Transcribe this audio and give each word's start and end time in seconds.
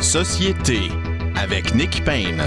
Société 0.00 0.88
avec 1.36 1.74
Nick 1.74 2.02
Payne. 2.04 2.42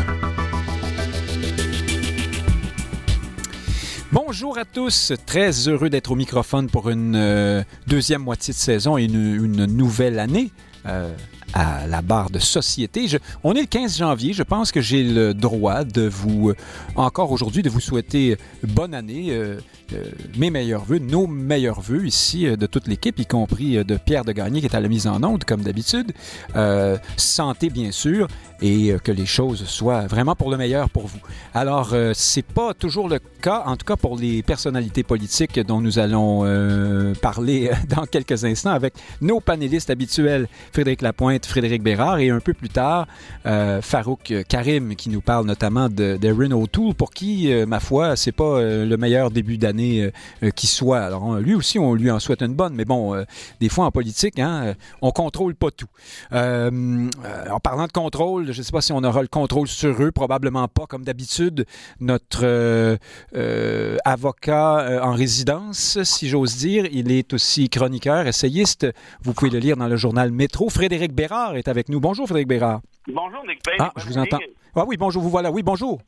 Bonjour 4.12 4.58
à 4.58 4.66
tous, 4.66 5.14
très 5.28 5.52
heureux 5.68 5.92
d'être 5.92 6.12
au 6.12 6.16
microphone 6.16 6.68
pour 6.68 6.90
une 6.90 7.16
euh, 7.16 7.64
deuxième 7.86 8.24
moitié 8.24 8.54
de 8.54 8.58
saison 8.58 8.98
et 8.98 9.04
une, 9.04 9.66
nouvelle 9.66 10.18
année. 10.18 10.52
Euh, 10.88 11.14
à 11.54 11.88
la 11.88 12.02
barre 12.02 12.30
de 12.30 12.40
société. 12.40 13.08
On 13.44 13.54
est 13.54 13.62
le 13.62 13.68
15 13.68 13.98
janvier. 13.98 14.34
Je 14.34 14.44
pense 14.44 14.72
que 14.72 14.82
j'ai 14.82 15.04
le 15.04 15.34
droit 15.34 15.84
de 15.84 16.08
vous, 16.08 16.50
euh, 16.50 16.56
encore 16.96 17.32
aujourd'hui, 17.32 17.62
de 17.62 17.70
vous 17.70 17.80
souhaiter 17.80 18.38
bonne 18.64 18.94
année, 18.94 19.28
euh, 19.30 19.60
euh, 19.94 20.04
mes 20.38 20.50
meilleurs 20.50 20.84
voeux, 20.84 21.00
nos 21.00 21.28
meilleurs 21.28 21.82
voeux 21.82 22.06
ici 22.06 22.46
de 22.46 22.66
toute 22.66 22.88
l'équipe, 22.88 23.20
y 23.20 23.26
compris 23.26 23.84
de 23.84 23.98
Pierre 23.98 24.26
de 24.26 24.32
Gagné 24.32 24.60
qui 24.60 24.66
est 24.66 24.76
à 24.76 24.80
la 24.80 24.88
mise 24.88 25.08
en 25.08 25.24
onde, 25.24 25.44
comme 25.44 25.62
d'habitude. 25.62 26.14
Santé, 27.18 27.70
bien 27.70 27.92
sûr, 27.92 28.28
et 28.62 28.96
que 29.04 29.12
les 29.12 29.26
choses 29.26 29.66
soient 29.66 30.08
vraiment 30.08 30.36
pour 30.36 30.50
le 30.50 30.58
meilleur 30.58 30.90
pour 30.90 31.08
vous. 31.08 31.20
Alors, 31.54 31.94
c'est 32.14 32.46
pas 32.46 32.74
toujours 32.74 33.10
le 33.10 33.20
cas, 33.42 33.64
en 33.66 33.76
tout 33.76 33.86
cas 33.86 33.96
pour 33.96 34.18
les 34.18 34.42
personnalités 34.42 35.04
politiques 35.04 35.60
dont 35.60 35.82
nous 35.82 36.00
allons 36.00 36.44
parler 37.22 37.72
dans 37.90 38.06
quelques 38.06 38.46
instants 38.46 38.72
avec 38.72 38.94
nos 39.22 39.40
panélistes 39.40 39.90
habituels, 39.90 40.48
Frédéric 40.72 41.02
Lapointe, 41.02 41.43
Frédéric 41.46 41.84
Bérard, 41.84 42.20
et 42.20 42.30
un 42.30 42.40
peu 42.40 42.54
plus 42.54 42.70
tard, 42.70 43.08
euh, 43.46 43.82
Farouk 43.82 44.34
Karim, 44.48 44.96
qui 44.96 45.10
nous 45.10 45.22
parle 45.22 45.46
notamment 45.46 45.90
de, 45.90 46.18
de 46.18 46.66
Tool, 46.68 46.94
pour 46.94 47.12
qui, 47.12 47.52
euh, 47.52 47.66
ma 47.66 47.80
foi, 47.80 48.16
c'est 48.16 48.32
pas 48.32 48.44
euh, 48.44 48.86
le 48.86 48.98
meilleur 48.98 49.32
début 49.32 49.58
d'année 49.58 50.12
qui 50.56 50.68
soit. 50.68 51.00
Alors, 51.00 51.24
on- 51.24 51.36
lui 51.36 51.54
aussi, 51.54 51.80
on 51.80 51.94
lui 51.94 52.10
en 52.12 52.20
souhaite 52.20 52.42
une 52.42 52.54
bonne, 52.54 52.74
mais 52.76 52.86
bon, 52.86 53.16
des 53.60 53.70
fois 53.70 53.86
en 53.86 53.92
politique, 53.92 54.40
hein, 54.40 54.74
on 55.02 55.12
contrôle 55.12 55.56
pas 55.56 55.72
tout. 55.72 55.88
En 56.32 57.60
parlant 57.62 57.88
de 57.88 57.92
contrôle, 57.92 58.52
je 58.52 58.58
ne 58.60 58.64
sais 58.64 58.72
pas 58.72 58.82
si 58.82 58.92
on 58.92 59.04
aura 59.04 59.22
le 59.22 59.28
contrôle 59.28 59.68
sur 59.68 60.02
eux, 60.02 60.12
probablement 60.12 60.68
pas, 60.68 60.86
comme 60.88 61.04
d'habitude. 61.04 61.66
Notre 62.00 62.98
avocat 64.06 65.00
en 65.04 65.14
résidence, 65.14 66.02
si 66.04 66.28
j'ose 66.30 66.56
dire, 66.58 66.86
il 66.92 67.12
est 67.12 67.34
aussi 67.34 67.70
chroniqueur, 67.70 68.28
essayiste. 68.28 68.88
Vous 69.24 69.34
pouvez 69.34 69.52
le 69.52 69.60
lire 69.60 69.78
dans 69.78 69.88
le 69.88 69.98
journal 69.98 70.32
Métro. 70.32 70.70
Frédéric 70.70 71.14
Bérard 71.14 71.33
est 71.56 71.68
avec 71.68 71.90
nous. 71.90 72.00
Bonjour, 72.00 72.26
Frédéric 72.28 72.48
Bérard. 72.48 72.82
Bonjour, 73.08 73.44
Nick 73.48 73.62
Payne. 73.64 73.76
Ah, 73.80 73.92
Bonne 73.96 74.04
je 74.04 74.10
vous 74.10 74.18
année. 74.18 74.30
entends. 74.34 74.44
Ah 74.76 74.84
oui, 74.88 74.98
bonjour, 74.98 75.22
vous 75.22 75.30
voilà. 75.30 75.52
Oui, 75.52 75.62
bonjour. 75.64 76.00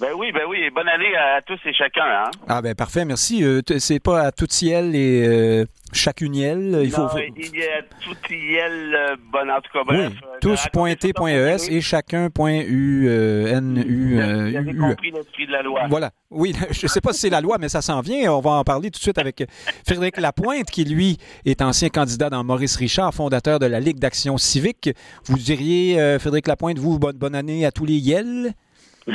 Ben 0.00 0.12
oui, 0.16 0.32
ben 0.32 0.42
oui. 0.48 0.58
et 0.62 0.70
Bonne 0.70 0.88
année 0.88 1.14
à 1.16 1.40
tous 1.42 1.58
et 1.66 1.72
chacun. 1.72 2.04
Hein? 2.04 2.30
Ah 2.48 2.62
ben 2.62 2.74
parfait, 2.74 3.04
merci. 3.04 3.44
Euh, 3.44 3.60
c'est 3.78 4.00
pas 4.00 4.22
à 4.22 4.32
tout 4.32 4.46
ciel 4.48 4.94
et 4.96 5.24
euh, 5.26 5.64
chacuniel. 5.94 6.80
Il 6.82 6.90
faut. 6.90 7.02
Non, 7.02 7.08
il 7.36 7.56
y 7.56 7.62
a 7.62 7.82
tout 8.02 8.14
est 8.30 8.68
le 8.68 9.16
bon, 9.32 9.48
en 9.50 9.60
tout 9.60 9.70
cas, 9.72 9.84
bref. 9.86 10.12
oui, 10.12 10.18
euh, 10.24 10.38
tous 10.40 10.56
T 10.96 11.12
ES 11.28 11.50
votre 11.52 11.72
et 11.72 11.80
chacun 11.80 12.28
U 12.68 13.06
euh, 13.08 13.56
N 13.56 13.82
U 13.86 14.14
Vous 14.14 14.20
euh, 14.20 14.58
avez 14.58 14.70
U- 14.72 14.78
compris 14.78 15.10
l'esprit 15.10 15.46
de 15.46 15.52
la 15.52 15.62
loi. 15.62 15.82
Voilà. 15.88 16.10
Oui, 16.30 16.52
je 16.70 16.84
ne 16.84 16.88
sais 16.88 17.00
pas 17.00 17.12
si 17.12 17.20
c'est 17.20 17.30
la 17.30 17.40
loi, 17.40 17.56
mais 17.60 17.68
ça 17.68 17.80
s'en 17.80 18.00
vient. 18.00 18.32
On 18.32 18.40
va 18.40 18.50
en 18.52 18.64
parler 18.64 18.90
tout 18.90 18.98
de 18.98 19.02
suite 19.02 19.18
avec 19.18 19.44
Frédéric 19.86 20.18
Lapointe, 20.18 20.70
qui, 20.70 20.84
lui, 20.84 21.16
est 21.44 21.62
ancien 21.62 21.88
candidat 21.88 22.28
dans 22.28 22.42
Maurice 22.44 22.76
Richard, 22.76 23.14
fondateur 23.14 23.58
de 23.58 23.66
la 23.66 23.80
Ligue 23.80 23.98
d'action 23.98 24.36
civique. 24.36 24.90
Vous 25.24 25.38
diriez, 25.38 26.00
euh, 26.00 26.18
Frédéric 26.18 26.48
Lapointe, 26.48 26.78
vous, 26.78 26.98
bonne, 26.98 27.16
bonne 27.16 27.34
année 27.34 27.64
à 27.64 27.70
tous 27.70 27.84
les 27.86 27.94
Yel? 27.94 28.52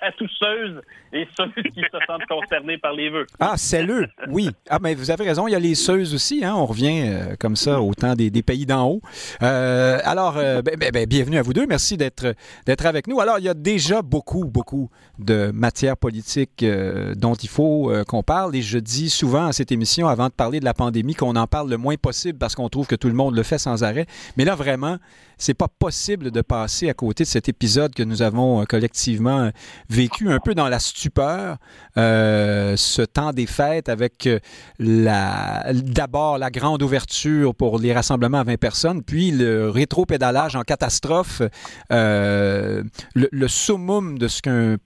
à 0.00 0.12
tous 0.12 0.28
ceux 0.38 0.82
et 1.12 1.26
ceux 1.36 1.62
qui 1.62 1.80
se 1.80 1.98
sentent 2.06 2.26
concernés 2.28 2.78
par 2.78 2.92
les 2.92 3.10
vœux. 3.10 3.26
Ah, 3.40 3.54
c'est 3.56 3.82
le, 3.82 4.06
oui. 4.28 4.50
Ah, 4.68 4.78
mais 4.80 4.94
vous 4.94 5.10
avez 5.10 5.24
raison, 5.24 5.48
il 5.48 5.52
y 5.52 5.54
a 5.54 5.58
les 5.58 5.74
Seuses 5.74 6.14
aussi, 6.14 6.44
hein? 6.44 6.54
on 6.54 6.66
revient 6.66 7.02
euh, 7.06 7.36
comme 7.38 7.56
ça 7.56 7.80
au 7.80 7.94
temps 7.94 8.14
des, 8.14 8.30
pays 8.42 8.66
d'en 8.66 8.88
haut. 8.88 9.00
Euh, 9.42 9.98
alors, 10.04 10.36
euh, 10.36 10.62
ben, 10.62 10.76
ben, 10.78 10.90
ben, 10.92 11.06
bienvenue 11.06 11.38
à 11.38 11.42
vous 11.42 11.52
deux, 11.52 11.66
merci 11.66 11.96
d'être 11.96 12.26
avec 12.84 13.06
nous. 13.06 13.20
Alors, 13.20 13.38
il 13.38 13.44
y 13.44 13.48
a 13.48 13.54
déjà 13.54 14.02
beaucoup, 14.02 14.44
beaucoup 14.44 14.90
de 15.18 15.50
matières 15.52 15.96
politiques 15.96 16.64
dont 17.16 17.34
il 17.34 17.48
faut 17.48 17.92
qu'on 18.06 18.22
parle, 18.22 18.54
et 18.54 18.62
je 18.62 18.78
dis 18.78 19.10
souvent 19.10 19.46
à 19.46 19.52
cette 19.52 19.72
émission, 19.72 20.08
avant 20.08 20.26
de 20.26 20.32
parler 20.32 20.60
de 20.60 20.64
la 20.64 20.74
pandémie, 20.74 21.14
qu'on 21.14 21.36
en 21.36 21.46
parle 21.46 21.70
le 21.70 21.76
moins 21.76 21.96
possible 21.96 22.38
parce 22.38 22.54
qu'on 22.54 22.68
trouve 22.68 22.86
que 22.86 22.96
tout 22.96 23.08
le 23.08 23.14
monde 23.14 23.34
le 23.34 23.42
fait 23.42 23.58
sans 23.58 23.82
arrêt. 23.82 24.06
Mais 24.36 24.44
là, 24.44 24.54
vraiment, 24.54 24.98
c'est 25.36 25.54
pas 25.54 25.68
possible 25.68 26.30
de 26.30 26.40
passer 26.40 26.88
à 26.88 26.94
côté 26.94 27.24
de 27.24 27.28
cet 27.28 27.48
épisode 27.48 27.94
que 27.94 28.02
nous 28.02 28.22
avons 28.22 28.64
collectivement 28.64 29.50
vécu 29.88 30.30
un 30.30 30.38
peu 30.38 30.54
dans 30.54 30.68
la 30.68 30.78
stupeur, 30.78 31.56
euh, 31.96 32.76
ce 32.76 33.02
temps 33.02 33.32
des 33.32 33.46
fêtes 33.46 33.88
avec 33.88 34.26
euh, 34.26 34.38
d'abord 34.78 36.38
la 36.38 36.50
grande 36.50 36.82
ouverture 36.82 37.54
pour 37.54 37.78
les 37.78 37.92
rassemblements 37.92 38.38
à 38.38 38.44
20 38.44 38.56
personnes, 38.58 39.02
puis 39.02 39.30
le 39.30 39.70
rétro-pédalage 39.70 40.56
en 40.56 40.62
catastrophe, 40.62 41.42
euh, 41.92 42.82
le, 43.14 43.48
summum 43.48 44.18
de 44.18 44.28
ce 44.28 44.42
qu'un 44.42 44.76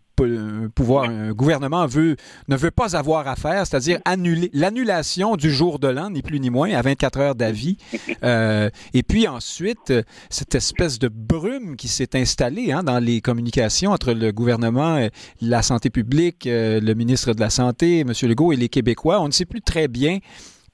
pouvoir, 0.75 1.05
un 1.05 1.33
gouvernement 1.33 1.87
veut, 1.87 2.17
ne 2.49 2.57
veut 2.57 2.71
pas 2.71 2.97
avoir 2.97 3.29
à 3.29 3.37
faire, 3.37 3.67
c'est-à-dire 3.67 3.99
annuler 4.05 4.51
l'annulation 4.53 5.37
du 5.37 5.51
jour 5.51 5.79
de 5.79 5.89
l'an, 5.89 6.11
ni 6.11 6.23
plus 6.23 6.41
ni 6.41 6.51
moins, 6.51 6.71
à 6.73 6.83
24 6.83 7.19
heures 7.19 7.35
d'avis. 7.35 7.77
Euh, 8.25 8.71
et 8.95 9.03
puis 9.03 9.27
ensuite, 9.27 9.91
euh, 9.91 10.03
cette 10.31 10.55
espèce 10.55 10.99
de 11.01 11.09
brume 11.09 11.77
qui 11.77 11.89
s'est 11.89 12.15
installée 12.15 12.71
hein, 12.71 12.85
dans 12.85 12.99
les 12.99 13.21
communications 13.21 13.91
entre 13.91 14.13
le 14.13 14.33
gouvernement, 14.33 14.97
euh, 14.97 15.09
la 15.41 15.63
santé 15.63 15.91
publique, 15.91 16.47
euh, 16.47 16.81
le 16.81 16.95
ministre 16.95 17.33
de 17.33 17.41
la 17.41 17.51
Santé, 17.51 18.01
M. 18.01 18.13
Legault 18.23 18.53
et 18.53 18.57
les 18.57 18.69
Québécois. 18.69 19.21
On 19.21 19.27
ne 19.27 19.33
sait 19.33 19.45
plus 19.45 19.63
très 19.63 19.89
bien 19.89 20.19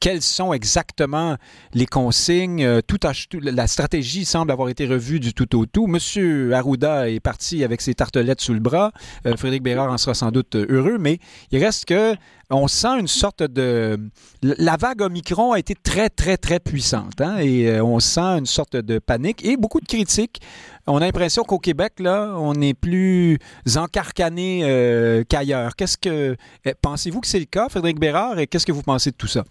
quelles 0.01 0.23
sont 0.23 0.53
exactement 0.53 1.37
les 1.75 1.87
consignes? 1.87 2.65
Euh, 2.65 2.81
Tout 2.87 2.99
la 3.43 3.67
stratégie 3.67 4.25
semble 4.25 4.51
avoir 4.53 4.69
été 4.69 4.87
revue 4.87 5.21
du 5.21 5.35
tout 5.35 5.57
au 5.57 5.67
tout. 5.67 5.87
Monsieur 5.87 6.53
Arruda 6.55 7.11
est 7.11 7.21
parti 7.21 7.65
avec 7.65 7.81
ses 7.81 7.95
tartelettes 7.95 8.41
sous 8.41 8.55
le 8.55 8.61
bras. 8.61 8.93
Euh, 9.27 9.37
Frédéric 9.37 9.63
Bérard 9.63 9.93
en 9.93 9.99
sera 9.99 10.15
sans 10.15 10.31
doute 10.31 10.55
euh, 10.55 10.67
heureux, 10.69 10.99
mais 10.99 11.19
il 11.51 11.63
reste 11.63 11.87
que 11.87 12.15
on 12.51 12.67
sent 12.69 12.99
une 13.01 13.09
sorte 13.09 13.43
de... 13.43 13.99
La 14.43 14.77
vague 14.77 15.03
Omicron 15.03 15.53
a 15.53 15.59
été 15.59 15.75
très, 15.75 16.09
très, 16.09 16.37
très 16.37 16.61
puissante. 16.61 17.21
hein, 17.21 17.39
et 17.39 17.69
euh, 17.69 17.85
on 17.85 18.01
sent 18.01 18.21
une 18.39 18.47
sorte 18.47 18.77
de 18.77 18.99
panique 18.99 19.45
et 19.45 19.57
beaucoup 19.57 19.81
de 19.81 19.87
critiques. 19.87 20.41
On 20.87 20.97
a 20.97 21.01
l'impression 21.01 21.43
qu'au 21.43 21.59
Québec, 21.59 21.95
là, 21.99 22.33
on 22.39 22.61
est 22.63 22.73
plus 22.75 23.39
encarcané 23.77 24.61
euh, 24.65 25.23
qu'ailleurs. 25.29 25.77
Qu'est-ce 25.77 25.99
que... 25.99 26.37
eh, 26.65 26.75
Pensez-vous 26.81 27.21
que 27.21 27.27
c'est 27.27 27.39
le 27.41 27.45
cas, 27.45 27.69
Frédéric 27.69 27.99
Bérard, 28.01 28.39
et 28.39 28.47
qu'est-ce 28.47 28.65
que 28.67 28.73
vous 28.73 28.83
pensez 28.83 29.11
de 29.11 29.17
tout 29.17 29.27
ça? 29.27 29.45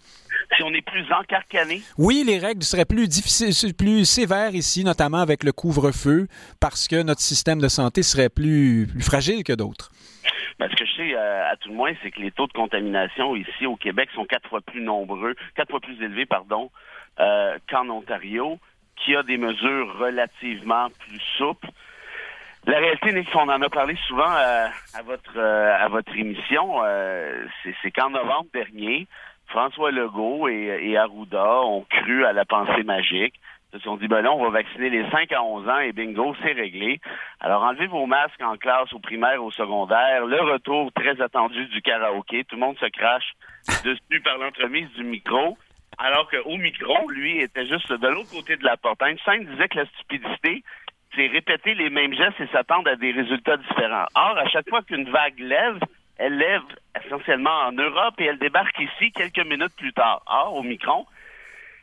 Si 0.56 0.62
on 0.62 0.72
est 0.72 0.82
plus 0.82 1.04
encarcané, 1.12 1.82
Oui, 1.98 2.24
les 2.26 2.38
règles 2.38 2.62
seraient 2.64 2.84
plus 2.86 3.06
difficiles, 3.06 3.74
plus 3.74 4.04
sévères 4.06 4.54
ici, 4.54 4.82
notamment 4.82 5.18
avec 5.18 5.44
le 5.44 5.52
couvre-feu, 5.52 6.26
parce 6.58 6.88
que 6.88 7.02
notre 7.02 7.20
système 7.20 7.60
de 7.60 7.68
santé 7.68 8.02
serait 8.02 8.30
plus, 8.30 8.88
plus 8.90 9.02
fragile 9.02 9.44
que 9.44 9.52
d'autres. 9.52 9.90
Ben, 10.58 10.68
ce 10.70 10.76
que 10.76 10.84
je 10.84 10.92
sais 10.96 11.14
euh, 11.14 11.50
à 11.50 11.56
tout 11.56 11.68
le 11.68 11.74
moins, 11.76 11.92
c'est 12.02 12.10
que 12.10 12.20
les 12.20 12.30
taux 12.30 12.46
de 12.46 12.52
contamination 12.52 13.36
ici 13.36 13.66
au 13.66 13.76
Québec 13.76 14.10
sont 14.14 14.24
quatre 14.24 14.48
fois 14.48 14.60
plus 14.60 14.80
nombreux, 14.80 15.34
quatre 15.54 15.70
fois 15.70 15.80
plus 15.80 16.02
élevés, 16.02 16.26
pardon, 16.26 16.70
euh, 17.20 17.58
qu'en 17.70 17.88
Ontario, 17.88 18.58
qui 18.96 19.14
a 19.14 19.22
des 19.22 19.38
mesures 19.38 19.98
relativement 19.98 20.88
plus 20.98 21.20
souples. 21.36 21.68
La 22.66 22.78
réalité, 22.78 23.12
Nick, 23.12 23.28
on 23.34 23.48
en 23.48 23.62
a 23.62 23.68
parlé 23.68 23.96
souvent 24.08 24.30
euh, 24.30 24.66
à 24.94 25.02
votre 25.02 25.36
euh, 25.36 25.76
à 25.78 25.88
votre 25.88 26.14
émission, 26.16 26.80
euh, 26.84 27.46
c'est 27.82 27.90
qu'en 27.92 28.10
novembre 28.10 28.48
dernier, 28.52 29.06
François 29.46 29.90
Legault 29.90 30.48
et, 30.48 30.78
et 30.82 30.98
Arruda 30.98 31.60
ont 31.62 31.86
cru 31.88 32.24
à 32.24 32.32
la 32.32 32.44
pensée 32.44 32.82
magique. 32.82 33.34
Ils 33.72 33.78
se 33.78 33.84
sont 33.84 33.96
dit, 33.96 34.08
ben 34.08 34.22
là, 34.22 34.32
on 34.32 34.42
va 34.44 34.50
vacciner 34.50 34.88
les 34.88 35.08
5 35.10 35.30
à 35.32 35.42
11 35.42 35.68
ans 35.68 35.78
et 35.80 35.92
bingo, 35.92 36.34
c'est 36.42 36.52
réglé. 36.52 37.00
Alors, 37.40 37.62
enlevez 37.62 37.86
vos 37.86 38.06
masques 38.06 38.40
en 38.40 38.56
classe, 38.56 38.92
au 38.94 38.98
primaire, 38.98 39.44
au 39.44 39.50
secondaire. 39.50 40.24
Le 40.24 40.40
retour 40.40 40.90
très 40.92 41.20
attendu 41.20 41.66
du 41.66 41.82
karaoké. 41.82 42.44
Tout 42.44 42.56
le 42.56 42.60
monde 42.60 42.78
se 42.78 42.86
crache 42.86 43.32
dessus 43.84 44.20
par 44.22 44.38
l'entremise 44.38 44.90
du 44.92 45.04
micro. 45.04 45.58
Alors 45.98 46.30
qu'au 46.30 46.56
micro, 46.56 47.10
lui, 47.10 47.40
était 47.40 47.66
juste 47.66 47.92
de 47.92 48.08
l'autre 48.08 48.30
côté 48.30 48.56
de 48.56 48.64
la 48.64 48.76
porte. 48.76 49.02
Einstein 49.02 49.44
disait 49.44 49.68
que 49.68 49.78
la 49.78 49.86
stupidité, 49.86 50.64
c'est 51.14 51.26
répéter 51.26 51.74
les 51.74 51.90
mêmes 51.90 52.14
gestes 52.14 52.40
et 52.40 52.46
s'attendre 52.46 52.90
à 52.90 52.96
des 52.96 53.10
résultats 53.10 53.56
différents. 53.56 54.06
Or, 54.14 54.38
à 54.38 54.48
chaque 54.48 54.68
fois 54.70 54.82
qu'une 54.82 55.10
vague 55.10 55.38
lève, 55.40 55.78
elle 56.16 56.38
lève 56.38 56.62
essentiellement 57.04 57.66
en 57.66 57.72
Europe 57.72 58.14
et 58.18 58.24
elle 58.24 58.38
débarque 58.38 58.78
ici 58.78 59.12
quelques 59.12 59.44
minutes 59.44 59.74
plus 59.76 59.92
tard. 59.92 60.22
Or, 60.26 60.54
au 60.54 60.62
micron, 60.62 61.04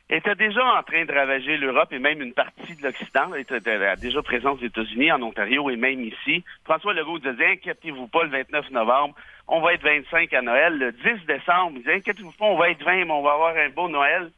était 0.10 0.36
déjà 0.36 0.64
en 0.64 0.84
train 0.84 1.06
de 1.06 1.12
ravager 1.12 1.58
l'Europe 1.58 1.92
et 1.92 2.00
même 2.00 2.22
une 2.22 2.34
partie 2.34 2.76
de 2.76 2.84
l'Occident. 2.84 3.34
Était 3.36 3.60
déjà 3.60 4.22
présente 4.22 4.62
aux 4.62 4.66
États-Unis, 4.66 5.12
en 5.12 5.22
Ontario 5.22 5.70
et 5.70 5.76
même 5.76 6.04
ici. 6.04 6.44
François 6.64 6.94
Legault 6.94 7.20
disait, 7.20 7.54
inquiétez-vous 7.54 8.08
pas, 8.08 8.24
le 8.24 8.30
29 8.30 8.72
novembre, 8.72 9.16
on 9.48 9.62
va 9.62 9.74
être 9.74 9.84
25 9.84 10.34
à 10.34 10.42
Noël. 10.42 10.78
Le 10.78 10.92
10 10.92 11.26
décembre, 11.26 11.74
il 11.76 11.80
disait, 11.80 11.96
inquiétez-vous 11.96 12.34
pas, 12.34 12.46
on 12.46 12.58
va 12.58 12.70
être 12.70 12.84
20, 12.84 13.06
mais 13.06 13.12
on 13.12 13.24
va 13.24 13.34
avoir 13.34 13.56
un 13.56 13.70
beau 13.70 13.90
Noël. 13.90 14.32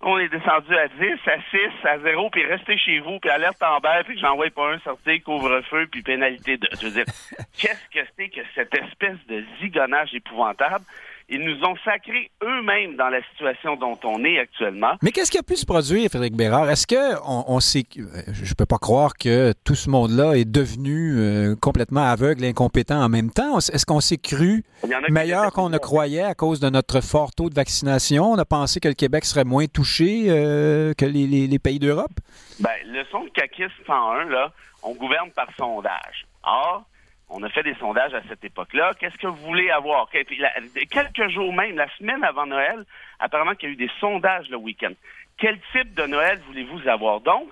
On 0.00 0.16
est 0.16 0.28
descendu 0.28 0.76
à 0.76 0.86
10, 0.86 0.94
à 1.26 1.40
6, 1.50 1.58
à 1.84 1.98
0, 1.98 2.30
puis 2.30 2.44
restez 2.44 2.78
chez 2.78 3.00
vous, 3.00 3.18
puis 3.18 3.30
alerte 3.30 3.60
en 3.64 3.80
bas, 3.80 4.04
puis 4.04 4.14
que 4.14 4.20
j'envoie 4.20 4.48
pas 4.50 4.74
un 4.74 4.78
sortir, 4.78 5.20
couvre-feu, 5.24 5.88
puis 5.90 6.02
pénalité 6.02 6.56
de... 6.56 6.68
Je 6.80 6.86
veux 6.86 6.92
dire, 6.92 7.04
qu'est-ce 7.58 7.88
que 7.92 8.06
c'est 8.16 8.28
que 8.28 8.40
cette 8.54 8.72
espèce 8.72 9.18
de 9.26 9.44
zigonnage 9.60 10.14
épouvantable? 10.14 10.84
Ils 11.30 11.40
nous 11.40 11.62
ont 11.62 11.76
sacrés 11.84 12.30
eux-mêmes 12.42 12.96
dans 12.96 13.10
la 13.10 13.20
situation 13.30 13.76
dont 13.76 13.98
on 14.02 14.24
est 14.24 14.38
actuellement. 14.38 14.94
Mais 15.02 15.12
qu'est-ce 15.12 15.30
qui 15.30 15.36
a 15.36 15.42
pu 15.42 15.56
se 15.56 15.66
produire, 15.66 16.08
Frédéric 16.08 16.34
Bérard? 16.34 16.70
Est-ce 16.70 16.86
que 16.86 17.16
on, 17.22 17.44
on 17.48 17.60
sait, 17.60 17.84
je 17.94 18.54
peux 18.54 18.64
pas 18.64 18.78
croire 18.78 19.12
que 19.14 19.52
tout 19.62 19.74
ce 19.74 19.90
monde-là 19.90 20.38
est 20.38 20.50
devenu 20.50 21.18
euh, 21.18 21.54
complètement 21.60 22.10
aveugle 22.10 22.44
et 22.44 22.48
incompétent 22.48 23.02
en 23.02 23.10
même 23.10 23.30
temps? 23.30 23.58
Est-ce 23.58 23.84
qu'on 23.84 24.00
s'est 24.00 24.16
cru 24.16 24.64
meilleur 25.10 25.52
qu'on 25.52 25.68
ne 25.68 25.76
croyait 25.76 26.22
à 26.22 26.34
cause 26.34 26.60
de 26.60 26.70
notre 26.70 27.02
fort 27.02 27.34
taux 27.34 27.50
de 27.50 27.54
vaccination? 27.54 28.32
On 28.32 28.38
a 28.38 28.46
pensé 28.46 28.80
que 28.80 28.88
le 28.88 28.94
Québec 28.94 29.26
serait 29.26 29.44
moins 29.44 29.66
touché 29.66 30.26
euh, 30.28 30.94
que 30.94 31.04
les, 31.04 31.26
les, 31.26 31.46
les 31.46 31.58
pays 31.58 31.78
d'Europe? 31.78 32.12
Ben, 32.60 32.70
le 32.86 33.04
son 33.10 33.24
de 33.24 33.28
CACIS 33.30 33.70
101, 33.86 34.24
là, 34.30 34.50
on 34.82 34.94
gouverne 34.94 35.30
par 35.32 35.48
sondage. 35.58 36.26
Or, 36.42 36.84
on 37.30 37.42
a 37.42 37.48
fait 37.48 37.62
des 37.62 37.74
sondages 37.74 38.14
à 38.14 38.22
cette 38.28 38.44
époque-là. 38.44 38.92
Qu'est-ce 38.98 39.16
que 39.18 39.26
vous 39.26 39.46
voulez 39.46 39.70
avoir? 39.70 40.08
Quelques 40.10 41.28
jours 41.28 41.52
même, 41.52 41.76
la 41.76 41.88
semaine 41.96 42.24
avant 42.24 42.46
Noël, 42.46 42.84
apparemment 43.18 43.54
qu'il 43.54 43.68
y 43.68 43.72
a 43.72 43.74
eu 43.74 43.76
des 43.76 43.90
sondages 44.00 44.48
le 44.48 44.56
week-end. 44.56 44.92
Quel 45.36 45.58
type 45.72 45.94
de 45.94 46.06
Noël 46.06 46.40
voulez-vous 46.46 46.88
avoir? 46.88 47.20
Donc, 47.20 47.48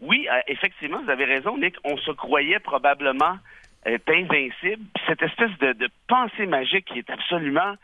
oui, 0.00 0.28
euh, 0.30 0.40
effectivement, 0.46 1.02
vous 1.02 1.10
avez 1.10 1.24
raison, 1.24 1.58
Nick, 1.58 1.76
on 1.84 1.96
se 1.96 2.10
croyait 2.12 2.60
probablement 2.60 3.36
euh, 3.86 3.98
invincible. 4.08 4.84
Cette 5.06 5.22
espèce 5.22 5.56
de, 5.58 5.88
pensée 6.06 6.46
magique 6.46 6.86
qui 6.86 6.98
est 6.98 7.10
absolument 7.10 7.74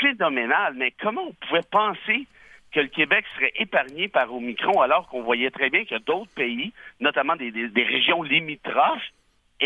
phénoménale. 0.00 0.74
Mais 0.76 0.92
comment 1.00 1.28
on 1.28 1.46
pouvait 1.46 1.66
penser 1.70 2.26
que 2.72 2.80
le 2.80 2.88
Québec 2.88 3.24
serait 3.36 3.52
épargné 3.56 4.08
par 4.08 4.32
Omicron 4.34 4.80
alors 4.80 5.06
qu'on 5.08 5.22
voyait 5.22 5.50
très 5.50 5.70
bien 5.70 5.84
que 5.84 5.98
d'autres 5.98 6.34
pays, 6.34 6.72
notamment 6.98 7.36
des 7.36 7.52
régions 7.84 8.22
limitrophes, 8.24 9.12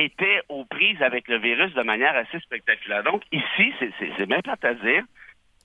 étaient 0.04 0.42
aux 0.48 0.64
prises 0.64 1.02
avec 1.02 1.28
le 1.28 1.38
virus 1.38 1.72
de 1.74 1.82
manière 1.82 2.16
assez 2.16 2.38
spectaculaire. 2.40 3.02
Donc 3.02 3.22
ici, 3.32 3.72
c'est 3.78 4.26
même 4.26 4.42
pas 4.42 4.56
à 4.62 4.74
dire, 4.74 5.04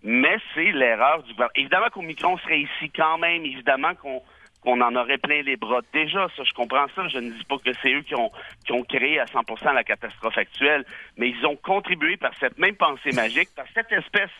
mais 0.03 0.37
c'est 0.53 0.71
l'erreur 0.71 1.23
du 1.23 1.31
gouvernement. 1.31 1.55
Évidemment 1.55 1.89
qu'Omicron 1.91 2.37
serait 2.39 2.61
ici 2.61 2.91
quand 2.95 3.17
même, 3.17 3.45
évidemment 3.45 3.95
qu'on 3.95 4.21
qu'on 4.63 4.79
en 4.81 4.95
aurait 4.95 5.17
plein 5.17 5.41
les 5.41 5.57
bras. 5.57 5.81
Déjà, 5.91 6.27
ça, 6.37 6.43
je 6.43 6.53
comprends 6.53 6.87
ça. 6.95 7.07
Je 7.09 7.17
ne 7.17 7.31
dis 7.31 7.43
pas 7.43 7.57
que 7.57 7.73
c'est 7.81 7.93
eux 7.93 8.01
qui 8.01 8.15
ont, 8.15 8.31
qui 8.65 8.71
ont 8.71 8.83
créé 8.83 9.19
à 9.19 9.25
100% 9.25 9.73
la 9.73 9.83
catastrophe 9.83 10.37
actuelle, 10.37 10.85
mais 11.17 11.29
ils 11.29 11.45
ont 11.45 11.57
contribué 11.57 12.17
par 12.17 12.31
cette 12.39 12.57
même 12.57 12.75
pensée 12.75 13.11
magique, 13.11 13.49
par 13.55 13.65
cette 13.73 13.91
espèce 13.91 14.31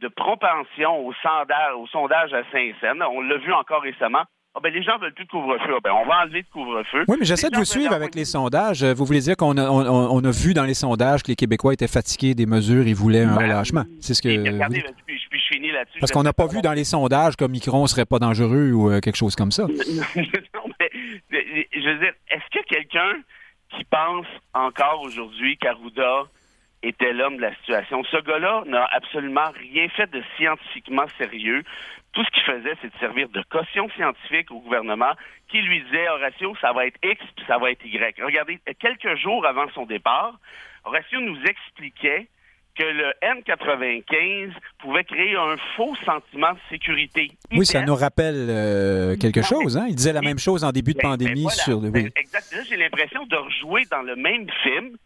de 0.00 0.08
propension 0.08 1.06
au 1.06 1.12
sondage, 1.14 1.74
au 1.76 1.86
sondage 1.88 2.32
à 2.32 2.42
Saint-Saëns. 2.50 3.02
On 3.02 3.20
l'a 3.20 3.36
vu 3.36 3.52
encore 3.52 3.82
récemment. 3.82 4.24
Ah 4.56 4.60
ben, 4.62 4.72
les 4.72 4.82
gens 4.82 4.96
veulent 4.96 5.12
plus 5.12 5.26
de 5.26 5.30
couvre-feu. 5.30 5.74
Ah 5.76 5.80
ben, 5.84 5.92
on 5.92 6.06
va 6.06 6.22
enlever 6.22 6.38
le 6.38 6.50
couvre-feu. 6.50 7.04
Oui, 7.08 7.16
mais 7.20 7.26
j'essaie 7.26 7.50
de 7.50 7.56
vous 7.56 7.66
suivre 7.66 7.92
avec 7.92 8.14
les 8.14 8.24
sondages. 8.24 8.82
Vous 8.82 9.04
voulez 9.04 9.20
dire 9.20 9.36
qu'on 9.36 9.58
a, 9.58 9.68
on, 9.68 9.84
on, 9.84 10.24
a 10.24 10.30
vu 10.30 10.54
dans 10.54 10.64
les 10.64 10.72
sondages 10.72 11.22
que 11.22 11.28
les 11.28 11.36
Québécois 11.36 11.74
étaient 11.74 11.86
fatigués 11.86 12.34
des 12.34 12.46
mesures 12.46 12.86
et 12.86 12.94
voulaient 12.94 13.24
un 13.24 13.36
ben, 13.36 13.42
relâchement? 13.42 13.84
C'est 14.00 14.14
ce 14.14 14.22
que. 14.22 14.28
regardez, 14.28 14.82
puis, 15.06 15.20
puis, 15.28 15.38
je 15.38 15.54
finis 15.54 15.72
là-dessus. 15.72 15.98
Parce 16.00 16.10
qu'on 16.10 16.22
n'a 16.22 16.32
pas 16.32 16.46
vu 16.46 16.62
dans 16.62 16.72
les 16.72 16.84
sondages 16.84 17.36
que 17.36 17.44
Micron 17.44 17.86
serait 17.86 18.06
pas 18.06 18.18
dangereux 18.18 18.72
ou 18.72 18.90
euh, 18.90 19.00
quelque 19.00 19.16
chose 19.16 19.36
comme 19.36 19.52
ça. 19.52 19.64
non, 19.66 20.64
mais, 20.80 20.90
je 21.30 21.90
veux 21.90 21.98
dire, 21.98 22.12
est-ce 22.30 22.58
que 22.58 22.64
quelqu'un 22.66 23.12
qui 23.76 23.84
pense 23.84 24.26
encore 24.54 25.02
aujourd'hui 25.02 25.58
qu'Arruda 25.58 26.22
était 26.82 27.12
l'homme 27.12 27.36
de 27.36 27.42
la 27.42 27.54
situation? 27.56 28.02
Ce 28.04 28.16
gars-là 28.24 28.62
n'a 28.66 28.88
absolument 28.90 29.50
rien 29.72 29.86
fait 29.90 30.10
de 30.10 30.22
scientifiquement 30.38 31.04
sérieux. 31.18 31.62
Tout 32.16 32.24
ce 32.24 32.30
qu'il 32.30 32.44
faisait, 32.44 32.74
c'est 32.80 32.88
de 32.90 32.98
servir 32.98 33.28
de 33.28 33.42
caution 33.50 33.90
scientifique 33.90 34.50
au 34.50 34.60
gouvernement 34.60 35.12
qui 35.50 35.60
lui 35.60 35.82
disait, 35.82 36.08
Horatio, 36.08 36.56
ça 36.62 36.72
va 36.72 36.86
être 36.86 36.96
X 37.04 37.20
puis 37.36 37.44
ça 37.46 37.58
va 37.58 37.70
être 37.70 37.84
Y. 37.84 38.22
Regardez, 38.24 38.58
quelques 38.80 39.16
jours 39.16 39.44
avant 39.44 39.66
son 39.74 39.84
départ, 39.84 40.40
Horatio 40.86 41.20
nous 41.20 41.36
expliquait 41.44 42.28
que 42.74 42.84
le 42.84 43.12
N95 43.22 44.52
pouvait 44.78 45.04
créer 45.04 45.36
un 45.36 45.56
faux 45.76 45.94
sentiment 46.06 46.52
de 46.52 46.58
sécurité. 46.70 47.30
Oui, 47.52 47.66
ça 47.66 47.82
nous 47.82 47.94
rappelle 47.94 48.46
euh, 48.48 49.16
quelque 49.18 49.42
chose. 49.42 49.76
Hein? 49.76 49.84
Il 49.90 49.94
disait 49.94 50.14
la 50.14 50.22
même 50.22 50.38
chose 50.38 50.64
en 50.64 50.72
début 50.72 50.94
de 50.94 50.98
ben, 50.98 51.10
ben 51.10 51.10
pandémie. 51.10 51.44
Ben 51.44 51.50
voilà, 51.50 51.62
sur 51.62 51.80
le... 51.82 51.90
oui. 51.90 52.10
Exact. 52.16 52.56
j'ai 52.66 52.76
l'impression 52.78 53.26
de 53.26 53.36
rejouer 53.36 53.82
dans 53.90 54.00
le 54.02 54.16
même 54.16 54.46
film 54.62 54.96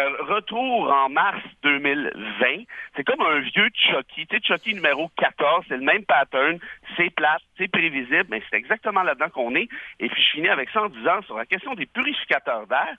retour 0.00 0.90
en 0.90 1.08
mars 1.08 1.42
2020. 1.62 2.64
C'est 2.96 3.04
comme 3.04 3.20
un 3.20 3.40
vieux 3.40 3.68
Chucky. 3.74 4.26
Tu 4.26 4.36
sais, 4.36 4.42
Chucky 4.42 4.74
numéro 4.74 5.10
14, 5.16 5.64
c'est 5.68 5.76
le 5.76 5.84
même 5.84 6.04
pattern, 6.04 6.58
c'est 6.96 7.10
plat, 7.10 7.38
c'est 7.58 7.70
prévisible, 7.70 8.26
mais 8.28 8.42
c'est 8.50 8.56
exactement 8.56 9.02
là-dedans 9.02 9.30
qu'on 9.30 9.54
est. 9.54 9.68
Et 10.00 10.08
puis 10.08 10.22
je 10.22 10.30
finis 10.30 10.48
avec 10.48 10.70
ça 10.70 10.82
en 10.82 10.88
disant 10.88 11.22
sur 11.22 11.36
la 11.36 11.46
question 11.46 11.74
des 11.74 11.86
purificateurs 11.86 12.66
d'air. 12.66 12.96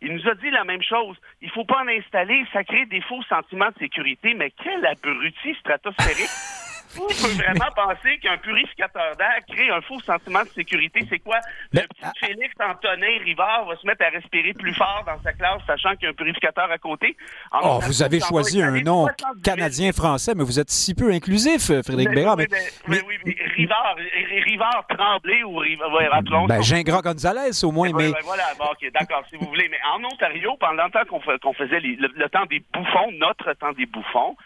Il 0.00 0.14
nous 0.14 0.28
a 0.28 0.34
dit 0.34 0.50
la 0.50 0.64
même 0.64 0.82
chose. 0.82 1.16
Il 1.40 1.50
faut 1.50 1.64
pas 1.64 1.82
en 1.82 1.88
installer, 1.88 2.44
ça 2.52 2.64
crée 2.64 2.86
des 2.86 3.00
faux 3.02 3.22
sentiments 3.28 3.70
de 3.70 3.78
sécurité, 3.78 4.34
mais 4.34 4.50
quel 4.50 4.84
abruti 4.84 5.54
stratosphérique! 5.60 6.28
Vous 6.96 7.06
pouvez 7.06 7.34
vraiment 7.34 7.70
penser 7.74 8.18
qu'un 8.18 8.36
purificateur 8.36 9.16
d'air 9.16 9.38
crée 9.48 9.70
un 9.70 9.80
faux 9.80 10.00
sentiment 10.00 10.42
de 10.42 10.48
sécurité. 10.48 11.00
C'est 11.08 11.20
quoi? 11.20 11.38
Le 11.72 11.80
petit 11.80 12.02
ah, 12.02 12.12
Félix 12.20 12.54
Antonin 12.60 13.18
Rivard 13.24 13.64
va 13.66 13.76
se 13.76 13.86
mettre 13.86 14.04
à 14.04 14.10
respirer 14.10 14.52
plus 14.52 14.74
fort 14.74 15.02
dans 15.06 15.20
sa 15.22 15.32
classe, 15.32 15.62
sachant 15.66 15.92
qu'il 15.92 16.04
y 16.04 16.06
a 16.06 16.10
un 16.10 16.14
purificateur 16.14 16.70
à 16.70 16.78
côté. 16.78 17.16
oh, 17.62 17.80
vous 17.82 18.02
avez 18.02 18.20
choisi 18.20 18.62
un 18.62 18.82
nom 18.82 19.06
canadien-français, 19.42 20.34
mais 20.34 20.44
vous 20.44 20.60
êtes 20.60 20.70
si 20.70 20.94
peu 20.94 21.10
inclusif, 21.12 21.66
Frédéric 21.82 22.10
mais, 22.10 22.14
Bérard. 22.14 22.36
Mais, 22.36 22.48
mais, 22.88 23.00
oui, 23.06 23.16
mais 23.24 23.36
Rivard, 23.56 23.96
Rivard 24.44 24.86
Tremblay 24.88 25.42
ou 25.44 25.56
Rivard, 25.56 25.92
ouais, 25.94 26.08
rappelons. 26.08 26.46
Ben, 26.46 26.62
Gingras 26.62 27.02
Gonzalez, 27.02 27.64
au 27.64 27.72
moins, 27.72 27.90
mais... 27.92 28.12
voilà, 28.24 28.44
bon, 28.58 28.66
OK, 28.66 28.90
d'accord, 28.92 29.22
si 29.30 29.36
vous 29.36 29.46
voulez. 29.46 29.68
Mais 29.70 29.78
en 29.94 30.04
Ontario, 30.04 30.56
pendant 30.60 30.84
le 30.84 30.90
temps 30.90 31.04
qu'on 31.08 31.20
qu 31.20 31.56
faisait 31.56 31.80
les, 31.80 31.96
le, 31.96 32.08
le 32.14 32.28
temps 32.28 32.44
des 32.46 32.62
bouffons, 32.72 33.10
notre 33.18 33.52
temps 33.54 33.72
des 33.72 33.86
bouffons, 33.86 34.36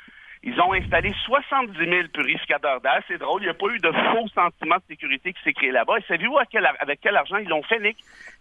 ils 0.46 0.60
ont 0.60 0.72
installé 0.72 1.12
70 1.24 1.76
000 1.76 2.08
purificateurs 2.14 2.80
d'air. 2.80 3.02
C'est 3.08 3.18
drôle, 3.18 3.42
il 3.42 3.46
n'y 3.46 3.50
a 3.50 3.54
pas 3.54 3.66
eu 3.66 3.80
de 3.80 3.90
faux 3.90 4.28
sentiment 4.28 4.76
de 4.76 4.82
sécurité 4.88 5.32
qui 5.32 5.42
s'est 5.42 5.52
créé 5.52 5.72
là-bas. 5.72 5.98
Et 5.98 6.02
savez-vous 6.02 6.38
avec 6.38 7.00
quel 7.00 7.16
argent 7.16 7.38
ils 7.38 7.48
l'ont 7.48 7.64
fait, 7.64 7.80
Nick? 7.80 7.96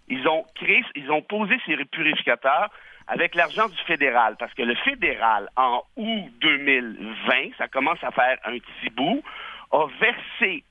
Ils 0.07 0.27
ont 0.27 0.45
créé, 0.53 0.83
ils 0.93 1.09
ont 1.09 1.23
posé 1.23 1.55
ces 1.65 1.75
purificateurs 1.85 2.69
avec 3.07 3.33
l'argent 3.33 3.67
du 3.67 3.77
fédéral. 3.87 4.35
Parce 4.37 4.53
que 4.53 4.61
le 4.61 4.75
fédéral, 4.75 5.49
en 5.57 5.81
août 5.95 6.29
2020, 6.41 7.57
ça 7.57 7.67
commence 7.67 8.03
à 8.03 8.11
faire 8.11 8.37
un 8.45 8.59
petit 8.59 8.91
bout, 8.95 9.23
a 9.71 9.87
versé 9.99 10.63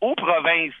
aux 0.00 0.16
provinces 0.16 0.74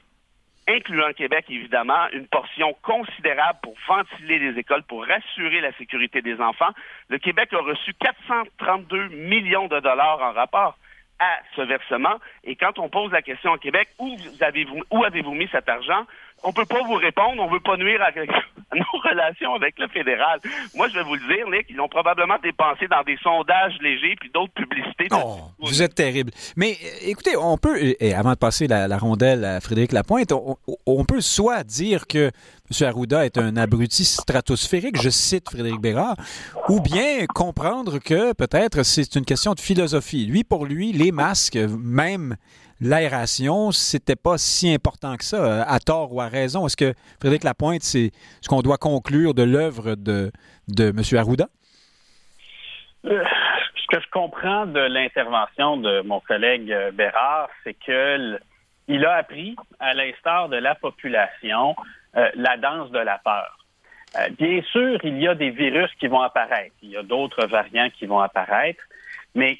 incluant 0.68 1.12
Québec, 1.12 1.46
évidemment, 1.48 2.08
une 2.12 2.26
portion 2.26 2.74
considérable 2.82 3.58
pour 3.62 3.74
ventiler 3.88 4.38
les 4.38 4.58
écoles, 4.58 4.82
pour 4.84 5.04
rassurer 5.06 5.60
la 5.60 5.72
sécurité 5.72 6.22
des 6.22 6.40
enfants. 6.40 6.70
Le 7.08 7.18
Québec 7.18 7.52
a 7.52 7.58
reçu 7.58 7.94
432 7.94 9.08
millions 9.08 9.68
de 9.68 9.80
dollars 9.80 10.20
en 10.20 10.32
rapport 10.32 10.76
à 11.18 11.38
ce 11.54 11.62
versement. 11.62 12.16
Et 12.44 12.56
quand 12.56 12.78
on 12.78 12.88
pose 12.88 13.12
la 13.12 13.22
question 13.22 13.52
au 13.52 13.58
Québec, 13.58 13.88
où 13.98 14.16
avez-vous 14.40 14.82
où 14.90 15.04
avez-vous 15.04 15.34
mis 15.34 15.48
cet 15.52 15.68
argent? 15.68 16.06
On 16.44 16.52
peut 16.52 16.66
pas 16.66 16.82
vous 16.86 16.94
répondre, 16.94 17.40
on 17.42 17.50
veut 17.50 17.60
pas 17.60 17.76
nuire 17.76 18.00
à, 18.02 18.10
nos 18.76 18.84
relations 19.10 19.54
avec 19.54 19.78
le 19.78 19.88
fédéral. 19.88 20.40
Moi, 20.74 20.88
je 20.88 20.94
vais 20.94 21.02
vous 21.02 21.14
le 21.14 21.34
dire, 21.34 21.48
Nick, 21.48 21.66
ils 21.70 21.76
l'ont 21.76 21.88
probablement 21.88 22.36
dépensé 22.42 22.88
dans 22.88 23.02
des 23.02 23.16
sondages 23.22 23.78
légers 23.80 24.16
puis 24.18 24.30
d'autres 24.32 24.52
publicités. 24.52 25.08
Oh, 25.12 25.40
vous 25.60 25.82
êtes 25.82 25.94
terrible. 25.94 26.32
Mais 26.56 26.72
euh, 26.72 27.08
écoutez, 27.08 27.36
on 27.36 27.56
peut, 27.58 27.78
et 27.78 28.14
avant 28.14 28.32
de 28.32 28.38
passer 28.38 28.66
la, 28.66 28.88
la 28.88 28.98
rondelle 28.98 29.44
à 29.44 29.60
Frédéric 29.60 29.92
Lapointe, 29.92 30.32
on, 30.32 30.56
on, 30.86 31.04
peut 31.04 31.20
soit 31.20 31.64
dire 31.64 32.06
que 32.06 32.30
M. 32.70 32.88
Arruda 32.88 33.24
est 33.24 33.38
un 33.38 33.56
abruti 33.56 34.04
stratosphérique, 34.04 35.00
je 35.00 35.10
cite 35.10 35.50
Frédéric 35.50 35.80
Bérard, 35.80 36.16
ou 36.68 36.80
bien 36.80 37.26
comprendre 37.26 37.98
que 37.98 38.32
peut-être 38.32 38.82
c'est 38.82 39.14
une 39.14 39.24
question 39.24 39.54
de 39.54 39.60
philosophie. 39.60 40.26
Lui, 40.26 40.44
pour 40.44 40.66
lui, 40.66 40.92
les 40.92 41.12
masques, 41.12 41.56
même 41.56 42.36
l'aération, 42.82 43.70
c'était 43.70 44.16
pas 44.16 44.36
si 44.36 44.74
important 44.74 45.16
que 45.16 45.24
ça, 45.24 45.62
à 45.62 45.78
tort 45.78 46.12
ou 46.12 46.20
à 46.20 46.28
raison. 46.28 46.66
Est-ce 46.66 46.76
que 46.76 46.92
Frédéric 47.20 47.44
Lapointe, 47.44 47.82
c'est 47.82 48.10
ce 48.40 48.48
qu'on 48.48 48.60
doit 48.60 48.76
conclure 48.76 49.32
de 49.32 49.42
l'œuvre 49.42 49.94
de, 49.94 50.30
de 50.68 50.88
M. 50.90 51.18
Arruda? 51.18 51.48
Euh, 53.06 53.24
ce 53.76 53.96
que 53.96 54.02
je 54.02 54.10
comprends 54.10 54.66
de 54.66 54.80
l'intervention 54.80 55.76
de 55.76 56.02
mon 56.02 56.20
collègue 56.20 56.74
Bérard, 56.94 57.48
c'est 57.64 57.74
que 57.74 58.38
il 58.88 59.04
a 59.06 59.14
appris, 59.14 59.56
à 59.80 59.94
l'instar 59.94 60.48
de 60.48 60.56
la 60.56 60.74
population, 60.74 61.74
euh, 62.16 62.28
la 62.34 62.56
danse 62.56 62.90
de 62.90 62.98
la 62.98 63.18
peur. 63.18 63.58
Euh, 64.18 64.28
bien 64.38 64.60
sûr, 64.70 64.98
il 65.04 65.18
y 65.18 65.28
a 65.28 65.34
des 65.34 65.50
virus 65.50 65.90
qui 65.98 66.08
vont 66.08 66.20
apparaître, 66.20 66.74
il 66.82 66.90
y 66.90 66.96
a 66.96 67.02
d'autres 67.02 67.46
variants 67.46 67.88
qui 67.90 68.06
vont 68.06 68.20
apparaître, 68.20 68.82
mais 69.34 69.58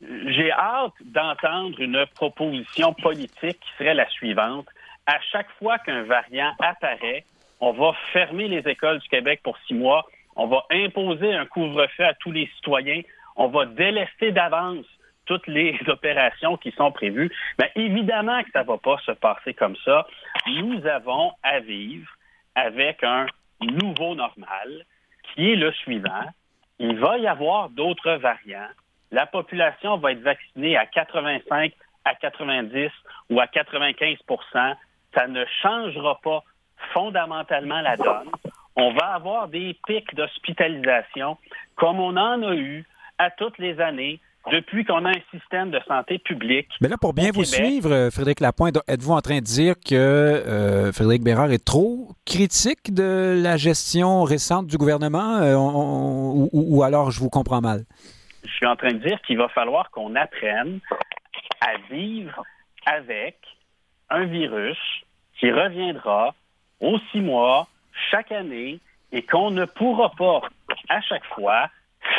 j'ai 0.00 0.52
hâte 0.52 0.92
d'entendre 1.04 1.80
une 1.80 2.04
proposition 2.14 2.92
politique 2.94 3.58
qui 3.60 3.70
serait 3.78 3.94
la 3.94 4.08
suivante. 4.10 4.66
À 5.06 5.18
chaque 5.32 5.50
fois 5.58 5.78
qu'un 5.78 6.02
variant 6.02 6.52
apparaît, 6.60 7.24
on 7.60 7.72
va 7.72 7.92
fermer 8.12 8.48
les 8.48 8.68
écoles 8.68 8.98
du 8.98 9.08
Québec 9.08 9.40
pour 9.42 9.56
six 9.66 9.74
mois, 9.74 10.04
on 10.34 10.46
va 10.46 10.64
imposer 10.70 11.32
un 11.32 11.46
couvre-feu 11.46 12.04
à 12.04 12.14
tous 12.14 12.30
les 12.30 12.46
citoyens, 12.56 13.00
on 13.36 13.48
va 13.48 13.64
délester 13.64 14.32
d'avance 14.32 14.84
toutes 15.24 15.46
les 15.46 15.78
opérations 15.88 16.56
qui 16.56 16.72
sont 16.72 16.92
prévues. 16.92 17.30
Mais 17.58 17.70
évidemment 17.74 18.42
que 18.42 18.50
ça 18.52 18.62
ne 18.62 18.68
va 18.68 18.78
pas 18.78 18.98
se 19.06 19.12
passer 19.12 19.54
comme 19.54 19.76
ça. 19.84 20.06
Nous 20.46 20.86
avons 20.86 21.32
à 21.42 21.60
vivre 21.60 22.08
avec 22.54 23.02
un 23.02 23.26
nouveau 23.60 24.14
normal 24.14 24.84
qui 25.34 25.52
est 25.52 25.56
le 25.56 25.72
suivant. 25.72 26.26
Il 26.78 26.98
va 26.98 27.16
y 27.18 27.26
avoir 27.26 27.70
d'autres 27.70 28.12
variants 28.12 28.68
la 29.10 29.26
population 29.26 29.96
va 29.98 30.12
être 30.12 30.22
vaccinée 30.22 30.76
à 30.76 30.86
85, 30.86 31.72
à 32.04 32.14
90 32.14 32.90
ou 33.30 33.40
à 33.40 33.46
95% 33.46 34.76
ça 35.16 35.26
ne 35.26 35.44
changera 35.62 36.20
pas 36.22 36.44
fondamentalement 36.92 37.80
la 37.80 37.96
donne. 37.96 38.30
On 38.76 38.92
va 38.92 39.14
avoir 39.14 39.48
des 39.48 39.76
pics 39.86 40.14
d'hospitalisation 40.14 41.38
comme 41.76 41.98
on 41.98 42.16
en 42.16 42.42
a 42.42 42.54
eu 42.54 42.84
à 43.18 43.30
toutes 43.30 43.58
les 43.58 43.80
années 43.80 44.20
depuis 44.52 44.84
qu'on 44.84 45.04
a 45.04 45.10
un 45.10 45.22
système 45.32 45.70
de 45.70 45.80
santé 45.88 46.18
publique. 46.18 46.68
Mais 46.80 46.88
là, 46.88 46.96
pour 47.00 47.14
bien 47.14 47.30
vous 47.32 47.44
suivre, 47.44 47.90
euh, 47.90 48.10
Frédéric 48.10 48.40
Lapointe, 48.40 48.78
êtes-vous 48.86 49.12
en 49.12 49.20
train 49.20 49.38
de 49.38 49.44
dire 49.44 49.74
que 49.74 49.94
euh, 49.94 50.92
Frédéric 50.92 51.24
Bérard 51.24 51.50
est 51.50 51.64
trop 51.64 52.10
critique 52.24 52.94
de 52.94 53.40
la 53.42 53.56
gestion 53.56 54.22
récente 54.22 54.68
du 54.68 54.76
gouvernement 54.76 55.38
euh, 55.38 55.56
ou, 55.56 56.82
alors 56.84 57.10
je 57.10 57.18
vous 57.18 57.30
comprends 57.30 57.60
mal? 57.60 57.84
Je 58.46 58.52
suis 58.52 58.66
en 58.66 58.76
train 58.76 58.92
de 58.92 58.98
dire 58.98 59.20
qu'il 59.22 59.38
va 59.38 59.48
falloir 59.48 59.90
qu'on 59.90 60.14
apprenne 60.14 60.80
à 61.60 61.76
vivre 61.90 62.44
avec 62.84 63.36
un 64.08 64.24
virus 64.24 64.78
qui 65.38 65.50
reviendra 65.50 66.34
aux 66.80 66.98
six 67.10 67.20
mois, 67.20 67.66
chaque 68.10 68.30
année, 68.30 68.78
et 69.12 69.22
qu'on 69.22 69.50
ne 69.50 69.64
pourra 69.64 70.10
pas, 70.16 70.42
à 70.88 71.00
chaque 71.00 71.24
fois, 71.26 71.68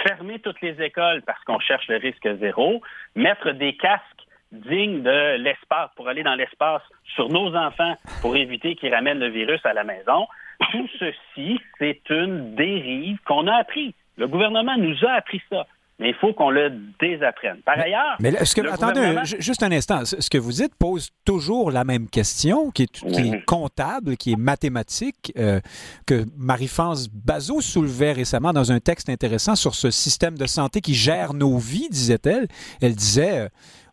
fermer 0.05 0.39
toutes 0.39 0.59
les 0.61 0.81
écoles 0.81 1.21
parce 1.21 1.41
qu'on 1.45 1.59
cherche 1.59 1.87
le 1.87 1.97
risque 1.97 2.27
zéro, 2.39 2.81
mettre 3.15 3.51
des 3.51 3.75
casques 3.77 4.03
dignes 4.51 5.03
de 5.03 5.37
l'espace 5.37 5.89
pour 5.95 6.09
aller 6.09 6.23
dans 6.23 6.35
l'espace 6.35 6.81
sur 7.15 7.29
nos 7.29 7.55
enfants 7.55 7.95
pour 8.21 8.35
éviter 8.35 8.75
qu'ils 8.75 8.93
ramènent 8.93 9.19
le 9.19 9.29
virus 9.29 9.65
à 9.65 9.73
la 9.73 9.83
maison. 9.83 10.27
Tout 10.71 10.89
ceci, 10.99 11.59
c'est 11.77 12.01
une 12.09 12.55
dérive 12.55 13.19
qu'on 13.25 13.47
a 13.47 13.55
appris. 13.55 13.93
Le 14.17 14.27
gouvernement 14.27 14.77
nous 14.77 15.05
a 15.05 15.11
appris 15.11 15.41
ça 15.49 15.67
mais 15.99 16.09
il 16.09 16.15
faut 16.15 16.33
qu'on 16.33 16.51
le 16.51 16.71
désapprenne. 16.99 17.57
Par 17.65 17.79
ailleurs. 17.79 18.17
Mais 18.19 18.31
que, 18.31 18.69
attendez, 18.69 19.15
juste 19.39 19.63
un 19.63 19.71
instant. 19.71 20.05
Ce 20.05 20.29
que 20.29 20.37
vous 20.37 20.51
dites 20.51 20.75
pose 20.75 21.09
toujours 21.25 21.71
la 21.71 21.83
même 21.83 22.07
question, 22.07 22.69
qui 22.71 22.83
est, 22.83 23.45
comptable, 23.45 24.15
qui 24.15 24.33
est 24.33 24.37
mathématique, 24.37 25.33
euh, 25.37 25.59
que 26.05 26.25
Marie-France 26.37 27.09
Bazot 27.09 27.61
soulevait 27.61 28.13
récemment 28.13 28.53
dans 28.53 28.71
un 28.71 28.79
texte 28.79 29.09
intéressant 29.09 29.55
sur 29.55 29.73
ce 29.73 29.89
système 29.89 30.37
de 30.37 30.45
santé 30.45 30.81
qui 30.81 30.93
gère 30.93 31.33
nos 31.33 31.57
vies, 31.57 31.89
disait-elle. 31.89 32.47
Elle 32.81 32.95
disait. 32.95 33.39
Euh, 33.39 33.47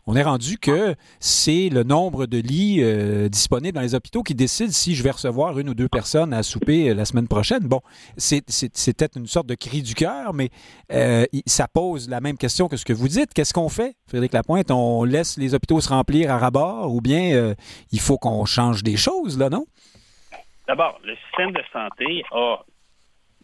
on 0.06 0.16
est 0.16 0.23
rendu 0.23 0.58
que 0.58 0.94
c'est 1.18 1.68
le 1.70 1.82
nombre 1.82 2.26
de 2.26 2.38
lits 2.38 2.82
euh, 2.82 3.28
disponibles 3.28 3.75
dans 3.75 3.80
les 3.80 3.94
hôpitaux 3.94 4.23
qui 4.23 4.34
décide 4.34 4.70
si 4.70 4.94
je 4.94 5.02
vais 5.02 5.11
recevoir 5.11 5.58
une 5.58 5.68
ou 5.70 5.75
deux 5.75 5.88
personnes 5.88 6.34
à 6.34 6.42
souper 6.42 6.90
euh, 6.90 6.94
la 6.94 7.04
semaine 7.04 7.28
prochaine. 7.28 7.61
Bon, 7.62 7.80
c'était 8.16 9.08
une 9.16 9.26
sorte 9.26 9.46
de 9.46 9.54
cri 9.54 9.82
du 9.82 9.94
cœur, 9.94 10.34
mais 10.34 10.50
euh, 10.92 11.25
ça 11.46 11.68
pose 11.68 12.08
la 12.08 12.20
même 12.20 12.37
question 12.37 12.68
que 12.68 12.76
ce 12.76 12.84
que 12.84 12.92
vous 12.92 13.08
dites. 13.08 13.32
Qu'est-ce 13.32 13.54
qu'on 13.54 13.68
fait, 13.68 13.94
Frédéric 14.06 14.32
Lapointe? 14.34 14.70
On 14.70 15.04
laisse 15.04 15.38
les 15.38 15.54
hôpitaux 15.54 15.80
se 15.80 15.88
remplir 15.88 16.30
à 16.30 16.38
rabord 16.38 16.94
ou 16.94 17.00
bien 17.00 17.54
il 17.90 18.00
faut 18.00 18.18
qu'on 18.18 18.44
change 18.44 18.82
des 18.82 18.96
choses, 18.96 19.38
là, 19.38 19.49
non? 19.49 19.64
D'abord, 20.66 20.99
le 21.04 21.14
système 21.16 21.52
de 21.52 21.62
santé 21.73 22.25
a 22.32 22.58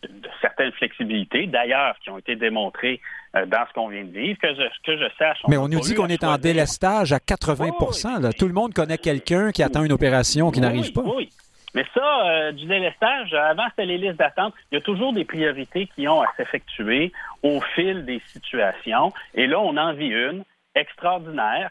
de 0.02 0.28
certaines 0.40 0.72
flexibilités, 0.72 1.46
d'ailleurs, 1.46 1.94
qui 2.02 2.10
ont 2.10 2.18
été 2.18 2.36
démontrées 2.36 3.00
dans 3.34 3.64
ce 3.68 3.72
qu'on 3.74 3.88
vient 3.88 4.04
de 4.04 4.10
vivre, 4.10 4.38
que 4.40 4.48
je, 4.48 4.62
que 4.84 4.96
je 4.96 5.08
sache. 5.18 5.38
Mais 5.48 5.56
on 5.56 5.68
nous 5.68 5.80
dit 5.80 5.94
qu'on 5.94 6.08
est 6.08 6.24
en 6.24 6.36
délestage 6.36 7.12
à 7.12 7.18
80% 7.18 8.36
Tout 8.36 8.48
le 8.48 8.52
monde 8.52 8.74
connaît 8.74 8.98
quelqu'un 8.98 9.52
qui 9.52 9.62
attend 9.62 9.84
une 9.84 9.92
opération 9.92 10.50
qui 10.50 10.60
n'arrive 10.60 10.92
pas. 10.92 11.02
Oui. 11.02 11.30
Mais 11.74 11.84
ça, 11.94 12.26
euh, 12.26 12.52
du 12.52 12.66
délestage, 12.66 13.32
avant 13.32 13.66
c'était 13.70 13.86
les 13.86 13.98
listes 13.98 14.18
d'attente, 14.18 14.54
il 14.70 14.74
y 14.74 14.78
a 14.78 14.80
toujours 14.80 15.12
des 15.12 15.24
priorités 15.24 15.86
qui 15.94 16.08
ont 16.08 16.20
à 16.20 16.26
s'effectuer 16.36 17.12
au 17.42 17.60
fil 17.74 18.04
des 18.04 18.20
situations. 18.26 19.12
Et 19.34 19.46
là, 19.46 19.60
on 19.60 19.76
en 19.76 19.92
vit 19.92 20.08
une 20.08 20.44
extraordinaire 20.74 21.70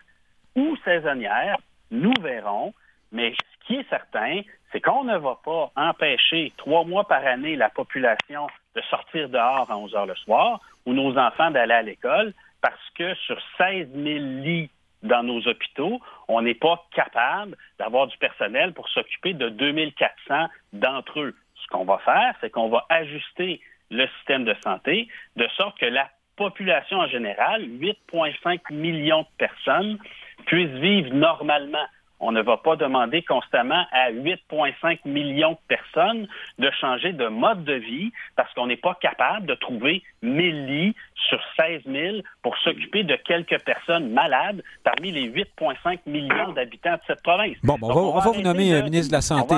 ou 0.55 0.77
saisonnière, 0.85 1.57
nous 1.91 2.13
verrons. 2.21 2.73
Mais 3.11 3.33
ce 3.33 3.67
qui 3.67 3.75
est 3.75 3.89
certain, 3.89 4.41
c'est 4.71 4.79
qu'on 4.79 5.03
ne 5.03 5.17
va 5.17 5.37
pas 5.43 5.71
empêcher 5.75 6.53
trois 6.57 6.85
mois 6.85 7.05
par 7.05 7.25
année 7.25 7.55
la 7.55 7.69
population 7.69 8.47
de 8.75 8.81
sortir 8.89 9.27
dehors 9.29 9.69
à 9.69 9.77
11 9.77 9.95
heures 9.95 10.05
le 10.05 10.15
soir 10.15 10.61
ou 10.89 10.93
nos 10.93 11.15
enfants 11.19 11.51
d'aller 11.51 11.75
à 11.75 11.81
l'école 11.83 12.33
parce 12.61 12.89
que 12.95 13.13
sur 13.15 13.39
16 13.57 13.89
000 13.93 14.05
lits 14.43 14.71
dans 15.03 15.21
nos 15.21 15.39
hôpitaux, 15.47 16.01
on 16.27 16.41
n'est 16.41 16.55
pas 16.55 16.83
capable 16.93 17.55
d'avoir 17.77 18.07
du 18.07 18.17
personnel 18.17 18.73
pour 18.73 18.89
s'occuper 18.89 19.33
de 19.33 19.49
2400 19.49 20.47
d'entre 20.73 21.19
eux. 21.21 21.35
Ce 21.61 21.67
qu'on 21.67 21.85
va 21.85 21.99
faire, 21.99 22.33
c'est 22.41 22.49
qu'on 22.49 22.69
va 22.69 22.85
ajuster 22.89 23.61
le 23.91 24.07
système 24.17 24.45
de 24.45 24.55
santé 24.63 25.07
de 25.35 25.47
sorte 25.55 25.77
que 25.77 25.85
la 25.85 26.09
population 26.35 26.97
en 26.97 27.07
général, 27.07 27.61
8,5 27.61 28.73
millions 28.73 29.21
de 29.21 29.37
personnes, 29.37 29.99
puisse 30.47 30.71
vivre 30.71 31.13
normalement 31.13 31.85
on 32.19 32.31
ne 32.31 32.41
va 32.41 32.57
pas 32.57 32.75
demander 32.75 33.21
constamment 33.23 33.85
à 33.91 34.11
8,5 34.11 34.99
millions 35.05 35.51
de 35.51 35.75
personnes 35.75 36.27
de 36.57 36.69
changer 36.79 37.13
de 37.13 37.27
mode 37.27 37.63
de 37.63 37.73
vie 37.73 38.11
parce 38.35 38.53
qu'on 38.53 38.67
n'est 38.67 38.77
pas 38.77 38.97
capable 39.01 39.45
de 39.45 39.55
trouver 39.55 40.03
1000 40.21 40.65
lits 40.65 40.95
sur 41.29 41.39
16 41.57 41.81
000 41.85 42.17
pour 42.41 42.57
s'occuper 42.57 43.03
de 43.03 43.15
quelques 43.15 43.59
personnes 43.63 44.11
malades 44.11 44.63
parmi 44.83 45.11
les 45.11 45.29
8,5 45.29 45.99
millions 46.07 46.51
d'habitants 46.53 46.93
de 46.93 47.01
cette 47.07 47.23
province. 47.23 47.55
Bon, 47.63 47.77
on, 47.81 48.19
va, 48.19 48.31
vous 48.31 48.41
nommer 48.41 48.73
euh, 48.73 48.83
ministre 48.83 49.11
de 49.11 49.17
la 49.17 49.21
Santé. 49.21 49.55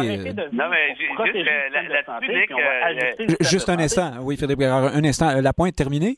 non, 0.51 0.65
mais 0.69 0.95
juste, 3.41 3.69
un 3.69 3.79
instant. 3.79 4.11
Oui, 4.21 4.37
Philippe 4.37 4.61
un 4.61 5.03
instant. 5.03 5.29
Euh, 5.29 5.41
la 5.41 5.53
pointe 5.53 5.75
terminée? 5.75 6.17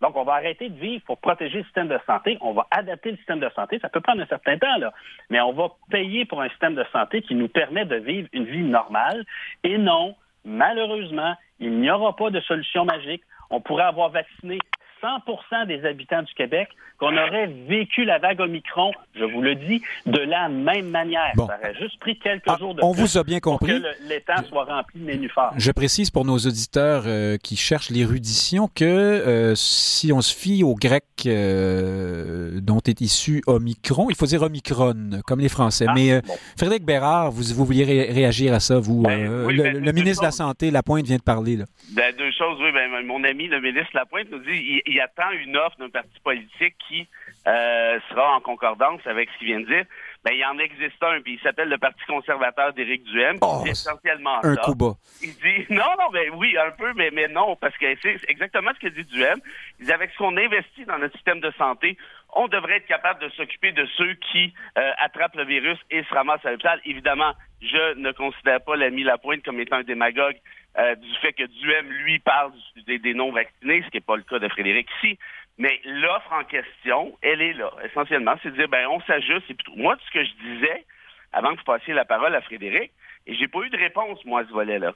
Donc, 0.00 0.16
on 0.16 0.24
va 0.24 0.34
arrêter 0.34 0.68
de 0.68 0.78
vivre 0.78 1.02
pour 1.06 1.18
protéger 1.18 1.58
le 1.58 1.64
système 1.64 1.88
de 1.88 1.98
santé. 2.06 2.36
On 2.40 2.52
va 2.52 2.66
adapter 2.70 3.12
le 3.12 3.16
système 3.16 3.40
de 3.40 3.48
santé. 3.54 3.78
Ça 3.80 3.88
peut 3.88 4.00
prendre 4.00 4.22
un 4.22 4.26
certain 4.26 4.58
temps, 4.58 4.76
là. 4.78 4.92
Mais 5.30 5.40
on 5.40 5.52
va 5.52 5.68
payer 5.90 6.24
pour 6.24 6.42
un 6.42 6.48
système 6.50 6.74
de 6.74 6.84
santé 6.92 7.22
qui 7.22 7.34
nous 7.34 7.48
permet 7.48 7.84
de 7.84 7.96
vivre 7.96 8.28
une 8.32 8.44
vie 8.44 8.62
normale. 8.62 9.24
Et 9.62 9.78
non, 9.78 10.14
malheureusement, 10.44 11.34
il 11.60 11.80
n'y 11.80 11.90
aura 11.90 12.14
pas 12.16 12.30
de 12.30 12.40
solution 12.40 12.84
magique. 12.84 13.22
On 13.50 13.60
pourrait 13.60 13.84
avoir 13.84 14.10
vacciné 14.10 14.58
100 15.04 15.66
des 15.66 15.84
habitants 15.84 16.22
du 16.22 16.32
Québec 16.34 16.68
qu'on 16.98 17.16
aurait 17.16 17.48
vécu 17.68 18.04
la 18.04 18.18
vague 18.18 18.40
Omicron, 18.40 18.92
je 19.16 19.24
vous 19.24 19.42
le 19.42 19.56
dis, 19.56 19.82
de 20.06 20.20
la 20.20 20.48
même 20.48 20.90
manière. 20.90 21.32
Ça 21.36 21.42
aurait 21.42 21.74
juste 21.80 21.98
pris 21.98 22.16
quelques 22.18 22.44
ah, 22.46 22.56
jours 22.58 22.74
de 22.74 22.82
On 22.82 22.92
vous 22.92 23.18
a 23.18 23.24
bien 23.24 23.40
compris. 23.40 23.72
Pour 23.72 23.80
que 23.80 24.08
l'étang 24.08 24.42
soit 24.48 24.64
rempli 24.64 25.00
de 25.00 25.06
nénuphars. 25.06 25.52
Je 25.56 25.72
précise 25.72 26.10
pour 26.10 26.24
nos 26.24 26.38
auditeurs 26.38 27.04
euh, 27.06 27.36
qui 27.36 27.56
cherchent 27.56 27.90
l'érudition 27.90 28.68
que 28.68 28.84
euh, 28.84 29.54
si 29.56 30.12
on 30.12 30.20
se 30.20 30.34
fie 30.34 30.62
au 30.62 30.74
grec 30.74 31.04
euh, 31.26 32.60
dont 32.60 32.80
est 32.86 33.00
issu 33.00 33.42
Omicron, 33.46 34.08
il 34.10 34.16
faut 34.16 34.26
dire 34.26 34.42
Omicron, 34.42 35.20
comme 35.26 35.40
les 35.40 35.48
Français. 35.48 35.86
Ah, 35.88 35.94
Mais 35.94 36.20
Frédéric 36.56 36.84
Bérard, 36.84 37.32
vous, 37.32 37.54
vous 37.54 37.64
vouliez 37.64 37.84
réagir 37.84 38.54
à 38.54 38.60
ça, 38.60 38.78
vous. 38.78 39.02
Ben, 39.02 39.48
le, 39.48 39.80
ben, 39.80 39.92
ministre 39.92 40.22
de 40.22 40.26
la 40.26 40.32
Santé, 40.32 40.70
Lapointe, 40.70 41.06
vient 41.06 41.16
de 41.16 41.22
parler. 41.22 41.56
Là. 41.56 41.64
Ben, 41.94 42.14
deux 42.16 42.30
choses, 42.30 42.58
oui. 42.60 42.70
mon 43.04 43.24
ami, 43.24 43.48
le 43.48 43.60
ministre 43.60 43.90
Lapointe, 43.94 44.28
nous 44.30 44.38
dit 44.38 44.82
il 44.86 44.93
attend 45.00 45.30
une 45.30 45.56
offre 45.56 45.76
d'un 45.78 45.90
parti 45.90 46.18
politique 46.22 46.74
qui 46.88 47.08
euh, 47.46 47.98
sera 48.08 48.36
en 48.36 48.40
concordance 48.40 49.00
avec 49.06 49.28
ce 49.30 49.38
qu'il 49.38 49.48
vient 49.48 49.60
de 49.60 49.66
dire. 49.66 49.84
Ben, 50.24 50.32
il 50.32 50.44
en 50.46 50.58
existe 50.58 51.02
un, 51.02 51.20
puis 51.20 51.34
il 51.34 51.40
s'appelle 51.40 51.68
le 51.68 51.76
Parti 51.76 52.02
conservateur 52.06 52.72
d'Éric 52.72 53.04
Duhem, 53.04 53.36
oh, 53.42 53.62
essentiellement 53.66 54.42
un 54.42 54.56
Coup 54.56 54.74
bas. 54.74 54.94
Il 55.22 55.34
dit, 55.34 55.66
non, 55.70 55.84
non, 56.00 56.08
ben 56.10 56.30
oui, 56.34 56.56
un 56.56 56.70
peu, 56.70 56.94
mais, 56.94 57.10
mais 57.12 57.28
non, 57.28 57.56
parce 57.56 57.76
que 57.76 57.86
c'est 58.00 58.18
exactement 58.28 58.70
ce 58.74 58.80
que 58.80 58.94
dit 58.94 59.04
Duhem. 59.04 59.38
Il 59.78 59.86
dit, 59.86 59.92
avec 59.92 60.10
ce 60.12 60.16
qu'on 60.16 60.36
investit 60.36 60.86
dans 60.86 60.98
notre 60.98 61.14
système 61.14 61.40
de 61.40 61.52
santé, 61.58 61.98
on 62.34 62.48
devrait 62.48 62.78
être 62.78 62.86
capable 62.86 63.20
de 63.20 63.28
s'occuper 63.30 63.72
de 63.72 63.86
ceux 63.96 64.14
qui 64.32 64.54
euh, 64.78 64.92
attrapent 64.98 65.36
le 65.36 65.44
virus 65.44 65.78
et 65.90 66.02
se 66.04 66.14
ramassent 66.14 66.44
à 66.46 66.52
l'hôpital. 66.52 66.80
Évidemment, 66.86 67.34
je 67.60 67.94
ne 67.98 68.10
considère 68.12 68.62
pas 68.62 68.76
l'ami 68.76 69.02
Lapointe 69.02 69.44
comme 69.44 69.60
étant 69.60 69.76
un 69.76 69.82
démagogue 69.82 70.36
euh, 70.78 70.94
du 70.96 71.14
fait 71.16 71.32
que 71.32 71.44
Duhem, 71.44 71.88
lui, 71.88 72.18
parle 72.18 72.52
des, 72.86 73.14
non-vaccinés, 73.14 73.82
ce 73.82 73.90
qui 73.90 73.96
n'est 73.98 74.00
pas 74.00 74.16
le 74.16 74.22
cas 74.22 74.38
de 74.38 74.48
Frédéric 74.48 74.88
ici. 74.98 75.18
Mais 75.56 75.80
l'offre 75.84 76.32
en 76.32 76.44
question, 76.44 77.16
elle 77.22 77.40
est 77.40 77.52
là. 77.52 77.70
Essentiellement, 77.84 78.34
c'est 78.42 78.50
de 78.50 78.56
dire, 78.56 78.68
ben, 78.68 78.88
on 78.88 79.00
s'ajuste. 79.02 79.48
Et 79.50 79.56
moi, 79.76 79.96
ce 80.04 80.10
que 80.10 80.24
je 80.24 80.32
disais, 80.42 80.84
avant 81.32 81.52
que 81.52 81.58
vous 81.58 81.64
passiez 81.64 81.94
la 81.94 82.04
parole 82.04 82.34
à 82.34 82.40
Frédéric, 82.40 82.90
et 83.26 83.34
j'ai 83.34 83.48
pas 83.48 83.60
eu 83.60 83.70
de 83.70 83.76
réponse, 83.76 84.24
moi, 84.24 84.40
à 84.40 84.44
ce 84.44 84.50
volet-là, 84.50 84.92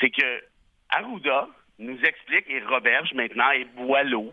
c'est 0.00 0.10
que 0.10 0.42
Arruda 0.90 1.48
nous 1.78 1.98
explique, 2.02 2.48
et 2.48 2.60
Roberge 2.60 3.12
maintenant, 3.14 3.50
et 3.50 3.64
Boileau, 3.64 4.32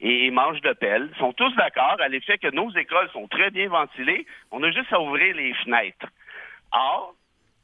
et, 0.00 0.30
Mange 0.32 0.60
de 0.60 0.72
Pelle, 0.72 1.10
sont 1.18 1.32
tous 1.32 1.54
d'accord 1.54 1.96
à 2.00 2.08
l'effet 2.08 2.36
que 2.38 2.52
nos 2.52 2.70
écoles 2.72 3.08
sont 3.12 3.28
très 3.28 3.50
bien 3.50 3.68
ventilées. 3.68 4.26
On 4.50 4.62
a 4.64 4.72
juste 4.72 4.92
à 4.92 5.00
ouvrir 5.00 5.36
les 5.36 5.54
fenêtres. 5.54 6.06
Or, 6.72 7.14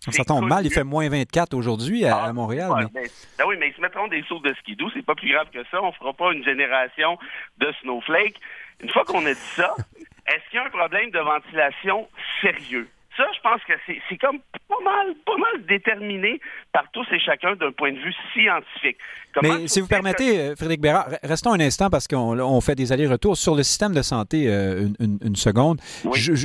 ça 0.00 0.24
tombe 0.24 0.46
mal, 0.46 0.64
il 0.64 0.72
fait 0.72 0.84
moins 0.84 1.08
24 1.08 1.54
aujourd'hui 1.54 2.04
à, 2.04 2.24
ah, 2.24 2.32
Montréal. 2.32 2.70
Ben, 2.92 3.02
ben 3.38 3.44
oui, 3.46 3.56
mais 3.58 3.68
ils 3.68 3.74
se 3.74 3.80
mettront 3.80 4.08
des 4.08 4.22
sauts 4.24 4.40
de 4.40 4.54
ski 4.54 4.76
doux, 4.76 4.90
c'est 4.94 5.04
pas 5.04 5.14
plus 5.14 5.30
grave 5.32 5.48
que 5.52 5.62
ça. 5.70 5.82
On 5.82 5.92
fera 5.92 6.12
pas 6.12 6.32
une 6.32 6.44
génération 6.44 7.18
de 7.58 7.72
snowflakes. 7.80 8.40
Une 8.80 8.90
fois 8.90 9.04
qu'on 9.04 9.24
a 9.26 9.32
dit 9.32 9.50
ça, 9.56 9.74
est-ce 10.26 10.50
qu'il 10.50 10.58
y 10.58 10.58
a 10.58 10.66
un 10.66 10.70
problème 10.70 11.10
de 11.10 11.18
ventilation 11.18 12.08
sérieux? 12.40 12.88
Ça, 13.18 13.24
je 13.34 13.40
pense 13.40 13.60
que 13.66 13.72
c'est 14.08 14.16
comme 14.16 14.38
pas 14.68 14.80
mal, 14.84 15.12
pas 15.26 15.36
mal 15.36 15.66
déterminé 15.66 16.40
par 16.72 16.84
tous 16.92 17.04
et 17.10 17.18
chacun 17.18 17.56
d'un 17.56 17.72
point 17.72 17.90
de 17.90 17.98
vue 17.98 18.14
scientifique. 18.32 18.96
Mais 19.42 19.66
si 19.66 19.80
vous 19.80 19.88
permettez, 19.88 20.38
euh, 20.38 20.54
Frédéric 20.54 20.80
Bérard, 20.80 21.08
restons 21.24 21.52
un 21.52 21.58
instant 21.58 21.90
parce 21.90 22.06
qu'on 22.06 22.60
fait 22.60 22.76
des 22.76 22.92
allers-retours 22.92 23.36
sur 23.36 23.56
le 23.56 23.64
système 23.64 23.92
de 23.92 24.02
santé 24.02 24.44
euh, 24.46 24.86
une, 25.00 25.34
seconde. 25.34 25.80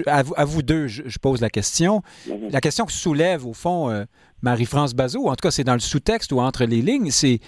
à, 0.08 0.46
vous, 0.46 0.64
deux, 0.64 0.88
je, 0.88 1.20
pose 1.20 1.42
la 1.42 1.52
question. 1.52 2.02
La 2.50 2.60
question 2.60 2.86
que 2.88 2.92
soulève, 2.92 3.46
au 3.46 3.54
fond, 3.54 3.92
euh, 3.92 4.06
Marie-France 4.42 4.96
Bazot, 4.96 5.28
en 5.28 5.36
tout 5.36 5.44
cas, 5.44 5.52
c'est 5.52 5.64
dans 5.64 5.76
le 5.76 5.80
sous-texte 5.80 6.32
ou 6.32 6.40
entre 6.40 6.66
les 6.66 6.82
lignes, 6.82 7.12
c'est 7.12 7.40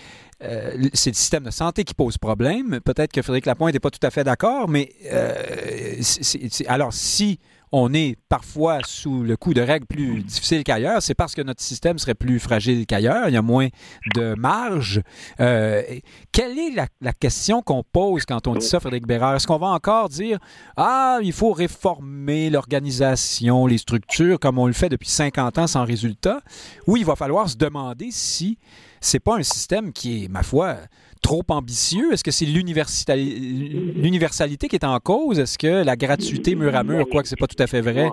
c'est 0.94 1.10
le 1.10 1.16
système 1.16 1.46
de 1.46 1.50
santé 1.50 1.86
qui 1.86 1.94
pose 1.96 2.18
problème. 2.20 2.80
Peut-être 2.82 3.12
que 3.12 3.22
Frédéric 3.22 3.48
Lapointe 3.48 3.74
n'est 3.74 3.80
pas 3.80 3.90
tout 3.90 4.06
à 4.06 4.12
fait 4.12 4.26
d'accord, 4.26 4.68
mais 4.68 4.92
alors 6.68 6.94
si 6.94 7.40
on 7.78 7.94
est 7.94 8.16
parfois 8.30 8.80
sous 8.86 9.22
le 9.24 9.36
coup 9.36 9.54
de 9.54 9.60
règles 9.60 9.86
plus 9.86 10.24
difficiles 10.24 10.64
qu'ailleurs, 10.64 11.02
c'est 11.02 11.14
parce 11.14 11.36
que 11.36 11.42
notre 11.42 11.62
système 11.62 12.00
serait 12.00 12.16
plus 12.16 12.40
fragile 12.40 12.86
qu'ailleurs, 12.86 13.28
il 13.28 13.34
y 13.34 13.38
a 13.38 13.42
moins 13.42 13.68
de 14.16 14.34
marge. 14.36 15.02
Euh, 15.42 15.84
quelle 16.32 16.58
est 16.58 16.72
la, 17.02 17.14
question 17.14 17.62
qu'on 17.62 17.84
pose 17.84 18.24
quand 18.24 18.48
on 18.48 18.56
dit 18.56 18.66
ça, 18.66 18.80
Frédéric 18.80 19.06
Bérard? 19.06 19.36
Est-ce 19.36 19.46
qu'on 19.46 19.58
va 19.58 19.68
encore 19.68 20.08
dire 20.08 20.40
Ah, 20.78 21.20
il 21.22 21.34
faut 21.34 21.52
réformer 21.52 22.50
l'organisation, 22.50 23.68
les 23.68 23.78
structures, 23.78 24.40
comme 24.40 24.58
on 24.58 24.68
le 24.68 24.74
fait 24.74 24.88
depuis 24.88 25.10
50 25.10 25.58
ans 25.58 25.68
sans 25.68 25.84
résultat? 25.84 26.40
Ou 26.88 26.96
il 26.96 27.04
va 27.04 27.18
falloir 27.18 27.50
se 27.50 27.58
demander 27.58 28.08
si 28.10 28.58
c'est 29.02 29.20
pas 29.20 29.36
un 29.36 29.44
système 29.44 29.92
qui 29.92 30.24
est, 30.24 30.28
ma 30.30 30.44
foi, 30.44 30.78
trop 31.26 31.44
ambitieux? 31.50 32.14
Est-ce 32.14 32.24
que 32.24 32.30
c'est 32.30 32.46
l'universalité 32.46 34.68
qui 34.68 34.76
est 34.76 34.86
en 34.86 35.00
cause? 35.00 35.40
Est-ce 35.40 35.58
que 35.58 35.84
la 35.84 35.96
gratuité 35.96 36.54
mur 36.54 36.76
à 36.76 36.84
mur, 36.84 37.08
quoique 37.10 37.28
c'est 37.28 37.36
pas 37.36 37.48
tout 37.48 37.56
à 37.58 37.66
fait 37.66 37.82
vrai, 37.82 38.10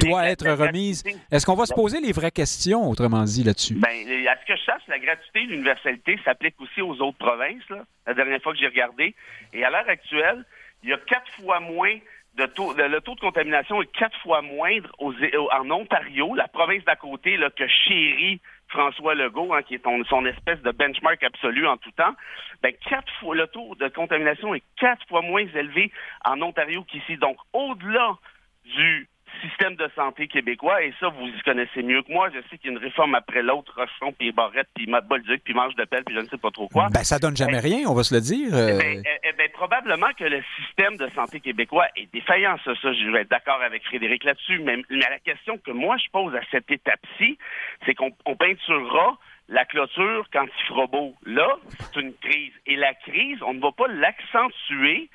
doit 0.00 0.28
être 0.28 0.48
remise? 0.48 1.02
Est-ce 1.32 1.44
qu'on 1.44 1.56
va 1.56 1.66
se 1.66 1.74
poser 1.74 2.00
les 2.00 2.12
vraies 2.12 2.30
questions, 2.30 2.88
autrement 2.88 3.24
dit, 3.24 3.42
là-dessus? 3.42 3.74
Ben, 3.74 3.90
à 4.28 4.36
ce 4.40 4.46
que 4.46 4.56
je 4.56 4.64
sache, 4.64 4.82
la 4.86 5.00
gratuité 5.00 5.40
et 5.40 5.46
l'universalité 5.46 6.20
s'applique 6.24 6.54
aussi 6.60 6.80
aux 6.80 7.00
autres 7.00 7.18
provinces, 7.18 7.64
la 8.06 8.14
dernière 8.14 8.40
fois 8.40 8.52
que 8.52 8.60
j'ai 8.60 8.68
regardé. 8.68 9.16
Et 9.52 9.64
à 9.64 9.70
l'heure 9.70 9.88
actuelle, 9.88 10.44
il 10.84 10.90
y 10.90 10.92
a 10.92 10.98
quatre 10.98 11.32
fois 11.40 11.58
moins 11.58 11.98
de 12.38 12.46
taux, 12.46 12.74
le 12.74 13.00
taux 13.00 13.16
de 13.16 13.20
contamination 13.20 13.82
est 13.82 13.90
quatre 13.92 14.16
fois 14.22 14.40
moindre 14.40 14.88
en 15.00 15.70
Ontario, 15.70 16.36
la 16.36 16.46
province 16.46 16.84
d'à 16.84 16.94
côté, 16.94 17.36
là, 17.36 17.50
que 17.50 17.66
chérit 17.66 18.40
François 18.72 19.14
Legault, 19.14 19.54
hein, 19.54 19.62
qui 19.62 19.74
est 19.74 19.82
son 20.08 20.26
espèce 20.26 20.60
de 20.62 20.72
benchmark 20.72 21.22
absolu 21.22 21.66
en 21.66 21.76
tout 21.76 21.90
temps, 21.92 22.14
ben, 22.62 22.72
quatre 22.88 23.12
fois, 23.20 23.34
le 23.36 23.46
taux 23.46 23.74
de 23.76 23.88
contamination 23.88 24.54
est 24.54 24.64
quatre 24.76 25.06
fois 25.08 25.20
moins 25.20 25.46
élevé 25.54 25.92
en 26.24 26.40
Ontario 26.40 26.82
qu'ici. 26.84 27.16
Donc, 27.18 27.36
au-delà 27.52 28.16
du 28.64 29.08
système 29.48 29.76
de 29.76 29.88
santé 29.94 30.28
québécois, 30.28 30.82
et 30.82 30.92
ça, 30.98 31.08
vous 31.08 31.26
y 31.26 31.40
connaissez 31.42 31.82
mieux 31.82 32.02
que 32.02 32.12
moi. 32.12 32.30
Je 32.30 32.40
sais 32.48 32.58
qu'il 32.58 32.70
y 32.70 32.74
a 32.74 32.78
une 32.78 32.84
réforme 32.84 33.14
après 33.14 33.42
l'autre, 33.42 33.74
Rochon, 33.76 34.12
puis 34.18 34.32
Barrette, 34.32 34.68
puis 34.74 34.86
Bolduc, 34.86 35.42
puis 35.44 35.54
Mange 35.54 35.74
de 35.76 35.84
Pelle, 35.84 36.04
puis 36.04 36.14
je 36.14 36.20
ne 36.20 36.26
sais 36.26 36.38
pas 36.38 36.50
trop 36.50 36.68
quoi. 36.68 36.88
Ben, 36.92 37.04
ça 37.04 37.18
donne 37.18 37.36
jamais 37.36 37.60
rien, 37.60 37.88
on 37.88 37.94
va 37.94 38.02
se 38.02 38.14
le 38.14 38.20
dire. 38.20 38.48
Eh 38.52 38.78
ben, 38.78 39.02
eh, 39.04 39.18
eh 39.24 39.32
ben, 39.32 39.48
probablement 39.52 40.12
que 40.18 40.24
le 40.24 40.42
système 40.56 40.96
de 40.96 41.08
santé 41.10 41.40
québécois 41.40 41.86
est 41.96 42.12
défaillant, 42.12 42.56
ça, 42.64 42.72
ça 42.80 42.92
je 42.92 43.10
vais 43.10 43.22
être 43.22 43.30
d'accord 43.30 43.60
avec 43.62 43.84
Frédéric 43.84 44.24
là-dessus, 44.24 44.60
mais, 44.60 44.78
la 44.90 45.18
question 45.18 45.58
que 45.58 45.70
moi, 45.70 45.96
je 45.98 46.10
pose 46.10 46.34
à 46.34 46.40
cette 46.50 46.70
étape-ci, 46.70 47.38
c'est 47.84 47.94
qu'on 47.94 48.12
peinturera 48.36 49.18
la 49.48 49.64
clôture 49.64 50.26
quand 50.32 50.46
il 50.46 50.66
fera 50.66 50.86
beau. 50.86 51.14
Là, 51.26 51.56
c'est 51.78 52.00
une 52.00 52.14
crise. 52.14 52.52
Et 52.66 52.76
la 52.76 52.94
crise, 52.94 53.38
on 53.42 53.54
ne 53.54 53.60
va 53.60 53.72
pas 53.72 53.88
l'accentuer 53.88 55.10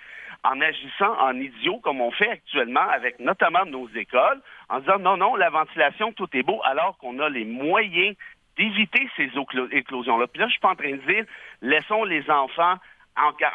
en 0.50 0.62
agissant 0.62 1.14
en 1.20 1.36
idiot 1.40 1.80
comme 1.80 2.02
on 2.02 2.12
fait 2.12 2.30
actuellement 2.30 2.88
avec 2.90 3.20
notamment 3.20 3.66
nos 3.66 3.88
écoles, 3.90 4.42
en 4.70 4.80
disant 4.80 5.00
non, 5.00 5.18
non, 5.18 5.36
la 5.36 5.50
ventilation, 5.50 6.14
tout 6.14 6.30
est 6.34 6.44
beau, 6.44 6.62
alors 6.64 6.98
qu'on 6.98 7.20
a 7.20 7.30
les 7.30 7.46
moyens 7.46 8.16
d'éviter 8.58 9.10
ces 9.16 9.30
éclosions-là. 9.72 10.28
Puis 10.28 10.40
là, 10.40 10.48
je 10.48 10.52
suis 10.52 10.60
pas 10.60 10.72
en 10.72 10.76
train 10.76 10.92
de 10.92 11.12
dire 11.12 11.26
laissons 11.62 12.04
les 12.04 12.30
enfants 12.30 12.76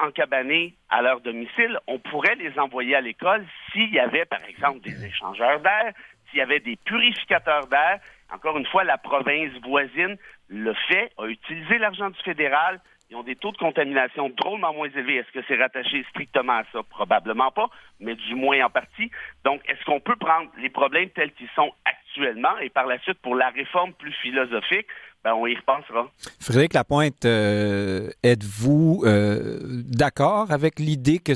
encabanés 0.00 0.74
à 0.90 1.02
leur 1.02 1.20
domicile. 1.20 1.78
On 1.86 1.98
pourrait 1.98 2.34
les 2.36 2.58
envoyer 2.58 2.96
à 2.96 3.00
l'école 3.00 3.44
s'il 3.72 3.92
y 3.92 3.98
avait, 3.98 4.24
par 4.24 4.44
exemple, 4.44 4.80
des 4.80 5.04
échangeurs 5.04 5.60
d'air, 5.60 5.92
s'il 6.28 6.40
y 6.40 6.42
avait 6.42 6.60
des 6.60 6.76
purificateurs 6.76 7.66
d'air. 7.68 8.00
Encore 8.32 8.56
une 8.58 8.66
fois, 8.66 8.84
la 8.84 8.98
province 8.98 9.52
voisine 9.62 10.16
le 10.48 10.74
fait, 10.88 11.12
a 11.18 11.26
utilisé 11.26 11.78
l'argent 11.78 12.10
du 12.10 12.20
fédéral, 12.22 12.80
ils 13.12 13.16
ont 13.16 13.22
des 13.22 13.36
taux 13.36 13.52
de 13.52 13.58
contamination 13.58 14.30
drôlement 14.30 14.72
moins 14.72 14.88
élevés. 14.88 15.16
Est-ce 15.16 15.32
que 15.32 15.44
c'est 15.46 15.56
rattaché 15.56 16.02
strictement 16.08 16.60
à 16.60 16.64
ça? 16.72 16.82
Probablement 16.88 17.50
pas, 17.50 17.68
mais 18.00 18.14
du 18.14 18.34
moins 18.34 18.64
en 18.64 18.70
partie. 18.70 19.10
Donc, 19.44 19.60
est-ce 19.68 19.84
qu'on 19.84 20.00
peut 20.00 20.16
prendre 20.16 20.48
les 20.58 20.70
problèmes 20.70 21.10
tels 21.10 21.32
qu'ils 21.32 21.50
sont 21.54 21.72
actuellement 21.84 22.56
et 22.62 22.70
par 22.70 22.86
la 22.86 22.98
suite, 23.00 23.18
pour 23.20 23.34
la 23.34 23.50
réforme 23.50 23.92
plus 23.92 24.14
philosophique, 24.22 24.86
ben, 25.24 25.34
on 25.34 25.46
y 25.46 25.54
repensera. 25.54 26.10
Frédéric 26.40 26.72
Lapointe, 26.72 27.24
euh, 27.26 28.08
êtes-vous 28.24 29.02
euh, 29.04 29.58
d'accord 29.86 30.50
avec 30.50 30.80
l'idée 30.80 31.20
que, 31.20 31.34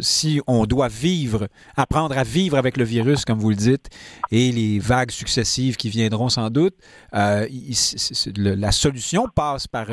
si 0.00 0.40
on 0.46 0.66
doit 0.66 0.88
vivre, 0.88 1.48
apprendre 1.76 2.16
à 2.16 2.22
vivre 2.22 2.56
avec 2.56 2.76
le 2.76 2.84
virus, 2.84 3.24
comme 3.24 3.38
vous 3.38 3.50
le 3.50 3.56
dites, 3.56 3.88
et 4.30 4.52
les 4.52 4.78
vagues 4.78 5.10
successives 5.10 5.76
qui 5.76 5.88
viendront 5.88 6.28
sans 6.28 6.50
doute, 6.50 6.74
euh, 7.14 7.48
la 8.36 8.70
solution 8.70 9.26
passe 9.34 9.66
par 9.66 9.86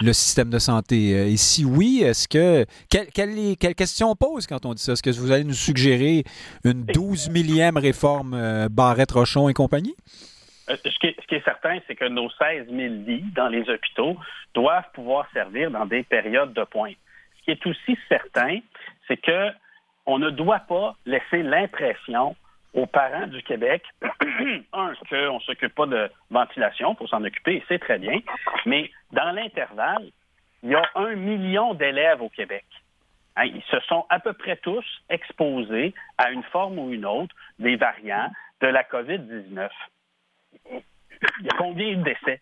le 0.00 0.12
système 0.12 0.50
de 0.50 0.58
santé? 0.58 1.14
Euh, 1.14 1.26
et 1.26 1.36
si 1.36 1.64
oui, 1.64 2.02
est-ce 2.02 2.28
que. 2.28 2.66
Quelle, 2.90 3.08
quelle, 3.58 3.74
question 3.74 4.10
on 4.10 4.16
pose 4.16 4.46
quand 4.46 4.66
on 4.66 4.74
dit 4.74 4.82
ça? 4.82 4.92
Est-ce 4.92 5.02
que 5.02 5.10
vous 5.10 5.32
allez 5.32 5.44
nous 5.44 5.54
suggérer 5.54 6.24
une 6.64 6.84
12 6.84 7.30
millième 7.30 7.76
réforme 7.76 8.34
euh, 8.34 8.68
Barrette-Rochon 8.70 9.48
et 9.48 9.54
compagnie? 9.54 9.94
Euh, 10.68 10.76
ce, 10.84 10.98
qui 10.98 11.06
est, 11.06 11.44
certain, 11.44 11.78
c'est 11.86 11.94
que 11.94 12.08
nos 12.08 12.28
16 12.30 12.66
000 12.68 12.78
lits 13.06 13.24
dans 13.34 13.48
les 13.48 13.68
hôpitaux 13.68 14.16
doivent 14.54 14.90
pouvoir 14.94 15.28
servir 15.32 15.70
dans 15.70 15.86
des 15.86 16.02
périodes 16.02 16.52
de 16.52 16.64
pointe. 16.64 16.96
Ce 17.38 17.44
qui 17.44 17.50
est 17.52 17.66
aussi 17.66 17.98
certain, 18.08 18.58
c'est 19.06 19.16
que 19.16 19.48
on 20.06 20.18
ne 20.18 20.30
doit 20.30 20.60
pas 20.60 20.96
laisser 21.04 21.42
l'impression 21.42 22.36
aux 22.76 22.86
parents 22.86 23.26
du 23.26 23.42
Québec, 23.42 23.82
un, 24.72 24.92
qu'on 25.08 25.34
ne 25.34 25.40
s'occupe 25.40 25.74
pas 25.74 25.86
de 25.86 26.10
ventilation, 26.30 26.94
pour 26.94 27.08
s'en 27.08 27.24
occuper, 27.24 27.64
c'est 27.68 27.78
très 27.78 27.98
bien, 27.98 28.20
mais 28.66 28.90
dans 29.12 29.32
l'intervalle, 29.32 30.10
il 30.62 30.70
y 30.70 30.74
a 30.74 30.84
un 30.94 31.14
million 31.14 31.74
d'élèves 31.74 32.20
au 32.20 32.28
Québec. 32.28 32.66
Hein, 33.36 33.44
ils 33.46 33.62
se 33.70 33.80
sont 33.88 34.04
à 34.10 34.20
peu 34.20 34.34
près 34.34 34.56
tous 34.56 34.84
exposés 35.08 35.94
à 36.18 36.30
une 36.30 36.42
forme 36.44 36.78
ou 36.78 36.92
une 36.92 37.06
autre 37.06 37.34
des 37.58 37.76
variants 37.76 38.30
de 38.60 38.66
la 38.66 38.82
COVID-19. 38.82 39.68
Il 40.70 41.46
y 41.46 41.48
a 41.48 41.56
combien 41.56 41.96
de 41.96 42.02
décès? 42.02 42.40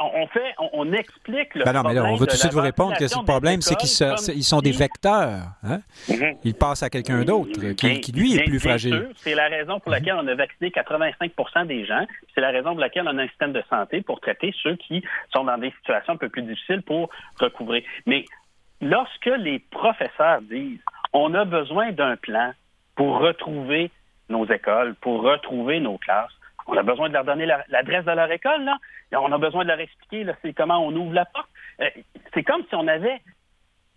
On 0.00 0.26
fait, 0.28 0.54
on, 0.72 0.92
explique 0.92 1.54
le 1.54 1.64
ben 1.64 1.72
non, 1.72 1.82
mais 1.82 1.94
là, 1.94 2.04
on 2.04 2.16
veut 2.16 2.26
tout 2.26 2.34
de 2.34 2.38
suite 2.38 2.52
vous 2.52 2.60
répondre 2.60 2.96
que 2.96 3.04
le 3.04 3.24
problème, 3.24 3.60
c'est 3.60 3.76
qu'ils 3.76 4.44
sont 4.44 4.60
des 4.60 4.72
vecteurs. 4.72 5.48
Hein? 5.62 5.80
Mhm. 6.08 6.36
Ils 6.44 6.54
passent 6.54 6.82
à 6.82 6.90
quelqu'un 6.90 7.24
d'autre 7.24 7.60
qui, 7.74 8.12
lui, 8.12 8.36
est 8.36 8.44
plus 8.44 8.60
fragile. 8.60 9.10
C'est 9.16 9.34
la 9.34 9.48
raison 9.48 9.80
pour 9.80 9.90
laquelle 9.90 10.14
on 10.14 10.26
a 10.26 10.34
vacciné 10.34 10.70
85% 10.70 11.66
des 11.66 11.84
gens. 11.84 12.06
C'est 12.34 12.40
la 12.40 12.50
raison 12.50 12.70
pour 12.70 12.80
laquelle 12.80 13.06
on 13.06 13.18
a 13.18 13.22
un 13.22 13.28
système 13.28 13.52
de 13.52 13.62
santé 13.68 14.02
pour 14.02 14.20
traiter 14.20 14.54
ceux 14.62 14.76
qui 14.76 15.02
sont 15.32 15.44
dans 15.44 15.58
des 15.58 15.70
situations 15.78 16.14
un 16.14 16.16
peu 16.16 16.28
plus 16.28 16.42
difficiles 16.42 16.82
pour 16.82 17.10
recouvrir. 17.40 17.82
Mais 18.06 18.24
lorsque 18.80 19.26
les 19.26 19.58
professeurs 19.58 20.40
disent 20.42 20.80
on 21.12 21.34
a 21.34 21.44
besoin 21.44 21.92
d'un 21.92 22.16
plan 22.16 22.52
pour 22.96 23.18
retrouver 23.18 23.90
nos 24.28 24.46
écoles, 24.46 24.94
pour 25.00 25.22
retrouver 25.22 25.80
nos 25.80 25.98
classes, 25.98 26.32
on 26.66 26.76
a 26.76 26.82
besoin 26.82 27.08
de 27.08 27.14
leur 27.14 27.24
donner 27.24 27.46
l'adresse 27.46 28.04
de 28.04 28.12
leur 28.12 28.30
école, 28.30 28.64
là. 28.64 28.78
On 29.12 29.30
a 29.32 29.38
besoin 29.38 29.64
de 29.64 29.68
leur 29.68 29.80
expliquer 29.80 30.24
là, 30.24 30.34
comment 30.56 30.78
on 30.78 30.94
ouvre 30.94 31.12
la 31.12 31.24
porte. 31.24 31.48
Euh, 31.80 31.88
c'est 32.32 32.42
comme 32.42 32.62
si 32.68 32.74
on 32.74 32.86
avait 32.88 33.20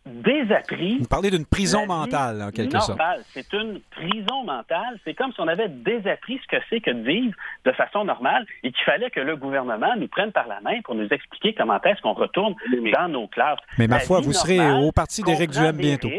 désappris. 0.07 0.99
Vous 0.99 1.07
parlez 1.07 1.29
d'une 1.29 1.45
prison 1.45 1.85
mentale, 1.85 2.41
en 2.41 2.51
quelque 2.51 2.79
sorte. 2.79 2.99
C'est 3.33 3.51
une 3.53 3.81
prison 3.91 4.43
mentale. 4.45 4.99
C'est 5.03 5.13
comme 5.13 5.31
si 5.33 5.41
on 5.41 5.47
avait 5.47 5.69
désappris 5.69 6.39
ce 6.43 6.55
que 6.55 6.61
c'est 6.69 6.79
que 6.79 6.91
de 6.91 7.01
vivre 7.01 7.35
de 7.65 7.71
façon 7.73 8.05
normale 8.05 8.45
et 8.63 8.71
qu'il 8.71 8.83
fallait 8.83 9.09
que 9.09 9.19
le 9.19 9.35
gouvernement 9.35 9.95
nous 9.97 10.07
prenne 10.07 10.31
par 10.31 10.47
la 10.47 10.61
main 10.61 10.81
pour 10.83 10.95
nous 10.95 11.07
expliquer 11.09 11.53
comment 11.53 11.81
est-ce 11.81 12.01
qu'on 12.01 12.13
retourne 12.13 12.55
dans 12.93 13.09
nos 13.09 13.27
classes. 13.27 13.59
Mais 13.77 13.87
ma 13.87 13.99
foi, 13.99 14.21
vous 14.21 14.33
serez 14.33 14.59
au 14.71 14.91
parti 14.91 15.23
d'Éric 15.23 15.51
Duhem 15.51 15.75
bientôt. 15.75 16.09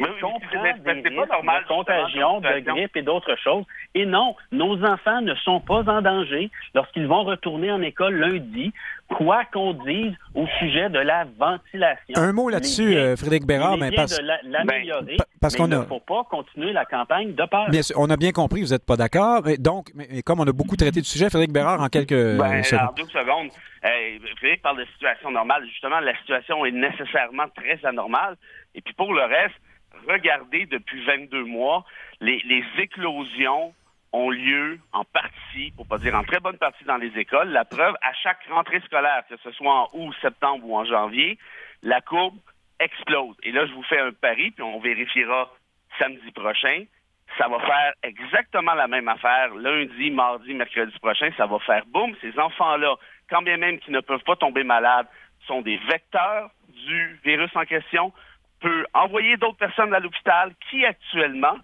Oui, 0.00 0.06
des 1.02 1.10
pas 1.10 1.26
normal, 1.26 1.62
de 1.62 1.68
contagion, 1.68 2.40
de 2.40 2.60
grippe 2.60 2.96
et 2.96 3.02
d'autres 3.02 3.36
choses. 3.42 3.64
Et 3.94 4.06
non, 4.06 4.36
nos 4.52 4.82
enfants 4.84 5.20
ne 5.22 5.34
sont 5.36 5.60
pas 5.60 5.82
en 5.88 6.02
danger 6.02 6.50
lorsqu'ils 6.74 7.06
vont 7.06 7.24
retourner 7.24 7.72
en 7.72 7.82
école 7.82 8.14
lundi, 8.14 8.72
quoi 9.08 9.44
qu'on 9.52 9.72
dise 9.72 10.14
au 10.34 10.46
sujet 10.58 10.88
de 10.88 11.00
la 11.00 11.24
ventilation. 11.38 12.14
Un 12.14 12.32
mot 12.32 12.48
là-dessus, 12.48 12.96
euh, 12.96 13.16
Frédéric 13.16 13.44
Bérard, 13.44 13.76
mais 13.76 13.90
parce, 13.90 14.16
de 14.16 14.24
l'améliorer. 14.44 15.16
Ben, 15.18 15.24
parce 15.40 15.56
qu'on 15.56 15.66
ne 15.66 15.82
faut 15.82 16.00
pas 16.00 16.24
continuer 16.30 16.72
la 16.72 16.84
campagne 16.84 17.34
de 17.34 17.44
peur. 17.46 17.68
Bien 17.68 17.82
sûr, 17.82 17.96
on 17.98 18.08
a 18.08 18.16
bien 18.16 18.30
compris, 18.30 18.62
vous 18.62 18.68
n'êtes 18.68 18.86
pas 18.86 18.96
d'accord. 18.96 19.42
Donc, 19.58 19.88
mais, 19.96 20.22
comme 20.22 20.38
on 20.38 20.46
a 20.46 20.52
beaucoup 20.52 20.76
traité 20.76 21.00
du 21.00 21.08
sujet, 21.08 21.28
Frédéric 21.28 21.52
Bérard, 21.52 21.80
en 21.80 21.88
quelques 21.88 22.38
ben, 22.38 22.62
secondes. 22.62 22.88
En 22.90 22.92
deux 22.92 23.08
secondes. 23.08 23.50
Frédéric 24.36 24.62
parle 24.62 24.78
de 24.78 24.84
situation 24.92 25.30
normale. 25.30 25.64
Justement, 25.66 25.98
la 26.00 26.16
situation 26.18 26.64
est 26.64 26.70
nécessairement 26.70 27.46
très 27.56 27.84
anormale. 27.84 28.36
Et 28.74 28.80
puis 28.80 28.94
pour 28.94 29.12
le 29.12 29.22
reste, 29.22 29.54
regardez 30.08 30.66
depuis 30.66 31.04
22 31.04 31.44
mois 31.44 31.84
les, 32.20 32.64
éclosions 32.78 33.74
ont 34.12 34.30
lieu 34.30 34.78
en 34.92 35.04
partie, 35.04 35.70
pour 35.76 35.86
pas 35.86 35.98
dire 35.98 36.14
en 36.14 36.24
très 36.24 36.40
bonne 36.40 36.56
partie 36.56 36.84
dans 36.84 36.96
les 36.96 37.16
écoles. 37.18 37.50
La 37.50 37.64
preuve, 37.64 37.94
à 38.00 38.12
chaque 38.14 38.42
rentrée 38.50 38.80
scolaire, 38.80 39.22
que 39.28 39.36
ce 39.36 39.50
soit 39.52 39.72
en 39.72 39.88
août, 39.92 40.14
septembre 40.22 40.64
ou 40.66 40.76
en 40.76 40.84
janvier, 40.84 41.38
la 41.82 42.00
courbe 42.00 42.36
explose. 42.80 43.36
Et 43.42 43.52
là, 43.52 43.66
je 43.66 43.72
vous 43.72 43.82
fais 43.82 43.98
un 43.98 44.12
pari, 44.12 44.50
puis 44.50 44.62
on 44.62 44.80
vérifiera 44.80 45.52
samedi 45.98 46.30
prochain. 46.32 46.84
Ça 47.36 47.48
va 47.48 47.60
faire 47.60 47.92
exactement 48.02 48.72
la 48.72 48.88
même 48.88 49.08
affaire 49.08 49.54
lundi, 49.54 50.10
mardi, 50.10 50.54
mercredi 50.54 50.98
prochain. 51.00 51.30
Ça 51.36 51.46
va 51.46 51.58
faire 51.58 51.84
boum. 51.86 52.14
Ces 52.22 52.38
enfants-là, 52.38 52.96
quand 53.28 53.42
bien 53.42 53.58
même 53.58 53.78
qu'ils 53.80 53.92
ne 53.92 54.00
peuvent 54.00 54.24
pas 54.24 54.36
tomber 54.36 54.64
malades, 54.64 55.06
sont 55.46 55.60
des 55.60 55.76
vecteurs 55.88 56.50
du 56.68 57.20
virus 57.24 57.50
en 57.54 57.64
question, 57.64 58.12
peut 58.60 58.84
envoyer 58.94 59.36
d'autres 59.36 59.56
personnes 59.56 59.94
à 59.94 60.00
l'hôpital 60.00 60.52
qui 60.70 60.84
actuellement 60.84 61.56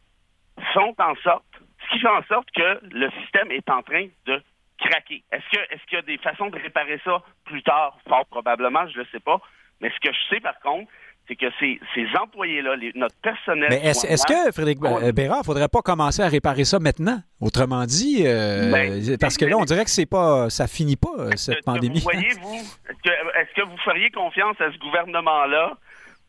sont 0.72 0.94
en 0.98 1.14
sorte 1.22 1.44
ce 1.84 1.94
qui 1.94 2.00
fait 2.00 2.08
en 2.08 2.22
sorte 2.24 2.48
que 2.54 2.80
le 2.90 3.10
système 3.22 3.50
est 3.50 3.68
en 3.68 3.82
train 3.82 4.06
de 4.26 4.42
craquer. 4.78 5.22
Est-ce 5.32 5.44
que 5.50 5.62
est-ce 5.74 5.84
qu'il 5.86 5.96
y 5.96 5.98
a 5.98 6.02
des 6.02 6.18
façons 6.18 6.48
de 6.48 6.58
réparer 6.58 7.00
ça 7.04 7.22
plus 7.44 7.62
tard? 7.62 7.98
Fort 8.08 8.26
probablement, 8.26 8.86
je 8.88 8.98
ne 8.98 9.02
le 9.02 9.08
sais 9.12 9.20
pas. 9.20 9.40
Mais 9.80 9.90
ce 9.90 10.08
que 10.08 10.14
je 10.14 10.34
sais 10.34 10.40
par 10.40 10.58
contre, 10.60 10.90
c'est 11.26 11.36
que 11.36 11.46
ces, 11.58 11.80
ces 11.94 12.06
employés-là, 12.20 12.76
notre 12.96 13.16
personnel. 13.22 13.68
Mais 13.70 13.82
est-ce 13.82 14.06
est 14.06 14.26
que, 14.26 14.52
Frédéric 14.52 14.78
Bérard, 14.78 15.38
il 15.38 15.38
ne 15.38 15.44
faudrait 15.44 15.68
pas 15.68 15.80
commencer 15.80 16.20
à 16.20 16.28
réparer 16.28 16.64
ça 16.64 16.78
maintenant? 16.78 17.18
Autrement 17.40 17.84
dit, 17.86 18.24
euh, 18.26 18.70
ben, 18.70 19.16
parce 19.18 19.38
que 19.38 19.46
là, 19.46 19.56
on 19.56 19.64
dirait 19.64 19.84
que 19.84 19.90
c'est 19.90 20.06
pas 20.06 20.50
ça 20.50 20.66
finit 20.66 20.96
pas, 20.96 21.34
cette 21.36 21.64
pandémie. 21.64 22.00
Voyez-vous, 22.00 22.56
est-ce 22.56 23.54
que 23.54 23.66
vous 23.66 23.78
feriez 23.78 24.10
confiance 24.10 24.60
à 24.60 24.70
ce 24.70 24.78
gouvernement-là 24.78 25.78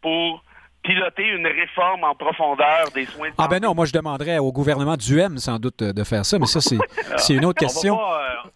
pour 0.01 0.43
piloter 0.85 1.27
une 1.27 1.47
réforme 1.47 2.03
en 2.03 2.15
profondeur 2.15 2.89
des 2.93 3.05
soins 3.05 3.29
de 3.29 3.35
santé. 3.35 3.37
Ah 3.37 3.47
ben 3.47 3.59
non, 3.61 3.73
moi 3.73 3.85
je 3.85 3.93
demanderais 3.93 4.37
au 4.37 4.51
gouvernement 4.51 4.95
du 4.95 5.19
M 5.19 5.37
sans 5.37 5.59
doute 5.59 5.83
de 5.83 6.03
faire 6.03 6.25
ça, 6.25 6.37
mais 6.39 6.45
ça 6.45 6.59
c'est 6.61 7.33
une 7.33 7.45
autre 7.45 7.59
question. 7.59 7.97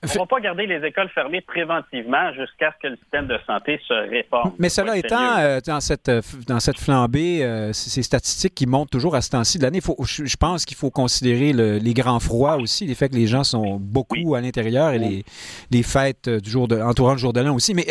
On 0.01 0.07
ne 0.07 0.19
va, 0.19 0.25
pas 0.25 0.39
garder 0.39 0.65
les 0.65 0.85
écoles 0.85 1.09
fermées 1.09 1.41
préventivement 1.41 2.31
jusqu'à 2.33 2.73
ce 2.73 2.87
que 2.87 2.87
le 2.87 2.97
système 2.97 3.27
de 3.27 3.37
santé 3.45 3.79
se 3.87 3.93
réforme. 4.09 4.53
Mais 4.57 4.69
cela 4.69 4.97
étant, 4.97 5.37
euh, 5.39 5.59
dans, 5.65 5.81
cette, 5.81 6.09
euh, 6.09 6.21
dans 6.47 6.59
cette 6.59 6.79
flambée, 6.79 7.43
euh, 7.43 7.73
ces 7.73 8.01
statistiques 8.03 8.55
qui 8.55 8.65
montent 8.65 8.89
toujours 8.89 9.15
à 9.15 9.21
ce 9.21 9.31
temps-ci 9.31 9.57
de 9.57 9.63
l'année, 9.63 9.81
je 9.81 10.35
pense 10.37 10.65
qu'il 10.65 10.77
faut 10.77 10.91
considérer 10.91 11.51
les 11.53 11.93
grands 11.93 12.19
froids 12.19 12.57
aussi, 12.57 12.85
les 12.85 12.95
faits 12.95 13.11
que 13.11 13.17
les 13.17 13.27
gens 13.27 13.43
sont 13.43 13.77
beaucoup 13.79 14.35
à 14.35 14.41
l'intérieur 14.41 14.91
et 14.91 14.99
les, 14.99 15.23
les 15.71 15.83
fêtes 15.83 16.29
du 16.29 16.49
jour 16.49 16.67
de, 16.67 16.79
entourant 16.79 17.13
le 17.13 17.17
jour 17.17 17.33
de 17.33 17.41
l'an 17.41 17.55
aussi. 17.55 17.73
Mais 17.73 17.87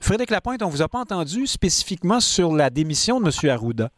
Frédéric 0.00 0.30
Lapointe, 0.30 0.62
on 0.62 0.66
ne 0.66 0.72
vous 0.72 0.82
a 0.82 0.88
pas 0.88 1.00
entendu 1.00 1.46
spécifiquement 1.46 2.20
sur 2.20 2.52
la 2.52 2.70
démission 2.70 3.17
de 3.20 3.26
M. 3.26 3.50
Arruda. 3.50 3.90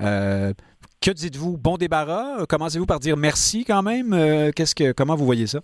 Euh, 0.00 0.52
que 1.00 1.10
dites-vous? 1.10 1.58
Bon 1.58 1.76
débarras? 1.76 2.46
Commencez-vous 2.48 2.86
par 2.86 3.00
dire 3.00 3.16
merci 3.16 3.64
quand 3.64 3.82
même? 3.82 4.12
Euh, 4.12 4.50
qu'est-ce 4.54 4.74
que, 4.74 4.92
comment 4.92 5.14
vous 5.14 5.26
voyez 5.26 5.46
ça? 5.46 5.60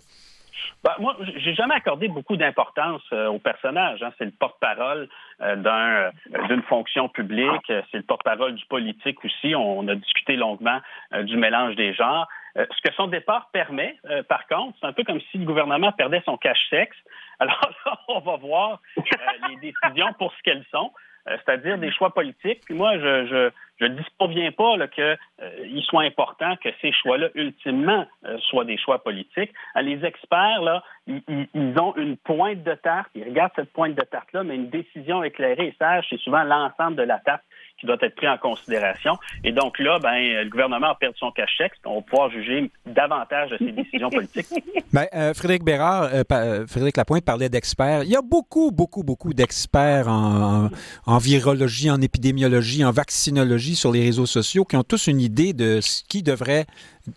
Ben, 0.84 0.92
moi, 0.98 1.16
j'ai 1.36 1.54
jamais 1.54 1.74
accordé 1.74 2.08
beaucoup 2.08 2.36
d'importance 2.36 3.02
euh, 3.12 3.26
au 3.28 3.38
personnage. 3.38 4.02
Hein. 4.02 4.12
C'est 4.18 4.24
le 4.24 4.32
porte-parole 4.32 5.08
d'une 5.40 6.62
fonction 6.68 7.08
publique, 7.08 7.66
c'est 7.68 7.98
le 7.98 8.02
porte-parole 8.02 8.56
du 8.56 8.64
politique 8.66 9.24
aussi. 9.24 9.54
On, 9.54 9.86
a 9.86 9.94
discuté 9.94 10.34
longuement 10.34 10.80
du 11.22 11.36
mélange 11.36 11.76
des 11.76 11.94
genres. 11.94 12.26
ce 12.56 12.82
que 12.82 12.92
son 12.96 13.06
départ 13.06 13.48
permet, 13.52 13.96
par 14.28 14.48
contre, 14.48 14.76
c'est 14.80 14.86
un 14.88 14.92
peu 14.92 15.04
comme 15.04 15.20
si 15.30 15.38
le 15.38 15.44
gouvernement 15.44 15.92
perdait 15.92 16.22
son 16.24 16.36
cache-sexe. 16.36 16.96
Alors 17.38 17.70
là, 17.86 18.00
on 18.08 18.18
va 18.18 18.36
voir 18.36 18.80
les 19.48 19.56
décisions 19.56 20.12
pour 20.18 20.32
ce 20.32 20.42
qu'elles 20.42 20.66
sont. 20.72 20.90
Euh, 21.28 21.36
c'est-à-dire 21.44 21.78
des 21.78 21.92
choix 21.92 22.10
politiques. 22.10 22.60
Puis 22.64 22.74
moi, 22.74 22.98
je 22.98 23.26
je, 23.26 23.50
je 23.80 23.86
disconviens 23.86 24.50
pas 24.52 24.76
qu'il 24.88 25.04
euh, 25.42 25.80
soit 25.82 26.02
important 26.02 26.56
que 26.56 26.68
ces 26.80 26.92
choix-là, 26.92 27.28
ultimement, 27.34 28.06
euh, 28.26 28.38
soient 28.48 28.64
des 28.64 28.78
choix 28.78 29.02
politiques. 29.02 29.52
les 29.76 30.04
experts, 30.04 30.82
ils, 31.06 31.22
ils, 31.54 31.80
ont 31.80 31.94
une 31.96 32.16
pointe 32.16 32.62
de 32.62 32.74
tarte, 32.74 33.10
ils 33.14 33.24
regardent 33.24 33.52
cette 33.56 33.72
pointe 33.72 33.94
de 33.94 34.02
tarte-là, 34.02 34.44
mais 34.44 34.54
une 34.54 34.70
décision 34.70 35.22
éclairée 35.22 35.68
et 35.68 35.74
sage, 35.78 36.06
c'est 36.10 36.20
souvent 36.20 36.44
l'ensemble 36.44 36.96
de 36.96 37.02
la 37.02 37.18
tarte 37.18 37.42
qui 37.78 37.86
doit 37.86 37.96
être 38.00 38.14
pris 38.16 38.28
en 38.28 38.38
considération. 38.38 39.16
Et 39.44 39.52
donc 39.52 39.78
là, 39.78 39.98
ben, 39.98 40.42
le 40.42 40.48
gouvernement 40.50 40.88
a 40.88 40.94
perdu 40.94 41.16
son 41.18 41.30
cache 41.30 41.58
on 41.84 41.96
va 41.96 42.02
pouvoir 42.02 42.30
juger 42.30 42.70
davantage 42.86 43.50
de 43.50 43.58
ses 43.58 43.72
décisions 43.72 44.10
politiques. 44.10 44.46
Ben, 44.92 45.06
euh, 45.14 45.34
Frédéric 45.34 45.64
Bérard, 45.64 46.04
euh, 46.12 46.22
euh, 46.32 46.66
Frédéric 46.66 46.96
Lapointe 46.96 47.24
parlait 47.24 47.48
d'experts. 47.48 48.04
Il 48.04 48.10
y 48.10 48.16
a 48.16 48.22
beaucoup, 48.22 48.70
beaucoup, 48.70 49.02
beaucoup 49.02 49.32
d'experts 49.32 50.08
en, 50.08 50.70
en, 51.06 51.18
virologie, 51.18 51.90
en 51.90 52.00
épidémiologie, 52.00 52.84
en 52.84 52.90
vaccinologie 52.90 53.76
sur 53.76 53.92
les 53.92 54.02
réseaux 54.02 54.26
sociaux 54.26 54.64
qui 54.64 54.76
ont 54.76 54.84
tous 54.84 55.06
une 55.06 55.20
idée 55.20 55.52
de 55.52 55.80
ce 55.80 56.02
qui 56.04 56.22
devrait 56.22 56.66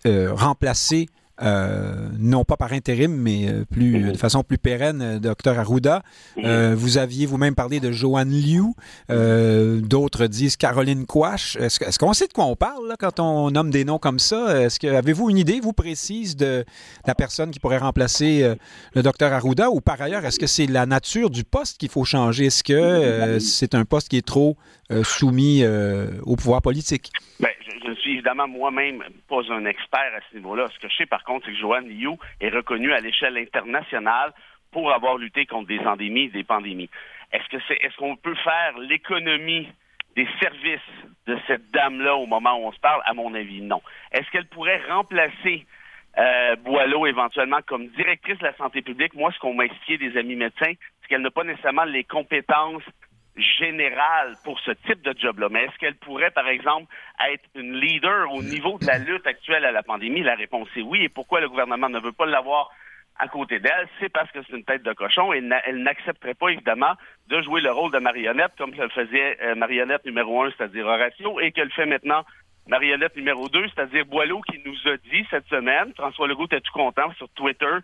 remplacer 0.05 1.07
euh, 1.41 2.09
non 2.19 2.43
pas 2.43 2.55
par 2.55 2.71
intérim, 2.73 3.15
mais 3.15 3.47
euh, 3.47 3.65
plus 3.65 4.11
de 4.11 4.17
façon 4.17 4.43
plus 4.43 4.57
pérenne, 4.57 5.01
euh, 5.01 5.19
docteur 5.19 5.57
Arruda. 5.57 6.03
vous 6.37 6.97
aviez 6.97 7.25
vous-même 7.25 7.55
parlé 7.55 7.79
de 7.79 7.91
Joanne 7.91 8.31
Liu. 8.31 8.73
D'autres 9.09 10.27
disent 10.27 10.57
Caroline 10.57 11.05
Quash. 11.05 11.55
Est-ce, 11.57 11.97
qu'on 11.97 12.13
sait 12.13 12.27
de 12.27 12.33
quoi 12.33 12.45
on 12.45 12.55
parle 12.55 12.95
quand 12.99 13.19
on 13.19 13.51
nomme 13.51 13.71
des 13.71 13.85
noms 13.85 13.97
comme 13.97 14.19
ça? 14.19 14.61
Est-ce 14.61 14.79
que 14.79 14.87
avez-vous 14.87 15.29
une 15.29 15.37
idée, 15.37 15.59
vous, 15.59 15.73
précise 15.73 16.35
de 16.35 16.65
la 17.05 17.15
personne 17.15 17.51
qui 17.51 17.59
pourrait 17.59 17.77
remplacer 17.77 18.55
le 18.93 19.03
docteur 19.03 19.33
Arruda? 19.33 19.69
Ou 19.69 19.81
par 19.81 20.01
ailleurs, 20.01 20.25
est-ce 20.25 20.39
que 20.39 20.47
c'est 20.47 20.67
la 20.67 20.85
nature 20.85 21.29
du 21.29 21.43
poste 21.43 21.77
qu'il 21.77 21.89
faut 21.89 22.05
changer? 22.05 22.45
Est-ce 22.47 22.63
que 22.63 23.39
c'est 23.39 23.75
un 23.75 23.85
poste 23.85 24.09
qui 24.09 24.17
est 24.17 24.25
trop 24.25 24.57
soumis 25.03 25.63
au 26.25 26.35
pouvoir 26.35 26.61
politique? 26.61 27.09
Bien, 27.39 27.49
je 27.83 27.89
ne 27.89 27.95
suis 27.95 28.13
évidemment 28.13 28.47
moi-même 28.47 29.03
pas 29.27 29.41
un 29.49 29.65
expert 29.65 30.11
à 30.15 30.19
ce 30.29 30.37
niveau-là. 30.37 30.67
Ce 30.73 30.79
que 30.79 30.89
je 30.89 30.95
sais 30.95 31.05
par 31.05 31.23
contre, 31.23 31.45
c'est 31.45 31.53
que 31.53 31.57
Joanne 31.59 31.89
Liu 31.89 32.11
est 32.39 32.49
reconnue 32.49 32.93
à 32.93 32.99
l'échelle 32.99 33.37
internationale 33.37 34.33
pour 34.71 34.91
avoir 34.91 35.17
lutté 35.17 35.45
contre 35.45 35.67
des 35.67 35.79
endémies, 35.79 36.29
des 36.29 36.43
pandémies. 36.43 36.89
Est-ce 37.31 37.47
que 37.49 37.61
c'est 37.67 37.77
est-ce 37.81 37.95
qu'on 37.97 38.15
peut 38.15 38.35
faire 38.35 38.77
l'économie 38.79 39.67
des 40.15 40.27
services 40.41 40.79
de 41.27 41.37
cette 41.47 41.71
dame-là 41.71 42.15
au 42.15 42.25
moment 42.25 42.57
où 42.57 42.67
on 42.67 42.71
se 42.71 42.79
parle? 42.79 43.01
À 43.05 43.13
mon 43.13 43.33
avis, 43.33 43.61
non. 43.61 43.81
Est-ce 44.11 44.29
qu'elle 44.31 44.47
pourrait 44.47 44.81
remplacer 44.89 45.65
euh, 46.17 46.55
Boileau 46.57 47.05
éventuellement 47.05 47.59
comme 47.65 47.87
directrice 47.87 48.37
de 48.39 48.45
la 48.45 48.55
santé 48.57 48.81
publique? 48.81 49.13
Moi, 49.13 49.31
ce 49.31 49.39
qu'on 49.39 49.53
m'a 49.53 49.65
expliqué 49.65 49.97
des 49.97 50.17
amis 50.17 50.35
médecins, 50.35 50.73
c'est 51.01 51.07
qu'elle 51.07 51.21
n'a 51.21 51.31
pas 51.31 51.43
nécessairement 51.43 51.85
les 51.85 52.03
compétences 52.03 52.83
générale 53.35 54.35
pour 54.43 54.59
ce 54.59 54.71
type 54.71 55.01
de 55.01 55.13
job-là. 55.17 55.47
Mais 55.49 55.63
est-ce 55.63 55.77
qu'elle 55.77 55.95
pourrait, 55.95 56.31
par 56.31 56.47
exemple, 56.47 56.93
être 57.31 57.47
une 57.55 57.75
leader 57.75 58.31
au 58.33 58.41
niveau 58.41 58.77
de 58.79 58.85
la 58.85 58.97
lutte 58.97 59.25
actuelle 59.25 59.65
à 59.65 59.71
la 59.71 59.83
pandémie? 59.83 60.21
La 60.21 60.35
réponse 60.35 60.69
est 60.75 60.81
oui. 60.81 61.03
Et 61.03 61.09
pourquoi 61.09 61.41
le 61.41 61.49
gouvernement 61.49 61.89
ne 61.89 61.99
veut 61.99 62.11
pas 62.11 62.25
l'avoir 62.25 62.69
à 63.19 63.27
côté 63.27 63.59
d'elle? 63.59 63.87
C'est 63.99 64.09
parce 64.09 64.31
que 64.31 64.39
c'est 64.43 64.55
une 64.55 64.65
tête 64.65 64.83
de 64.83 64.93
cochon 64.93 65.33
et 65.33 65.41
elle 65.65 65.83
n'accepterait 65.83 66.33
pas, 66.33 66.49
évidemment, 66.49 66.93
de 67.27 67.41
jouer 67.41 67.61
le 67.61 67.71
rôle 67.71 67.91
de 67.91 67.99
marionnette 67.99 68.51
comme 68.57 68.71
le 68.71 68.89
faisait 68.89 69.37
euh, 69.41 69.55
marionnette 69.55 70.05
numéro 70.05 70.43
un, 70.43 70.51
c'est-à-dire 70.51 70.85
Horatio, 70.85 71.39
et 71.39 71.51
qu'elle 71.51 71.71
fait 71.71 71.85
maintenant 71.85 72.25
marionnette 72.67 73.15
numéro 73.15 73.49
deux, 73.49 73.67
c'est-à-dire 73.69 74.05
Boileau 74.05 74.41
qui 74.41 74.61
nous 74.65 74.75
a 74.91 74.97
dit 74.97 75.25
cette 75.29 75.47
semaine, 75.47 75.93
François 75.95 76.27
Legault 76.27 76.45
était 76.45 76.61
tout 76.61 76.73
content 76.73 77.11
sur 77.13 77.27
Twitter, 77.29 77.77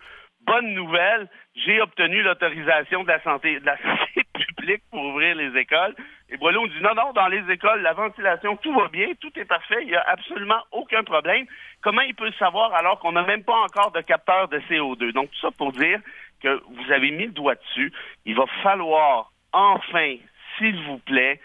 bonne 0.48 0.74
nouvelle, 0.74 1.28
j'ai 1.56 1.82
obtenu 1.82 2.24
l'autorisation 2.24 3.04
de 3.04 3.10
la 3.10 3.22
santé, 3.22 3.60
de 3.60 3.66
la 3.66 3.78
santé 3.84 4.24
publique 4.34 4.82
pour 4.90 5.04
ouvrir 5.04 5.36
les 5.36 5.56
écoles. 5.60 5.94
Et 6.30 6.38
Boileau 6.38 6.68
dit 6.68 6.82
non, 6.82 6.96
non, 6.96 7.14
dans 7.14 7.28
les 7.28 7.44
écoles, 7.52 7.82
la 7.82 7.94
ventilation, 7.94 8.56
tout 8.58 8.74
va 8.74 8.88
bien, 8.88 9.08
tout 9.20 9.32
est 9.38 9.46
parfait, 9.46 9.78
il 9.82 9.90
n'y 9.90 9.96
a 9.96 10.04
absolument 10.08 10.62
aucun 10.72 11.04
problème. 11.04 11.46
Comment 11.82 12.02
il 12.02 12.16
peut 12.16 12.26
le 12.26 12.34
savoir 12.34 12.74
alors 12.74 13.00
qu'on 13.00 13.12
n'a 13.12 13.24
même 13.24 13.44
pas 13.44 13.58
encore 13.58 13.92
de 13.92 14.02
capteur 14.02 14.48
de 14.48 14.60
CO2? 14.62 15.12
Donc, 15.12 15.30
tout 15.32 15.40
ça 15.40 15.52
pour 15.52 15.72
dire 15.74 16.00
que 16.42 16.62
vous 16.70 16.92
avez 16.92 17.12
mis 17.12 17.26
le 17.26 17.32
doigt 17.32 17.56
dessus. 17.56 17.92
Il 18.26 18.36
va 18.36 18.46
falloir 18.64 19.32
enfin, 19.54 20.16
s'il 20.58 20.80
vous 20.84 21.00
plaît, 21.00 21.40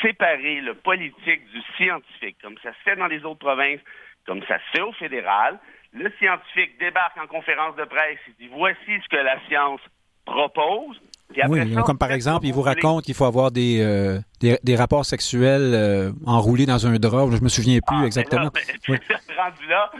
séparer 0.00 0.60
le 0.60 0.74
politique 0.74 1.44
du 1.50 1.60
scientifique, 1.76 2.36
comme 2.42 2.56
ça 2.62 2.72
se 2.72 2.78
fait 2.84 2.96
dans 2.96 3.06
les 3.06 3.24
autres 3.24 3.40
provinces, 3.40 3.80
comme 4.26 4.42
ça 4.44 4.58
se 4.58 4.70
fait 4.76 4.82
au 4.82 4.92
fédéral 4.92 5.58
le 5.92 6.10
scientifique 6.18 6.78
débarque 6.78 7.16
en 7.22 7.26
conférence 7.26 7.76
de 7.76 7.84
presse 7.84 8.18
et 8.28 8.42
dit 8.42 8.50
voici 8.54 9.00
ce 9.02 9.08
que 9.08 9.22
la 9.22 9.38
science 9.46 9.80
propose. 10.24 11.00
oui, 11.48 11.74
comme 11.84 11.98
par 11.98 12.12
exemple, 12.12 12.46
il 12.46 12.52
vous 12.52 12.62
raconte 12.62 13.04
qu'il 13.04 13.14
faut 13.14 13.24
avoir 13.24 13.50
des, 13.50 13.80
euh, 13.80 14.20
des, 14.40 14.76
rapports 14.76 15.04
sexuels 15.04 15.72
euh, 15.74 16.12
enroulés 16.26 16.66
dans 16.66 16.86
un 16.86 16.98
drap. 16.98 17.30
Je 17.30 17.42
me 17.42 17.48
souviens 17.48 17.80
plus 17.86 17.96
ah, 18.00 18.06
exactement. 18.06 18.50
Mais 18.88 18.98
rendu 19.36 19.66
là, 19.68 19.90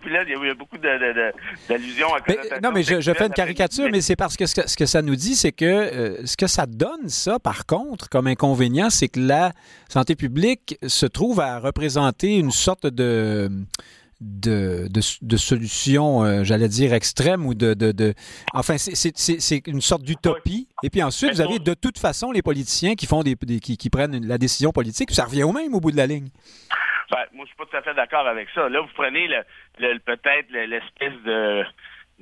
puis 0.00 0.12
là, 0.12 0.24
il 0.26 0.30
y 0.30 0.50
a 0.50 0.54
beaucoup 0.54 0.78
d'allusions 0.78 2.08
à 2.14 2.60
Non, 2.60 2.70
mais 2.72 2.82
je, 2.82 3.12
fais 3.12 3.26
une 3.26 3.32
caricature, 3.32 3.88
mais 3.90 4.00
c'est 4.00 4.16
parce 4.16 4.36
que 4.36 4.46
ce, 4.46 4.54
que 4.54 4.68
ce, 4.68 4.76
que 4.76 4.86
ça 4.86 5.02
nous 5.02 5.16
dit, 5.16 5.34
c'est 5.34 5.52
que 5.52 5.64
euh, 5.64 6.26
ce 6.26 6.36
que 6.36 6.46
ça 6.46 6.66
donne, 6.66 7.08
ça, 7.08 7.38
par 7.38 7.66
contre, 7.66 8.08
comme 8.08 8.26
inconvénient, 8.26 8.90
c'est 8.90 9.08
que 9.08 9.20
la 9.20 9.52
santé 9.88 10.16
publique 10.16 10.76
se 10.86 11.06
trouve 11.06 11.40
à 11.40 11.58
représenter 11.58 12.36
une 12.36 12.50
sorte 12.50 12.86
de 12.86 13.50
de, 14.22 14.88
de, 14.88 15.36
solutions, 15.36 16.24
euh, 16.24 16.44
j'allais 16.44 16.68
dire, 16.68 16.94
extrêmes 16.94 17.44
ou 17.46 17.54
de... 17.54 17.74
de, 17.74 18.14
Enfin, 18.54 18.76
c'est 18.78 19.66
une 19.66 19.80
sorte 19.80 20.02
d'utopie. 20.02 20.68
Et 20.82 20.90
puis 20.90 21.02
ensuite, 21.02 21.32
vous 21.32 21.40
avez 21.40 21.58
de 21.58 21.74
toute 21.74 21.98
façon 21.98 22.30
les 22.32 22.42
politiciens 22.42 22.94
qui 22.94 23.06
font 23.06 23.22
des, 23.22 23.36
qui, 23.36 23.76
qui, 23.76 23.90
prennent 23.90 24.26
la 24.26 24.38
décision 24.38 24.72
politique. 24.72 25.10
Ça 25.10 25.24
revient 25.24 25.42
au 25.42 25.52
même 25.52 25.74
au 25.74 25.80
bout 25.80 25.90
de 25.90 25.96
la 25.96 26.06
ligne. 26.06 26.28
Ben, 27.10 27.18
moi, 27.34 27.44
je 27.44 27.48
suis 27.48 27.56
pas 27.56 27.66
tout 27.66 27.76
à 27.76 27.82
fait 27.82 27.94
d'accord 27.94 28.26
avec 28.26 28.48
ça. 28.54 28.68
Là, 28.68 28.80
vous 28.80 28.88
prenez 28.94 29.28
le, 29.28 29.42
le 29.78 29.98
peut-être 29.98 30.50
l'espèce 30.50 31.14
de 31.24 31.64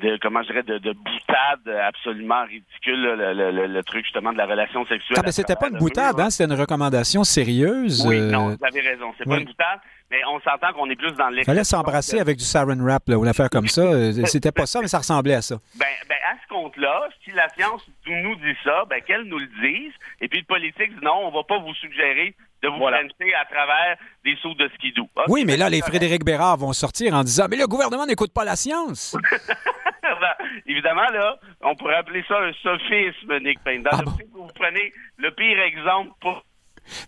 de 0.01 0.19
comment 0.21 0.43
je 0.43 0.49
dirais 0.49 0.63
de, 0.63 0.79
de 0.79 0.93
boutade 0.93 1.69
absolument 1.87 2.45
ridicule 2.45 3.03
le, 3.03 3.33
le, 3.35 3.67
le, 3.67 3.83
truc 3.83 4.05
justement 4.05 4.33
de 4.33 4.39
la 4.39 4.47
relation 4.47 4.85
sexuelle. 4.87 5.19
Ah, 5.19 5.23
mais 5.25 5.33
c'était 5.33 5.57
pas 5.57 5.69
une 5.69 5.79
boutade, 5.79 6.19
hein? 6.19 6.31
C'était 6.31 6.53
une 6.53 6.59
recommandation 6.59 7.23
sérieuse. 7.23 8.05
Oui, 8.07 8.21
non, 8.21 8.57
vous 8.57 8.67
avez 8.67 8.81
raison. 8.81 9.13
C'est 9.19 9.29
pas 9.29 9.39
une 9.39 9.45
boutade, 9.45 9.81
mais 10.11 10.21
on 10.29 10.41
s'entend 10.41 10.73
qu'on 10.73 10.91
est 10.91 10.97
plus 10.97 11.13
dans 11.13 11.31
Il 11.31 11.45
fallait 11.45 11.65
s'embrasser 11.65 12.19
avec 12.19 12.37
du 12.37 12.45
saran 12.45 12.77
wrap 12.79 13.09
ou 13.09 13.23
une 13.23 13.29
affaire 13.29 13.51
comme 13.51 13.69
ça. 13.69 13.83
C'était 14.27 14.53
pas 14.53 14.67
ça, 14.67 14.81
mais 14.81 14.89
ça 14.89 14.99
ressemblait 14.99 15.35
à 15.35 15.43
ça. 15.43 15.57
Ben, 15.77 15.87
ben 16.09 16.17
à 16.31 16.35
ce 16.43 16.49
compte-là, 16.49 17.09
si 17.25 17.31
la 17.33 17.49
science 17.51 17.83
nous 18.07 18.37
dit 18.37 18.57
ça, 18.65 18.85
ben 18.89 19.01
qu'elle 19.03 19.23
nous 19.25 19.39
le 19.39 19.47
dise. 19.63 19.93
Et 20.21 20.29
puis 20.29 20.41
le 20.41 20.47
politique 20.47 20.91
dit 20.99 21.05
non, 21.05 21.27
on 21.27 21.31
va 21.31 21.45
pas 21.45 21.59
vous 21.59 21.75
suggérer 21.75 22.35
de 22.63 22.69
vous 22.69 22.77
voilà. 22.77 22.99
à 22.99 23.45
travers 23.47 23.97
des 24.25 24.37
sauts 24.43 24.55
de 24.55 24.69
skidoo. 24.75 25.09
oui, 25.29 25.45
mais 25.47 25.57
là, 25.57 25.71
les 25.71 25.81
Frédéric 25.81 26.25
Bérard 26.25 26.59
vont 26.59 26.73
sortir 26.75 27.15
en 27.15 27.23
disant 27.23 27.47
Mais 27.49 27.57
le 27.57 27.67
gouvernement 27.67 28.05
n'écoute 28.05 28.35
pas 28.35 28.45
la 28.45 28.57
science. 28.57 29.17
ben, 30.03 30.47
évidemment, 30.67 31.09
là, 31.11 31.39
on 31.63 31.75
pourrait 31.77 31.97
appeler 31.97 32.23
ça 32.29 32.39
un 32.39 32.53
sophisme, 32.63 33.39
Nick 33.43 33.61
Payne. 33.65 33.83
Dans 33.83 33.91
Ah 33.93 34.01
le 34.01 34.05
bon? 34.05 34.45
vous 34.47 34.53
prenez 34.55 34.93
le 35.17 35.31
pire 35.31 35.59
exemple 35.61 36.11
pour 36.21 36.45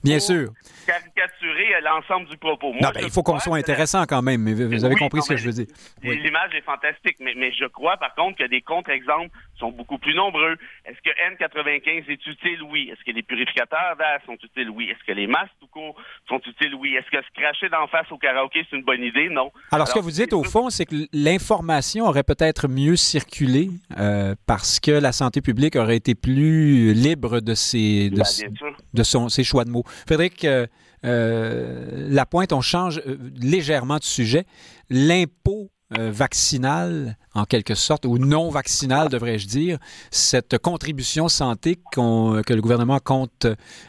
Bien 0.05 0.19
sûr. 0.21 0.51
caricaturer 0.87 1.75
l'ensemble 1.83 2.29
du 2.29 2.37
propos. 2.37 2.73
Moi, 2.73 2.81
Non, 2.83 2.91
ben, 2.95 3.03
il 3.05 3.11
faut 3.11 3.23
qu'on 3.23 3.39
soit 3.39 3.57
intéressant 3.57 4.05
quand 4.07 4.23
même. 4.23 4.43
Mais 4.43 4.53
vous 4.55 4.85
avez 4.85 4.95
Oui, 4.95 5.01
compris 5.01 5.19
non, 5.19 5.25
ce 5.25 5.29
que 5.31 5.37
je 5.37 5.47
veux 5.47 5.53
dire. 5.65 5.67
Oui. 6.05 6.19
L'image 6.23 6.55
est 6.55 6.63
fantastique, 6.63 7.17
mais, 7.21 7.35
mais 7.37 7.53
je 7.53 7.67
crois 7.67 7.97
par 7.97 8.15
contre 8.15 8.39
que 8.39 8.49
des 8.49 8.61
contre-exemples 8.63 9.31
sont 9.59 9.71
beaucoup 9.71 9.99
plus 9.99 10.15
nombreux. 10.15 10.57
Est-ce 10.85 10.99
que 11.03 11.11
N95 11.35 12.11
est 12.11 12.27
utile? 12.27 12.63
Oui. 12.71 12.91
Est-ce 12.93 13.05
que 13.05 13.15
les 13.15 13.23
purificateurs 13.23 13.97
d'air 13.99 14.19
sont 14.27 14.35
utiles? 14.43 14.71
Oui. 14.71 14.91
Est-ce 14.91 15.05
que 15.07 15.13
les 15.13 15.27
masques 15.27 15.53
tout 15.61 15.69
court 15.69 15.95
sont 16.29 16.41
utiles? 16.47 16.75
Oui. 16.75 16.95
Est-ce 16.97 17.11
que 17.11 17.23
se 17.25 17.41
cracher 17.41 17.69
d'en 17.69 17.87
face 17.87 18.11
au 18.11 18.19
karaoké, 18.19 18.65
c'est 18.69 18.77
une 18.77 18.83
bonne 18.85 19.03
idée? 19.03 19.29
Non. 19.29 19.51
Alors, 19.71 19.87
ce 19.89 19.95
que 19.95 20.01
vous 20.01 20.11
dites, 20.11 20.33
au 20.33 20.43
fond, 20.45 20.69
c'est 20.71 20.87
que 20.87 20.97
l'information 21.13 22.07
aurait 22.07 22.23
peut-être 22.25 22.69
mieux 22.69 22.97
circulé 22.97 23.71
euh, 23.99 24.35
parce 24.47 24.81
que 24.81 24.91
la 24.91 25.13
santé 25.13 25.41
publique 25.41 25.77
aurait 25.77 25.97
été 25.97 26.15
plus 26.15 26.93
libre 26.95 27.41
de 27.41 27.55
ses, 27.55 28.11
de, 28.11 28.17
Ben, 28.17 28.25
sûr. 28.25 28.49
de 28.95 29.03
son, 29.03 29.29
ses 29.29 29.45
choix 29.45 29.65
de 29.65 29.71
mots. 29.73 29.85
Frédéric 30.07 30.45
euh, 30.45 30.67
euh, 31.05 32.09
Lapointe, 32.11 32.53
on 32.53 32.61
change 32.61 33.01
euh, 33.07 33.17
légèrement 33.41 33.97
de 33.97 34.05
sujet. 34.05 34.45
L'impôt 34.91 35.71
vaccinal, 35.95 37.19
en 37.35 37.45
quelque 37.45 37.75
sorte, 37.75 38.07
ou 38.07 38.17
non 38.17 38.49
vaccinal, 38.49 39.11
devrais-je 39.11 39.47
dire, 39.47 39.77
cette 40.11 40.57
contribution 40.57 41.29
santé 41.29 41.77
que 41.93 42.55
le 42.55 42.63
gouvernement 42.63 42.99
compte 42.99 43.47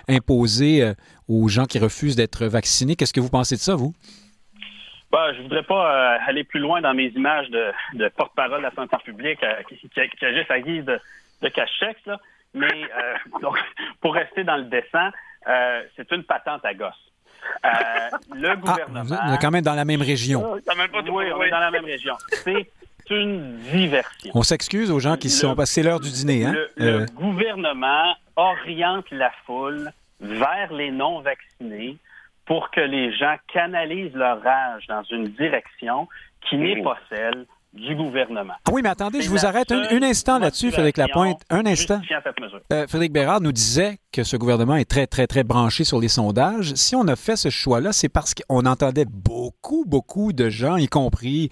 imposer 0.10 0.96
aux 1.30 1.48
gens 1.48 1.64
qui 1.64 1.80
refusent 1.80 2.18
d'être 2.18 2.46
vaccinés. 2.46 2.98
Qu'est-ce 2.98 3.14
que 3.14 3.22
vous 3.22 3.30
pensez 3.30 3.56
de 3.56 3.62
ça, 3.62 3.76
vous? 3.76 3.94
Ben, 5.14 5.34
je 5.38 5.44
voudrais 5.44 5.64
pas 5.64 6.18
aller 6.28 6.44
plus 6.44 6.60
loin 6.60 6.82
dans 6.82 6.94
mes 6.94 7.08
images 7.08 7.50
de, 7.52 8.10
porte-parole 8.18 8.58
de 8.58 8.64
la 8.64 8.76
santé 8.76 8.98
publique 9.06 9.40
qui, 9.70 9.78
qui, 9.78 10.26
agissent 10.26 10.52
à 10.52 10.60
guise 10.60 10.84
de, 10.84 11.00
de 11.42 11.48
cache-chèque. 11.48 12.04
Mais 12.54 12.68
pour 14.02 14.14
rester 14.14 14.44
dans 14.44 14.58
le 14.58 14.66
dessin, 14.66 15.12
euh, 15.48 15.84
c'est 15.96 16.12
une 16.12 16.24
patente 16.24 16.64
à 16.66 16.74
gosse. 16.74 16.94
Euh, 17.66 17.70
le 18.36 18.50
Ah, 18.50 18.56
gouvernement. 18.56 19.04
vous 19.04 19.34
êtes 19.34 19.42
quand 19.42 19.52
même 19.52 19.64
dans 19.64 19.76
la 19.76 19.86
même 19.86 20.02
région. 20.02 20.60
Ça 20.66 20.76
même 20.76 20.90
pas 20.90 21.04
tout 21.04 21.12
oui, 21.14 21.26
on 21.34 21.40
oui. 21.40 21.48
est 21.48 21.52
dans 21.52 21.60
la 21.60 21.72
même 21.72 21.86
région. 21.86 22.16
C'est 22.44 22.70
une 23.10 23.58
diversion. 23.72 24.32
On 24.34 24.44
s'excuse 24.44 24.90
aux 24.92 25.00
gens 25.00 25.18
qui 25.18 25.28
Le- 25.28 25.34
sont... 25.34 25.56
C'est 25.66 25.84
l'heure 25.84 26.00
du 26.00 26.10
dîner, 26.10 26.46
hein? 26.46 26.54
Le, 26.54 26.70
le 26.78 27.02
Euh, 27.02 27.06
gouvernement 27.14 28.16
oriente 28.38 29.06
la 29.12 29.32
foule 29.46 29.92
vers 30.22 30.72
les 30.72 30.90
non-vaccinés 30.92 31.98
pour 32.46 32.72
que 32.72 32.80
les 32.82 33.14
gens 33.14 33.36
canalisent 33.54 34.16
leur 34.16 34.42
rage 34.42 34.86
dans 34.88 35.04
une 35.04 35.26
direction 35.30 36.08
qui 36.50 36.58
n'est 36.58 36.82
pas 36.82 36.98
celle 37.10 37.46
du 37.74 37.96
gouvernement. 37.96 38.54
Ah 38.66 38.72
oui, 38.72 38.82
mais 38.84 38.90
attendez, 38.90 39.22
je 39.22 39.30
vous 39.30 39.46
arrête 39.46 39.72
un, 39.72 40.04
instant 40.04 40.38
là-dessus, 40.38 40.72
Frédéric 40.72 40.98
Lapointe. 40.98 41.42
Un 41.50 41.66
instant. 41.66 42.02
Euh, 42.72 42.88
Frédéric 42.88 43.12
Bérard 43.12 43.42
nous 43.42 43.52
disait 43.52 43.98
que 44.14 44.24
ce 44.24 44.38
gouvernement 44.38 44.76
est 44.76 44.86
très, 44.86 45.08
très, 45.08 45.26
très 45.26 45.44
branché 45.44 45.84
sur 45.84 46.00
les 46.00 46.08
sondages. 46.08 46.76
Si 46.76 46.96
on 46.96 47.08
a 47.08 47.16
fait 47.16 47.36
ce 47.36 47.50
choix-là, 47.50 47.92
c'est 47.94 48.10
parce 48.10 48.36
qu'on 48.36 48.66
entendait 48.66 49.08
beaucoup, 49.10 49.86
beaucoup 49.88 50.34
de 50.34 50.50
gens, 50.50 50.78
y 50.78 50.88
compris 50.88 51.50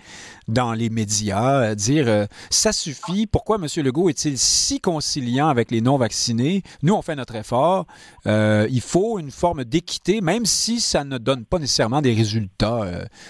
dans 0.48 0.74
les 0.74 0.90
médias, 0.90 1.62
euh, 1.64 1.76
dire 1.76 2.08
euh, 2.08 2.26
ça 2.52 2.72
suffit. 2.72 3.26
Pourquoi 3.26 3.58
M. 3.58 3.66
Legault 3.84 4.10
est-il 4.10 4.38
si 4.38 4.80
conciliant 4.80 5.48
avec 5.48 5.72
les 5.72 5.82
non-vaccinés? 5.82 6.62
Nous, 6.84 6.94
on 6.94 7.02
fait 7.02 7.16
notre 7.16 7.36
effort. 7.36 7.88
Euh, 8.28 8.68
il 8.70 8.82
faut 8.82 9.18
une 9.18 9.32
forme 9.32 9.64
d'équité, 9.64 10.22
même 10.22 10.46
si 10.46 10.80
ça 10.80 11.04
ne 11.04 11.18
donne 11.18 11.46
pas 11.46 11.58
nécessairement 11.58 12.02
des 12.02 12.14
résultats 12.14 12.82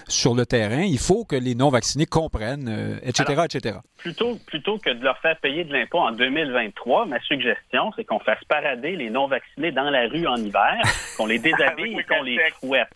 sur 0.09 0.35
le 0.35 0.45
terrain. 0.45 0.81
Il 0.81 0.99
faut 0.99 1.23
que 1.23 1.37
les 1.37 1.55
non-vaccinés 1.55 2.05
comprennent, 2.05 2.67
euh, 2.81 2.99
etc., 3.03 3.25
Alors, 3.29 3.45
etc. 3.45 3.77
Plutôt, 3.97 4.37
plutôt 4.47 4.77
que 4.77 4.89
de 4.89 5.03
leur 5.03 5.17
faire 5.19 5.37
payer 5.37 5.63
de 5.63 5.73
l'impôt 5.73 5.99
en 5.99 6.11
2023, 6.11 7.05
ma 7.05 7.19
suggestion, 7.21 7.91
c'est 7.95 8.03
qu'on 8.03 8.19
fasse 8.19 8.43
parader 8.45 8.95
les 8.95 9.09
non-vaccinés 9.09 9.71
dans 9.71 9.89
la 9.89 10.07
rue 10.07 10.27
en 10.27 10.37
hiver, 10.37 10.81
qu'on 11.17 11.25
les 11.25 11.39
déshabille 11.39 11.99
et 11.99 12.03
qu'on 12.03 12.23
les 12.23 12.39
fouette. 12.59 12.89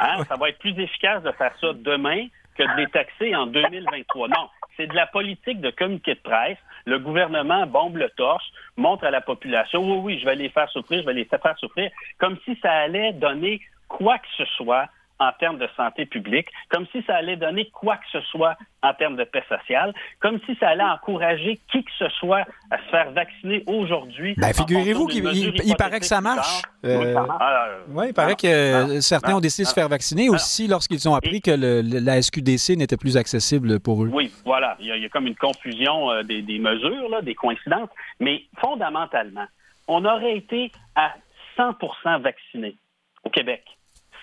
Hein? 0.00 0.24
Ça 0.28 0.36
va 0.36 0.48
être 0.48 0.58
plus 0.58 0.78
efficace 0.78 1.22
de 1.22 1.32
faire 1.32 1.52
ça 1.60 1.72
demain 1.74 2.26
que 2.56 2.62
de 2.62 2.80
les 2.80 2.86
taxer 2.86 3.34
en 3.34 3.46
2023. 3.46 4.28
Non, 4.28 4.48
c'est 4.76 4.86
de 4.86 4.94
la 4.94 5.06
politique 5.06 5.60
de 5.60 5.70
communiqué 5.70 6.14
de 6.14 6.20
presse. 6.20 6.58
Le 6.86 6.98
gouvernement 6.98 7.66
bombe 7.66 7.96
le 7.96 8.10
torse, 8.10 8.44
montre 8.76 9.04
à 9.04 9.10
la 9.10 9.20
population, 9.20 9.80
oui, 9.82 10.00
oui, 10.02 10.18
je 10.20 10.24
vais 10.24 10.36
les 10.36 10.50
faire 10.50 10.70
souffrir, 10.70 11.00
je 11.00 11.06
vais 11.06 11.14
les 11.14 11.24
faire 11.24 11.40
souffrir, 11.58 11.90
comme 12.18 12.36
si 12.44 12.56
ça 12.62 12.70
allait 12.70 13.12
donner 13.12 13.60
quoi 13.88 14.18
que 14.18 14.28
ce 14.36 14.44
soit 14.56 14.88
en 15.28 15.32
termes 15.38 15.58
de 15.58 15.68
santé 15.76 16.06
publique, 16.06 16.48
comme 16.70 16.86
si 16.92 17.02
ça 17.06 17.16
allait 17.16 17.36
donner 17.36 17.68
quoi 17.70 17.96
que 17.96 18.04
ce 18.12 18.20
soit 18.22 18.56
en 18.82 18.92
termes 18.94 19.16
de 19.16 19.24
paix 19.24 19.42
sociale, 19.48 19.92
comme 20.20 20.38
si 20.46 20.54
ça 20.56 20.68
allait 20.68 20.82
encourager 20.84 21.58
qui 21.72 21.82
que 21.82 21.90
ce 21.98 22.08
soit 22.10 22.44
à 22.70 22.78
se 22.78 22.90
faire 22.90 23.10
vacciner 23.12 23.62
aujourd'hui. 23.66 24.34
Ben, 24.36 24.48
en 24.48 24.52
figurez-vous 24.52 25.06
qu'il 25.06 25.18
il- 25.18 25.24
mesure 25.24 25.52
il 25.64 25.74
paraît 25.76 26.00
que 26.00 26.06
ça 26.06 26.20
marche. 26.20 26.62
Euh, 26.84 26.98
Oui, 26.98 27.12
ça 27.14 27.22
marche. 27.22 27.38
Ah, 27.42 27.68
il 28.06 28.12
paraît 28.14 28.30
non, 28.30 28.36
que 28.36 28.94
non, 28.94 29.00
certains 29.00 29.30
non, 29.32 29.36
ont 29.38 29.40
décidé 29.40 29.62
de 29.64 29.68
se 29.68 29.74
faire 29.74 29.88
vacciner 29.88 30.28
aussi 30.28 30.68
lorsqu'ils 30.68 31.08
ont 31.08 31.14
appris 31.14 31.36
Et- 31.36 31.40
que 31.40 31.50
le- 31.50 31.80
la 32.00 32.20
SQDC 32.20 32.76
n'était 32.76 32.96
plus 32.98 33.16
accessible 33.16 33.80
pour 33.80 34.04
eux. 34.04 34.10
Oui, 34.12 34.32
voilà. 34.44 34.76
Il 34.80 34.86
y 34.86 34.92
a, 34.92 34.96
il 34.96 35.02
y 35.02 35.06
a 35.06 35.08
comme 35.08 35.26
une 35.26 35.36
confusion 35.36 36.10
euh, 36.10 36.22
des, 36.22 36.42
des 36.42 36.58
mesures, 36.58 37.08
là, 37.08 37.22
des 37.22 37.34
coïncidences. 37.34 37.88
Mais 38.20 38.42
fondamentalement, 38.60 39.46
on 39.88 40.04
aurait 40.04 40.36
été 40.36 40.70
à 40.94 41.14
100% 41.56 42.20
vaccinés 42.20 42.76
au 43.24 43.30
Québec 43.30 43.62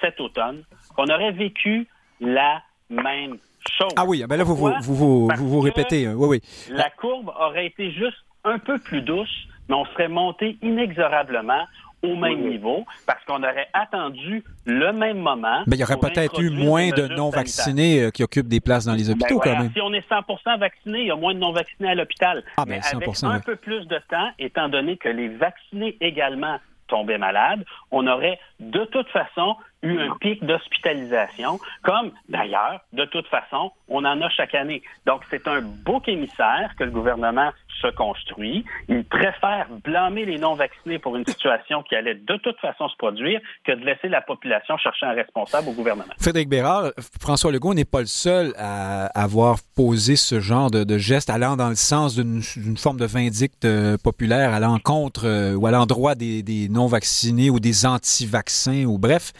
cet 0.01 0.19
automne. 0.19 0.63
On 0.97 1.05
aurait 1.07 1.31
vécu 1.31 1.87
la 2.19 2.61
même 2.89 3.37
chose. 3.77 3.91
Ah 3.95 4.05
oui, 4.05 4.23
ben 4.27 4.37
là, 4.37 4.43
vous 4.43 4.55
vous, 4.55 4.65
Pourquoi? 4.69 4.79
vous, 4.81 4.95
vous, 4.95 5.27
Parce 5.27 5.39
vous, 5.39 5.49
vous 5.49 5.59
que 5.61 5.65
répétez. 5.65 6.07
hein. 6.07 6.13
Oui, 6.17 6.27
oui. 6.39 6.41
La 6.69 6.89
courbe 6.89 7.31
aurait 7.39 7.67
été 7.67 7.91
juste 7.91 8.17
un 8.43 8.59
peu 8.59 8.77
plus 8.79 9.01
douce, 9.01 9.47
mais 9.69 9.75
on 9.75 9.85
serait 9.85 10.07
monté 10.07 10.57
inexorablement 10.61 11.65
au 12.03 12.15
même 12.15 12.49
niveau 12.49 12.83
parce 13.05 13.23
qu'on 13.25 13.43
aurait 13.43 13.67
attendu 13.73 14.43
le 14.65 14.91
même 14.91 15.19
moment. 15.19 15.61
Ben, 15.67 15.75
il 15.75 15.79
y 15.79 15.83
aurait 15.83 15.97
peut-être 15.97 16.41
eu 16.41 16.49
moins 16.49 16.89
de 16.89 17.07
non-vaccinés 17.07 18.05
euh, 18.05 18.09
qui 18.09 18.23
occupent 18.23 18.47
des 18.47 18.59
places 18.59 18.85
dans 18.85 18.93
les 18.95 19.03
Ben 19.03 19.11
hôpitaux 19.11 19.35
voilà, 19.35 19.53
quand 19.57 19.61
même. 19.63 19.71
Si 19.71 19.81
on 19.81 19.93
est 19.93 20.09
100% 20.09 20.57
vacciné, 20.59 21.01
il 21.01 21.05
y 21.07 21.11
a 21.11 21.15
moins 21.15 21.35
de 21.35 21.39
non-vaccinés 21.39 21.89
à 21.89 21.95
l'hôpital. 21.95 22.43
Ah, 22.57 22.65
ben, 22.65 22.71
Mais 22.71 22.79
100%, 22.79 22.95
avec 23.03 23.23
un 23.23 23.29
ouais. 23.35 23.41
peu 23.45 23.55
plus 23.55 23.85
de 23.87 23.99
temps, 24.09 24.31
étant 24.39 24.67
donné 24.67 24.97
que 24.97 25.09
les 25.09 25.27
vaccinés 25.27 25.95
également 26.01 26.59
tombaient 26.87 27.19
malades, 27.19 27.63
on 27.91 28.07
aurait 28.07 28.39
de 28.59 28.83
toute 28.85 29.07
façon 29.09 29.55
eu 29.83 29.99
un 29.99 30.15
pic 30.19 30.43
d'hospitalisation, 30.45 31.59
comme 31.83 32.11
d'ailleurs, 32.29 32.81
de 32.93 33.05
toute 33.05 33.27
façon, 33.27 33.71
on 33.87 34.05
en 34.05 34.21
a 34.21 34.29
chaque 34.29 34.55
année. 34.55 34.81
Donc, 35.05 35.21
c'est 35.29 35.47
un 35.47 35.61
bouc 35.61 36.07
émissaire 36.07 36.73
que 36.77 36.83
le 36.83 36.91
gouvernement 36.91 37.51
se 37.81 37.87
construit. 37.87 38.63
Il 38.87 39.03
préfère 39.05 39.67
blâmer 39.83 40.25
les 40.25 40.37
non-vaccinés 40.37 40.99
pour 40.99 41.15
une 41.15 41.25
situation 41.25 41.83
qui 41.83 41.95
allait 41.95 42.15
de 42.15 42.37
toute 42.37 42.57
façon 42.59 42.87
se 42.89 42.95
produire 42.97 43.39
que 43.65 43.71
de 43.71 43.83
laisser 43.83 44.07
la 44.07 44.21
population 44.21 44.77
chercher 44.77 45.07
un 45.07 45.13
responsable 45.13 45.69
au 45.69 45.73
gouvernement. 45.73 46.13
Frédéric 46.19 46.49
Bérard, 46.49 46.91
François 47.19 47.51
Legault 47.51 47.73
n'est 47.73 47.85
pas 47.85 48.01
le 48.01 48.05
seul 48.05 48.53
à 48.57 49.05
avoir 49.19 49.57
posé 49.75 50.15
ce 50.15 50.39
genre 50.39 50.69
de, 50.69 50.83
de 50.83 50.97
geste 50.97 51.29
allant 51.29 51.55
dans 51.55 51.69
le 51.69 51.75
sens 51.75 52.15
d'une 52.15 52.77
forme 52.77 52.99
de 52.99 53.05
vindicte 53.05 53.65
euh, 53.65 53.97
populaire 53.97 54.53
à 54.53 54.59
l'encontre 54.59 55.25
euh, 55.25 55.55
ou 55.55 55.65
à 55.65 55.71
l'endroit 55.71 56.15
des, 56.15 56.67
non-vaccinés 56.69 57.49
ou 57.49 57.59
des 57.59 57.85
anti-vaccins 57.85 58.85
ou 58.85 58.97
bref, 58.97 59.33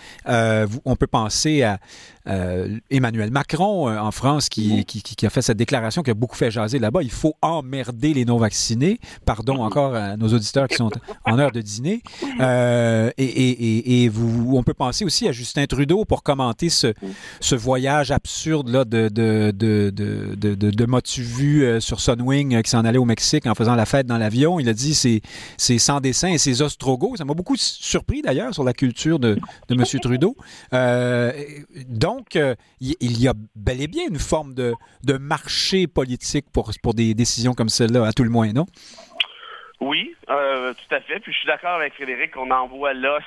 on 0.86 0.96
peut 0.96 1.08
penser 1.08 1.64
à 1.64 1.80
Emmanuel 2.26 3.32
Macron 3.32 3.90
en 3.90 4.12
France 4.12 4.50
qui, 4.50 4.86
qui, 4.86 5.26
a 5.26 5.30
fait 5.30 5.42
cette 5.42 5.58
déclaration 5.58 6.04
qui 6.04 6.12
a 6.12 6.14
beaucoup 6.14 6.36
fait 6.36 6.52
jaser 6.52 6.80
là-bas. 6.80 7.02
Il 7.04 7.12
faut 7.12 7.36
emmerder 7.42 8.14
les 8.14 8.26
non-vaccinés. 8.26 9.00
Pardon 9.26 9.64
encore 9.64 9.96
à 9.96 10.18
nos 10.18 10.28
auditeurs 10.30 10.68
qui 10.68 10.76
sont 10.76 10.92
en 11.26 11.40
heure 11.40 11.52
de 11.52 11.62
dîner. 11.62 12.02
et, 12.40 14.04
et, 14.04 14.10
vous, 14.10 14.58
on 14.58 14.64
peut 14.64 14.74
penser 14.74 15.06
aussi 15.06 15.28
à 15.28 15.32
Justin 15.32 15.66
Trudeau 15.66 16.06
pour 16.06 16.24
commenter 16.24 16.70
ce, 16.70 16.94
ce 17.40 17.56
voyage 17.56 18.12
absurde 18.12 18.70
là, 18.70 18.86
de, 18.86 19.10
de, 19.10 19.52
de, 19.56 19.90
de, 19.90 20.36
de, 20.36 20.56
de 20.56 20.86
m'as-tu 20.86 21.22
vu 21.22 21.82
sur 21.82 22.00
Sunwing 22.00 22.62
qui 22.62 22.70
s'en 22.70 22.86
allait 22.86 22.98
au 22.98 23.06
Mexique 23.06 23.46
en 23.48 23.56
faisant 23.56 23.76
la 23.76 23.86
fête 23.86 24.08
dans 24.08 24.18
l'avion. 24.18 24.60
Il 24.60 24.70
a 24.70 24.74
dit 24.74 24.94
c'est, 24.94 25.22
c'est 25.58 25.78
sans 25.78 26.00
dessin 26.00 26.30
et 26.30 26.38
c'est 26.38 26.62
ostrogoths. 26.62 27.18
Ça 27.18 27.26
m'a 27.26 27.34
beaucoup 27.34 27.56
surpris 27.58 28.22
d'ailleurs 28.22 28.54
sur 28.54 28.64
la 28.64 28.74
culture 28.74 29.20
de, 29.20 29.38
de 29.70 29.76
M. 29.76 29.84
Trudeau. 30.02 30.36
Euh, 30.74 31.32
donc, 32.16 32.36
euh, 32.36 32.56
il 32.80 33.22
y 33.22 33.28
a 33.28 33.34
bel 33.56 33.82
et 33.82 33.88
bien 33.88 34.04
une 34.10 34.20
forme 34.20 34.54
de, 34.54 34.74
marché 35.18 35.88
politique 35.88 36.46
pour, 36.54 36.72
pour 36.84 36.94
des 36.94 37.14
décisions 37.14 37.54
comme 37.54 37.70
celle-là, 37.70 38.06
à 38.06 38.14
tout 38.14 38.24
le 38.24 38.30
moins, 38.30 38.52
non? 38.54 38.66
Oui, 39.80 40.14
euh, 40.30 40.74
tout 40.74 40.96
à 40.96 41.02
fait. 41.02 41.20
Puis 41.20 41.32
je 41.32 41.38
suis 41.40 41.48
d'accord 41.48 41.76
avec 41.76 41.94
Frédéric 41.94 42.32
qu'on 42.32 42.52
envoie 42.52 42.94
l'os, 42.94 43.24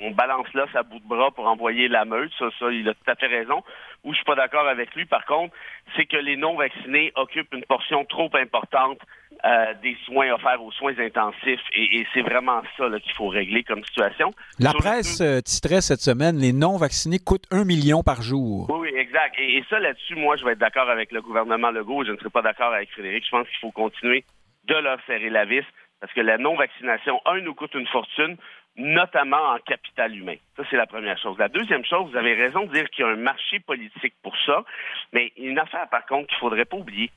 on 0.00 0.10
balance 0.12 0.46
l'os 0.54 0.68
à 0.74 0.82
bout 0.82 0.98
de 0.98 1.06
bras 1.06 1.30
pour 1.30 1.46
envoyer 1.46 1.88
la 1.88 2.04
meute. 2.04 2.32
Ça, 2.38 2.46
ça, 2.58 2.70
il 2.70 2.88
a 2.88 2.94
tout 2.94 3.10
à 3.10 3.14
fait 3.14 3.26
raison 3.26 3.62
où 4.04 4.12
je 4.12 4.16
suis 4.16 4.24
pas 4.24 4.34
d'accord 4.34 4.66
avec 4.66 4.94
lui, 4.94 5.04
par 5.04 5.24
contre, 5.26 5.54
c'est 5.96 6.06
que 6.06 6.16
les 6.16 6.36
non-vaccinés 6.36 7.12
occupent 7.16 7.54
une 7.54 7.64
portion 7.64 8.04
trop 8.04 8.30
importante 8.34 8.98
euh, 9.44 9.74
des 9.82 9.96
soins 10.04 10.32
offerts 10.32 10.62
aux 10.62 10.72
soins 10.72 10.98
intensifs. 10.98 11.60
Et, 11.74 12.04
c'est 12.12 12.22
vraiment 12.22 12.62
ça 12.76 12.86
qu'il 13.00 13.12
faut 13.12 13.28
régler 13.28 13.62
comme 13.62 13.84
situation. 13.84 14.32
La 14.58 14.72
presse 14.72 15.20
euh, 15.20 15.40
titrait 15.40 15.80
cette 15.80 16.00
semaine, 16.00 16.36
les 16.36 16.52
non-vaccinés 16.52 17.18
coûtent 17.18 17.46
un 17.50 17.64
million 17.64 18.02
par 18.02 18.22
jour. 18.22 18.68
Oui, 18.70 18.90
oui 18.90 18.98
exact. 18.98 19.36
Et, 19.38 19.62
ça, 19.70 19.78
là-dessus, 19.78 20.16
moi, 20.16 20.36
je 20.36 20.44
vais 20.44 20.52
être 20.52 20.58
d'accord 20.58 20.90
avec 20.90 21.12
le 21.12 21.22
gouvernement 21.22 21.70
Legault. 21.70 22.04
Je 22.04 22.12
ne 22.12 22.16
serai 22.16 22.30
pas 22.30 22.42
d'accord 22.42 22.72
avec 22.72 22.90
Frédéric. 22.90 23.24
Je 23.24 23.30
pense 23.30 23.48
qu'il 23.48 23.58
faut 23.58 23.70
continuer 23.70 24.24
de 24.64 24.74
leur 24.74 24.98
serrer 25.06 25.30
la 25.30 25.44
vis 25.44 25.64
parce 26.00 26.12
que 26.14 26.20
la 26.20 26.36
non-vaccination, 26.36 27.20
un, 27.26 27.40
nous 27.42 27.54
coûte 27.54 27.74
une 27.74 27.86
fortune 27.86 28.36
notamment 28.76 29.54
en 29.54 29.58
capital 29.58 30.16
humain. 30.16 30.36
Ça, 30.56 30.62
c'est 30.70 30.76
la 30.76 30.86
première 30.86 31.18
chose. 31.18 31.36
La 31.38 31.48
deuxième 31.48 31.84
chose, 31.84 32.10
vous 32.10 32.16
avez 32.16 32.34
raison 32.34 32.64
de 32.64 32.72
dire 32.72 32.88
qu'il 32.90 33.04
y 33.04 33.08
a 33.08 33.10
un 33.10 33.16
marché 33.16 33.60
politique 33.60 34.14
pour 34.22 34.34
ça, 34.46 34.64
mais 35.12 35.32
une 35.36 35.58
affaire, 35.58 35.88
par 35.90 36.06
contre, 36.06 36.28
qu'il 36.28 36.36
ne 36.36 36.40
faudrait 36.40 36.64
pas 36.64 36.76
oublier. 36.76 37.10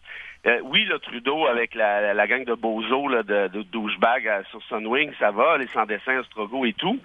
Euh, 0.46 0.60
oui, 0.64 0.84
le 0.86 1.00
Trudeau, 1.00 1.48
avec 1.48 1.74
la, 1.74 2.28
gang 2.28 2.44
de 2.44 2.54
bozo 2.54 3.08
là, 3.08 3.24
de, 3.24 3.48
de 3.48 3.62
douchebag 3.64 4.28
euh, 4.28 4.44
sur 4.52 4.62
Sunwing, 4.64 5.12
ça 5.18 5.32
va, 5.32 5.58
les 5.58 5.68
sans-dessins, 5.68 6.20
Ostrogo 6.20 6.66
et 6.66 6.74
tout, 6.74 7.00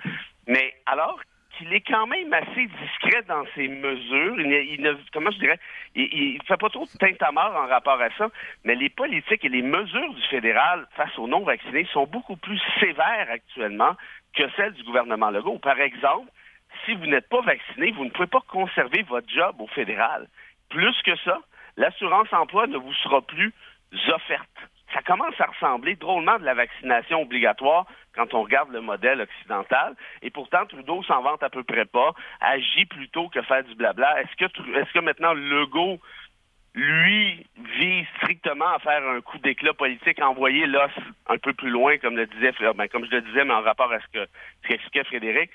mais 0.47 0.75
alors 0.85 1.21
il 1.61 1.73
est 1.73 1.81
quand 1.81 2.07
même 2.07 2.33
assez 2.33 2.67
discret 2.67 3.23
dans 3.29 3.45
ses 3.55 3.69
mesures. 3.69 4.41
Il, 4.41 4.81
ne, 4.81 4.95
comment 5.13 5.31
je 5.31 5.39
dirais, 5.39 5.59
il, 5.95 6.39
ne 6.39 6.45
fait 6.45 6.57
pas 6.57 6.71
trop 6.71 6.85
de 6.85 7.33
mort 7.33 7.55
en 7.55 7.67
rapport 7.67 8.01
à 8.01 8.11
ça, 8.17 8.29
mais 8.65 8.75
les 8.75 8.89
politiques 8.89 9.45
et 9.45 9.49
les 9.49 9.63
mesures 9.63 10.15
du 10.15 10.23
fédéral 10.29 10.87
face 10.97 11.17
aux 11.19 11.29
non-vaccinés 11.29 11.87
sont 11.93 12.07
beaucoup 12.07 12.37
plus 12.37 12.61
sévères 12.81 13.29
actuellement 13.31 13.95
que 14.35 14.49
celles 14.57 14.75
du 14.75 14.85
gouvernement 14.85 15.31
Legault. 15.31 15.59
Par 15.59 15.81
exemple, 15.81 16.31
si 16.85 16.95
vous 16.95 17.07
n'êtes 17.07 17.29
pas 17.29 17.41
vacciné, 17.43 17.93
vous 17.93 18.05
ne 18.05 18.11
pouvez 18.11 18.29
pas 18.29 18.43
conserver 18.49 19.03
votre 19.03 19.29
job 19.29 19.57
au 19.61 19.67
fédéral. 19.69 20.29
Plus 20.69 20.97
que 21.03 21.17
ça, 21.25 21.41
l'assurance 21.77 22.33
emploi 22.33 22.67
ne 22.67 22.79
vous 22.79 22.95
sera 22.95 23.23
plus 23.23 23.53
offerte 24.09 24.49
ça 24.93 25.03
commence 25.03 25.41
à 25.41 25.47
ressembler 25.47 25.97
drôlement 25.97 26.39
de 26.39 26.45
la 26.45 26.55
vaccination 26.55 27.23
obligatoire 27.23 27.87
quand 28.15 28.35
on 28.35 28.43
regarde 28.43 28.71
le 28.71 28.81
modèle 28.81 29.21
occidental. 29.21 29.95
Et 30.23 30.31
pourtant, 30.31 30.67
Trudeau 30.67 31.03
s'en 31.05 31.23
vante 31.23 31.43
à 31.43 31.51
peu 31.51 31.63
près 31.63 31.85
pas, 31.85 32.13
agit 32.41 32.87
plutôt 32.87 33.29
que 33.29 33.43
faire 33.43 33.65
du 33.65 33.75
blabla. 33.75 34.21
Est-ce 34.21 34.37
que, 34.37 34.79
est-ce 34.79 34.93
que 34.93 34.99
maintenant 34.99 35.33
Legault, 35.33 36.01
lui, 36.75 37.47
vise 37.79 38.07
strictement 38.19 38.75
à 38.75 38.79
faire 38.79 39.07
un 39.09 39.21
coup 39.21 39.39
d'éclat 39.39 39.75
politique, 39.75 40.23
envoyer 40.23 40.67
l'os 40.67 40.91
un 41.29 41.39
peu 41.39 41.53
plus 41.53 41.71
loin, 41.71 41.99
comme 41.99 42.17
le 42.17 42.27
disait, 42.27 42.53
ben, 42.77 42.89
comme 42.89 43.05
je 43.07 43.11
le 43.11 43.23
disais, 43.23 43.45
mais 43.45 43.55
en 43.55 43.63
rapport 43.63 43.93
à 43.93 44.01
ce 44.01 44.07
que 44.13 44.27
ce 44.63 44.69
qu'expliquait 44.69 45.05
Frédéric? 45.05 45.51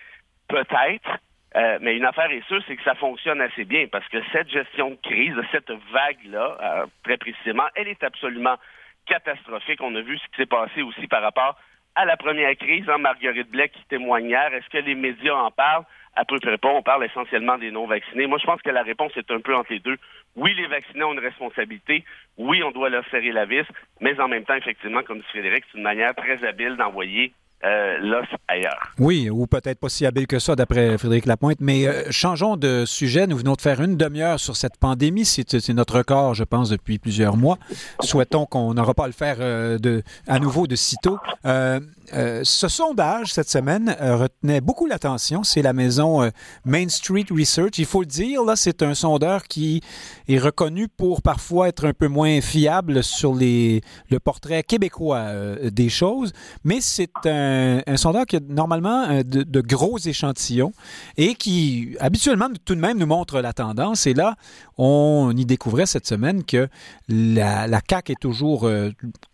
Peut-être. 0.47 1.19
Euh, 1.55 1.77
mais 1.81 1.95
une 1.95 2.03
affaire 2.03 2.29
est 2.31 2.45
sûre, 2.47 2.61
c'est 2.67 2.75
que 2.75 2.83
ça 2.83 2.95
fonctionne 2.95 3.39
assez 3.39 3.63
bien 3.63 3.87
parce 3.89 4.05
que 4.09 4.17
cette 4.33 4.49
gestion 4.49 4.91
de 4.91 4.95
crise, 4.95 5.35
cette 5.51 5.71
vague-là, 5.93 6.57
euh, 6.61 6.85
très 7.03 7.15
précisément, 7.15 7.63
elle 7.75 7.87
est 7.87 8.03
absolument 8.03 8.57
catastrophique. 9.05 9.79
On 9.81 9.95
a 9.95 10.01
vu 10.01 10.17
ce 10.17 10.23
qui 10.25 10.35
s'est 10.35 10.45
passé 10.45 10.81
aussi 10.81 11.07
par 11.07 11.21
rapport 11.21 11.57
à 11.95 12.03
la 12.03 12.17
première 12.17 12.55
crise. 12.57 12.89
Hein, 12.89 12.97
Marguerite 12.97 13.49
Blais 13.49 13.69
qui 13.69 13.81
témoigne 13.85 14.25
hier. 14.25 14.53
Est-ce 14.53 14.67
que 14.67 14.79
les 14.79 14.95
médias 14.95 15.35
en 15.35 15.49
parlent? 15.49 15.85
À 16.15 16.23
peu 16.25 16.39
près 16.39 16.57
pas. 16.57 16.69
On 16.69 16.81
parle 16.81 17.05
essentiellement 17.05 17.57
des 17.57 17.71
non-vaccinés. 17.71 18.27
Moi, 18.27 18.37
je 18.39 18.45
pense 18.45 18.61
que 18.61 18.69
la 18.69 18.83
réponse 18.83 19.11
est 19.17 19.29
un 19.31 19.41
peu 19.41 19.53
entre 19.53 19.73
les 19.73 19.79
deux. 19.79 19.97
Oui, 20.35 20.53
les 20.55 20.67
vaccinés 20.67 21.03
ont 21.03 21.13
une 21.13 21.19
responsabilité. 21.19 22.05
Oui, 22.37 22.63
on 22.63 22.71
doit 22.71 22.89
leur 22.89 23.05
serrer 23.09 23.31
la 23.31 23.45
vis. 23.45 23.65
Mais 23.99 24.19
en 24.19 24.27
même 24.27 24.45
temps, 24.45 24.55
effectivement, 24.55 25.03
comme 25.03 25.19
dit 25.19 25.25
Frédéric, 25.29 25.65
c'est 25.71 25.77
une 25.77 25.83
manière 25.83 26.15
très 26.15 26.43
habile 26.45 26.77
d'envoyer 26.77 27.33
euh, 27.65 27.97
là, 27.99 28.21
ailleurs. 28.47 28.93
Oui, 28.99 29.29
ou 29.29 29.47
peut-être 29.47 29.79
pas 29.79 29.89
si 29.89 30.05
habile 30.05 30.27
que 30.27 30.37
ça, 30.37 30.55
d'après 30.55 30.97
Frédéric 30.99 31.25
Lapointe. 31.25 31.57
Mais 31.61 31.87
euh, 31.87 32.03
changeons 32.11 32.57
de 32.57 32.85
sujet. 32.85 33.25
Nous 33.25 33.37
venons 33.37 33.53
de 33.53 33.61
faire 33.61 33.81
une 33.81 33.97
demi-heure 33.97 34.39
sur 34.39 34.55
cette 34.55 34.77
pandémie. 34.77 35.25
C'est 35.25 35.69
notre 35.69 35.97
record, 35.97 36.35
je 36.35 36.43
pense, 36.43 36.69
depuis 36.69 36.99
plusieurs 36.99 37.37
mois. 37.37 37.57
Souhaitons 38.01 38.45
qu'on 38.45 38.75
n'aura 38.75 38.93
pas 38.93 39.05
à 39.05 39.07
le 39.07 39.13
faire 39.13 39.37
euh, 39.39 40.01
à 40.27 40.39
nouveau 40.39 40.67
de 40.67 40.75
sitôt. 40.75 41.17
Ce 41.43 42.67
sondage 42.67 43.33
cette 43.33 43.49
semaine 43.49 43.95
retenait 43.99 44.61
beaucoup 44.61 44.85
l'attention. 44.85 45.43
C'est 45.43 45.63
la 45.63 45.73
maison 45.73 46.29
Main 46.65 46.87
Street 46.87 47.25
Research. 47.31 47.79
Il 47.79 47.85
faut 47.85 48.01
le 48.01 48.05
dire, 48.05 48.43
là, 48.43 48.55
c'est 48.55 48.83
un 48.83 48.93
sondeur 48.93 49.43
qui 49.43 49.81
est 50.27 50.37
reconnu 50.37 50.87
pour 50.87 51.23
parfois 51.23 51.69
être 51.69 51.85
un 51.87 51.93
peu 51.93 52.07
moins 52.07 52.41
fiable 52.41 53.03
sur 53.03 53.33
les, 53.33 53.81
le 54.11 54.19
portrait 54.19 54.61
québécois 54.61 55.25
des 55.63 55.89
choses, 55.89 56.31
mais 56.63 56.77
c'est 56.79 57.09
un, 57.25 57.54
sondeur 57.95 58.25
qui 58.25 58.37
a 58.37 58.39
normalement 58.47 59.07
de, 59.23 59.43
de, 59.43 59.61
gros 59.61 59.97
échantillons 59.97 60.73
et 61.17 61.35
qui 61.35 61.95
habituellement 61.99 62.47
tout 62.65 62.75
de 62.75 62.79
même 62.79 62.97
nous 62.97 63.05
montre 63.05 63.39
la 63.41 63.53
tendance. 63.53 64.07
Et 64.07 64.13
là, 64.13 64.35
on 64.77 65.33
y 65.35 65.45
découvrait 65.45 65.85
cette 65.85 66.07
semaine 66.07 66.43
que 66.43 66.67
la, 67.07 67.67
la 67.67 67.81
CAQ 67.87 68.13
est 68.13 68.19
toujours 68.19 68.69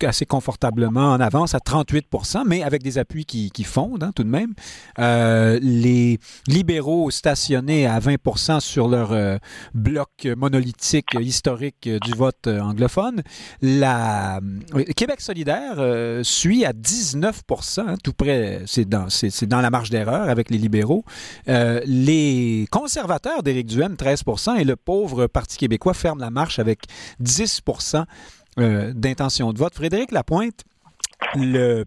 assez 0.02 0.26
confortablement 0.26 1.12
en 1.12 1.20
avance 1.20 1.56
à 1.56 1.60
38% 1.60 2.42
mais 2.46 2.64
avec 2.64 2.84
des 2.84 2.98
appuis 2.98 3.26
qui, 3.26 3.64
fondent 3.64 4.04
hein, 4.04 4.12
tout 4.16 4.24
de 4.24 4.30
même. 4.30 4.54
Euh, 5.00 5.60
les 5.62 6.20
libéraux 6.48 7.12
stationnés 7.12 7.86
à 7.86 8.00
20% 8.00 8.60
sur 8.60 8.88
leur 8.88 9.12
euh, 9.12 9.38
bloc 9.74 10.28
monolithique 10.38 11.14
historique 11.20 11.88
du 11.88 12.12
vote 12.12 12.48
anglophone. 12.48 13.22
La 13.62 14.40
Québec 14.96 15.22
solidaire 15.22 15.76
euh, 15.78 16.24
suit 16.24 16.66
à 16.66 16.74
19 16.74 17.42
hein, 17.78 17.96
tout 18.02 18.14
près, 18.14 18.62
c'est 18.66 18.86
dans, 18.86 19.08
dans 19.48 19.62
la 19.62 19.70
marge 19.70 19.90
d'erreur 19.90 20.30
avec 20.30 20.50
les 20.50 20.58
libéraux. 20.58 21.04
les 21.48 22.68
conservateurs 22.72 23.44
d'Éric 23.44 23.68
Duhem, 23.68 23.94
13% 23.96 24.58
et 24.60 24.64
le 24.64 24.76
pauvre 24.76 25.28
Parti 25.28 25.58
québécois 25.58 25.94
ferme 25.94 26.20
la 26.20 26.30
marche 26.30 26.60
avec 26.60 26.82
10% 27.22 28.06
d'intention 28.58 29.54
de 29.54 29.58
vote. 29.58 29.76
Frédéric 29.76 30.12
Lapointe, 30.12 30.64
le 31.36 31.86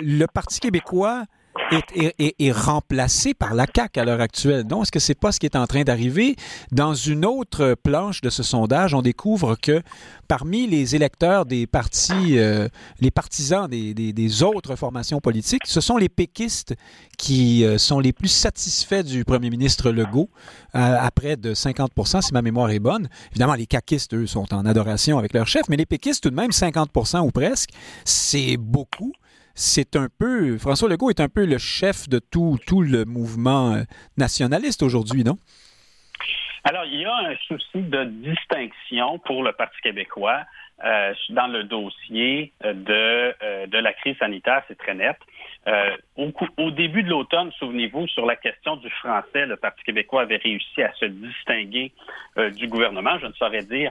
le 0.00 0.26
Parti 0.26 0.60
québécois 0.60 1.24
est, 1.70 2.52
remplacé 2.52 3.34
par 3.34 3.54
la 3.54 3.66
CAQ 3.74 4.00
à 4.00 4.04
l'heure 4.04 4.20
actuelle. 4.20 4.64
Donc, 4.64 4.82
est-ce 4.82 4.92
que 4.92 4.98
c'est 4.98 5.14
pas 5.14 5.32
ce 5.32 5.40
qui 5.40 5.46
est 5.46 5.56
en 5.56 5.66
train 5.66 5.82
d'arriver? 5.82 6.36
Dans 6.72 6.94
une 6.94 7.24
autre 7.24 7.74
planche 7.82 8.20
de 8.20 8.30
ce 8.30 8.42
sondage, 8.42 8.94
on 8.94 9.02
découvre 9.02 9.56
que 9.56 9.82
parmi 10.28 10.66
les 10.66 10.96
électeurs 10.96 11.46
des 11.46 11.66
partis, 11.66 12.38
euh, 12.38 12.68
les 13.00 13.10
partisans 13.10 13.68
des, 13.68 14.42
autres 14.42 14.76
formations 14.76 15.20
politiques, 15.20 15.62
ce 15.66 15.80
sont 15.80 15.96
les 15.96 16.08
péquistes 16.08 16.74
qui 17.18 17.64
euh, 17.64 17.78
sont 17.78 18.00
les 18.00 18.12
plus 18.12 18.28
satisfaits 18.28 19.02
du 19.02 19.24
premier 19.24 19.50
ministre 19.50 19.90
Legault, 19.90 20.30
euh, 20.74 20.96
à 20.98 21.10
près 21.10 21.36
de 21.36 21.54
50% 21.54 22.22
si 22.22 22.32
ma 22.32 22.42
mémoire 22.42 22.70
est 22.70 22.78
bonne. 22.78 23.08
Évidemment, 23.30 23.54
les 23.54 23.66
caquistes, 23.66 24.14
eux, 24.14 24.26
sont 24.26 24.52
en 24.52 24.66
adoration 24.66 25.18
avec 25.18 25.32
leur 25.34 25.46
chef, 25.46 25.68
mais 25.68 25.76
les 25.76 25.86
péquistes, 25.86 26.22
tout 26.22 26.30
de 26.30 26.36
même, 26.36 26.50
50% 26.50 27.20
ou 27.20 27.30
presque, 27.30 27.70
c'est 28.04 28.56
beaucoup 28.56 29.12
c'est 29.54 29.96
un 29.96 30.08
peu. 30.18 30.58
François 30.58 30.88
Legault 30.88 31.10
est 31.10 31.20
un 31.20 31.28
peu 31.28 31.46
le 31.46 31.58
chef 31.58 32.08
de 32.08 32.18
tout, 32.18 32.58
tout 32.66 32.82
le 32.82 33.04
mouvement 33.04 33.74
euh, 33.74 33.82
nationaliste 34.16 34.82
aujourd'hui, 34.82 35.24
non? 35.24 35.38
Alors, 36.64 36.84
il 36.86 37.00
y 37.00 37.04
a 37.04 37.14
un 37.14 37.36
souci 37.46 37.82
de 37.82 38.04
distinction 38.04 39.18
pour 39.20 39.42
le 39.42 39.52
Parti 39.52 39.76
québécois 39.82 40.40
euh, 40.84 41.12
dans 41.30 41.46
le 41.46 41.64
dossier 41.64 42.52
de, 42.64 43.34
euh, 43.42 43.66
de 43.66 43.78
la 43.78 43.92
crise 43.92 44.16
sanitaire, 44.18 44.62
c'est 44.66 44.78
très 44.78 44.94
net. 44.94 45.16
Au, 46.16 46.30
au, 46.58 46.70
début 46.70 47.02
de 47.02 47.10
l'automne, 47.10 47.50
souvenez-vous, 47.58 48.06
sur 48.08 48.26
la 48.26 48.36
question 48.36 48.76
du 48.76 48.90
français, 48.90 49.46
le 49.46 49.56
Parti 49.56 49.82
québécois 49.84 50.22
avait 50.22 50.36
réussi 50.36 50.82
à 50.82 50.92
se 50.94 51.06
distinguer 51.06 51.92
du 52.52 52.68
gouvernement. 52.68 53.18
Je 53.18 53.26
ne 53.26 53.32
saurais 53.32 53.62
dire 53.62 53.90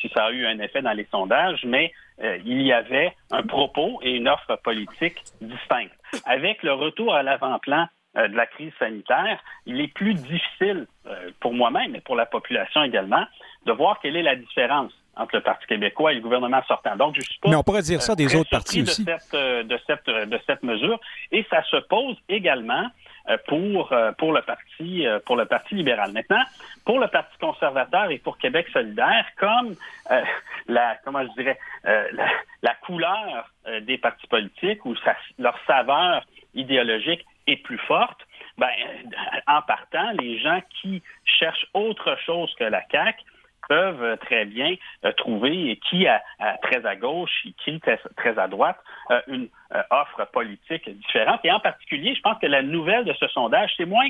si 0.00 0.08
ça 0.10 0.26
a 0.26 0.30
eu 0.30 0.46
un 0.46 0.58
effet 0.60 0.82
dans 0.82 0.92
les 0.92 1.06
sondages, 1.10 1.64
mais 1.64 1.92
euh, 2.22 2.38
il 2.44 2.62
y 2.62 2.72
avait 2.72 3.12
un 3.30 3.42
propos 3.42 4.00
et 4.02 4.12
une 4.12 4.28
offre 4.28 4.56
politique 4.62 5.18
distincte. 5.40 5.92
Avec 6.24 6.62
le 6.62 6.72
retour 6.72 7.14
à 7.14 7.22
l'avant-plan 7.22 7.88
de 8.14 8.36
la 8.36 8.46
crise 8.46 8.72
sanitaire, 8.78 9.42
il 9.64 9.80
est 9.80 9.92
plus 9.92 10.12
difficile 10.12 10.86
pour 11.40 11.54
moi-même 11.54 11.96
et 11.96 12.00
pour 12.02 12.14
la 12.14 12.26
population 12.26 12.82
également 12.84 13.24
de 13.64 13.72
voir 13.72 14.00
quelle 14.00 14.16
est 14.16 14.22
la 14.22 14.36
différence 14.36 14.92
entre 15.16 15.36
le 15.36 15.42
Parti 15.42 15.66
québécois 15.66 16.12
et 16.12 16.16
le 16.16 16.20
gouvernement 16.20 16.62
sortant. 16.66 16.96
Donc, 16.96 17.14
je 17.16 17.20
suis 17.22 17.38
pas. 17.40 17.50
Mais 17.50 17.56
on 17.56 17.62
pourrait 17.62 17.82
dire 17.82 18.00
ça 18.02 18.14
des 18.14 18.34
autres 18.34 18.50
partis 18.50 18.82
aussi. 18.82 19.04
De 19.04 19.14
cette, 19.18 19.66
de, 19.66 19.78
cette, 19.86 20.06
de 20.06 20.40
cette 20.46 20.62
mesure. 20.62 20.98
Et 21.30 21.44
ça 21.50 21.62
se 21.64 21.76
pose 21.76 22.16
également 22.28 22.88
euh, 23.28 23.36
pour, 23.46 23.92
euh, 23.92 24.10
pour, 24.12 24.32
le 24.32 24.42
parti, 24.42 25.06
euh, 25.06 25.20
pour 25.24 25.36
le 25.36 25.44
Parti 25.44 25.76
libéral. 25.76 26.10
Maintenant, 26.12 26.42
pour 26.84 26.98
le 26.98 27.06
Parti 27.06 27.38
conservateur 27.38 28.10
et 28.10 28.18
pour 28.18 28.36
Québec 28.36 28.66
solidaire, 28.72 29.24
comme 29.38 29.76
la, 30.66 30.96
comment 31.04 31.22
je 31.22 31.40
dirais, 31.40 31.58
la, 31.84 32.74
couleur 32.84 33.48
des 33.82 33.96
partis 33.98 34.26
politiques 34.26 34.84
ou 34.84 34.94
leur 35.38 35.56
saveur 35.68 36.24
idéologique 36.54 37.24
est 37.46 37.58
plus 37.58 37.78
forte, 37.78 38.18
ben, 38.58 38.70
en 39.46 39.62
partant, 39.62 40.10
les 40.18 40.40
gens 40.40 40.60
qui 40.80 41.00
cherchent 41.24 41.66
autre 41.74 42.16
chose 42.26 42.52
que 42.58 42.64
la 42.64 42.82
CAQ 42.90 43.22
peuvent 43.68 44.02
euh, 44.02 44.16
très 44.16 44.44
bien 44.44 44.74
euh, 45.04 45.12
trouver 45.12 45.78
qui 45.88 46.06
à, 46.06 46.22
très 46.62 46.84
à 46.86 46.96
gauche 46.96 47.30
et 47.46 47.52
qui 47.64 47.80
très, 47.80 47.98
très 48.16 48.38
à 48.38 48.48
droite 48.48 48.78
euh, 49.10 49.20
une 49.28 49.48
offre 49.90 50.26
politique 50.32 50.88
différente. 50.88 51.40
Et 51.44 51.50
en 51.50 51.60
particulier, 51.60 52.14
je 52.14 52.20
pense 52.20 52.38
que 52.38 52.46
la 52.46 52.62
nouvelle 52.62 53.04
de 53.04 53.12
ce 53.14 53.26
sondage, 53.28 53.72
c'est 53.76 53.86
moins 53.86 54.08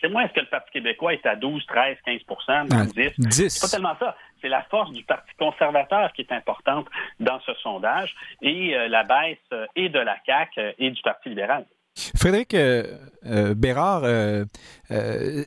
c'est 0.00 0.08
moins 0.08 0.24
est-ce 0.24 0.34
que 0.34 0.40
le 0.40 0.46
Parti 0.46 0.72
québécois 0.72 1.14
est 1.14 1.24
à 1.24 1.36
12, 1.36 1.64
13, 1.64 1.96
15 2.04 2.92
10 2.94 3.12
10. 3.16 3.48
C'est 3.48 3.60
pas 3.60 3.70
tellement 3.70 3.96
ça. 3.98 4.14
C'est 4.42 4.50
la 4.50 4.62
force 4.64 4.92
du 4.92 5.02
Parti 5.04 5.32
conservateur 5.38 6.12
qui 6.12 6.20
est 6.20 6.32
importante 6.32 6.86
dans 7.18 7.40
ce 7.40 7.54
sondage 7.54 8.14
et 8.42 8.76
la 8.88 9.04
baisse 9.04 9.38
et 9.74 9.88
de 9.88 9.98
la 9.98 10.18
CAQ 10.26 10.74
et 10.78 10.90
du 10.90 11.00
Parti 11.00 11.30
libéral. 11.30 11.64
Frédéric 11.96 12.54
euh, 12.54 12.84
euh, 13.26 13.54
Bérard, 13.54 14.02
euh, 14.04 14.44
le, 14.90 15.44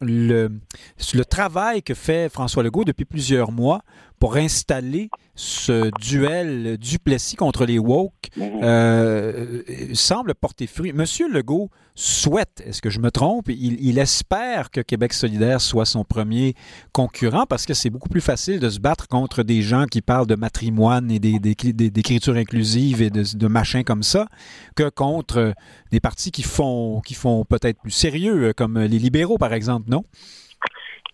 le, 0.00 1.24
travail 1.24 1.82
que 1.82 1.94
fait 1.94 2.28
François 2.32 2.62
Legault 2.62 2.84
depuis 2.84 3.04
plusieurs 3.04 3.52
mois 3.52 3.82
pour 4.22 4.36
installer 4.36 5.10
ce 5.34 5.90
duel 6.00 6.78
Duplessis 6.78 7.34
contre 7.34 7.66
les 7.66 7.80
woke 7.80 8.28
mhm. 8.36 9.96
semble 9.96 10.36
porter 10.36 10.68
fruit. 10.68 10.92
Monsieur 10.92 11.28
Legault 11.28 11.70
souhaite, 11.96 12.62
est-ce 12.64 12.80
que 12.80 12.88
je 12.88 13.00
me 13.00 13.10
trompe, 13.10 13.48
il, 13.48 13.98
espère 13.98 14.70
que 14.70 14.80
Québec 14.80 15.12
solidaire 15.12 15.60
soit 15.60 15.86
son 15.86 16.04
premier 16.04 16.54
concurrent 16.92 17.46
parce 17.48 17.66
que 17.66 17.74
c'est 17.74 17.90
beaucoup 17.90 18.08
plus 18.08 18.20
facile 18.20 18.60
de 18.60 18.70
se 18.70 18.78
battre 18.78 19.08
contre 19.08 19.42
des 19.42 19.60
gens 19.60 19.86
qui 19.86 20.02
parlent 20.02 20.28
de 20.28 20.36
matrimoine 20.36 21.10
et 21.10 21.18
d'écriture 21.18 22.36
inclusive 22.36 23.02
et 23.02 23.10
de, 23.10 23.24
de 23.36 23.46
machins 23.48 23.82
comme 23.82 24.04
ça 24.04 24.28
que 24.76 24.88
contre 24.88 25.52
des 25.90 25.98
partis 25.98 26.30
qui 26.30 26.44
font, 26.44 27.00
qui 27.00 27.14
font 27.14 27.44
peut-être 27.44 27.80
plus 27.80 27.90
sérieux, 27.90 28.50
euh, 28.50 28.52
comme 28.52 28.78
les 28.78 29.00
libéraux, 29.00 29.36
par 29.36 29.52
exemple, 29.52 29.90
non? 29.90 30.04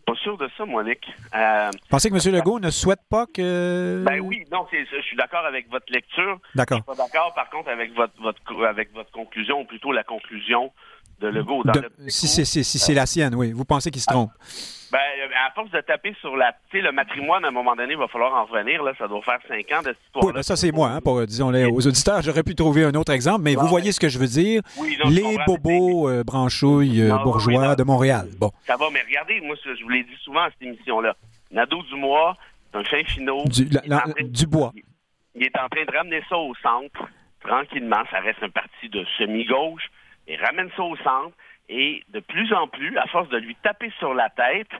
Pas 0.08 0.14
sûr 0.14 0.38
de 0.38 0.48
ça, 0.56 0.64
Monique. 0.64 1.06
Euh, 1.34 1.70
Pensez 1.90 2.08
que 2.08 2.14
M. 2.14 2.34
Legault 2.34 2.60
ne 2.60 2.70
souhaite 2.70 3.02
pas 3.10 3.26
que. 3.26 4.02
Ben 4.06 4.20
oui, 4.20 4.42
non, 4.50 4.66
je 4.72 5.00
suis 5.02 5.16
d'accord 5.18 5.44
avec 5.44 5.68
votre 5.70 5.92
lecture. 5.92 6.38
D'accord. 6.54 6.78
Je 6.78 6.92
suis 6.92 6.96
pas 6.98 7.04
d'accord, 7.04 7.34
par 7.34 7.50
contre, 7.50 7.68
avec 7.68 7.92
votre, 7.94 8.14
votre, 8.22 8.64
avec 8.64 8.94
votre 8.94 9.10
conclusion, 9.10 9.60
ou 9.60 9.64
plutôt 9.64 9.92
la 9.92 10.04
conclusion 10.04 10.72
de 11.20 11.28
Legault. 11.28 11.64
si 12.08 12.26
c'est 12.64 12.94
la 12.94 13.06
sienne, 13.06 13.34
oui. 13.34 13.52
Vous 13.52 13.64
pensez 13.64 13.90
qu'il 13.90 14.00
se 14.00 14.06
trompe? 14.06 14.30
Ben, 14.90 14.98
à 15.46 15.50
force 15.52 15.70
de 15.70 15.80
taper 15.82 16.14
sur 16.20 16.34
la, 16.34 16.54
le 16.72 16.92
matrimoine, 16.92 17.44
à 17.44 17.48
un 17.48 17.50
moment 17.50 17.76
donné, 17.76 17.92
il 17.92 17.98
va 17.98 18.08
falloir 18.08 18.32
en 18.34 18.46
revenir. 18.46 18.82
Là, 18.82 18.92
ça 18.98 19.06
doit 19.06 19.20
faire 19.20 19.38
cinq 19.46 19.70
ans 19.72 19.82
de 19.82 19.88
cette 19.88 20.02
histoire. 20.06 20.24
Oui, 20.24 20.32
ben 20.32 20.42
ça 20.42 20.56
c'est 20.56 20.72
moi, 20.72 20.88
hein, 20.88 21.00
pour, 21.02 21.20
disons 21.26 21.50
les, 21.50 21.66
aux 21.66 21.86
auditeurs. 21.86 22.22
J'aurais 22.22 22.42
pu 22.42 22.54
trouver 22.54 22.84
un 22.84 22.94
autre 22.94 23.12
exemple, 23.12 23.42
mais 23.42 23.54
vous 23.54 23.66
voyez 23.66 23.92
ce 23.92 24.00
que 24.00 24.08
je 24.08 24.18
veux 24.18 24.26
dire. 24.26 24.62
les 25.10 25.38
bobos 25.46 26.08
euh, 26.08 26.24
branchouilles 26.24 27.02
euh, 27.02 27.18
bourgeois 27.18 27.76
de 27.76 27.82
Montréal. 27.82 28.28
Bon. 28.38 28.50
Ça 28.66 28.76
va, 28.76 28.86
mais 28.90 29.02
regardez, 29.06 29.40
moi, 29.42 29.56
je 29.62 29.82
vous 29.82 29.90
l'ai 29.90 30.04
dit 30.04 30.16
souvent 30.22 30.42
à 30.42 30.50
cette 30.50 30.62
émission-là. 30.62 31.14
Nadeau 31.50 31.82
Dumois, 31.84 32.36
c'est 32.72 32.78
un 32.78 32.84
fin 32.84 33.04
finot. 33.04 33.44
Du, 33.44 33.68
du 34.24 34.46
bois. 34.46 34.72
Il 35.34 35.44
est 35.44 35.58
en 35.58 35.68
train 35.68 35.84
de 35.84 35.96
ramener 35.96 36.22
ça 36.28 36.36
au 36.36 36.54
centre, 36.62 37.08
tranquillement. 37.40 38.02
Ça 38.10 38.20
reste 38.20 38.42
un 38.42 38.50
parti 38.50 38.88
de 38.88 39.04
semi-gauche. 39.18 39.90
Il 40.28 40.42
ramène 40.42 40.70
ça 40.76 40.82
au 40.82 40.96
centre. 40.96 41.34
Et 41.68 42.02
de 42.08 42.20
plus 42.20 42.52
en 42.54 42.66
plus, 42.66 42.96
à 42.96 43.06
force 43.06 43.28
de 43.28 43.36
lui 43.36 43.54
taper 43.56 43.92
sur 43.98 44.14
la 44.14 44.30
tête, 44.30 44.70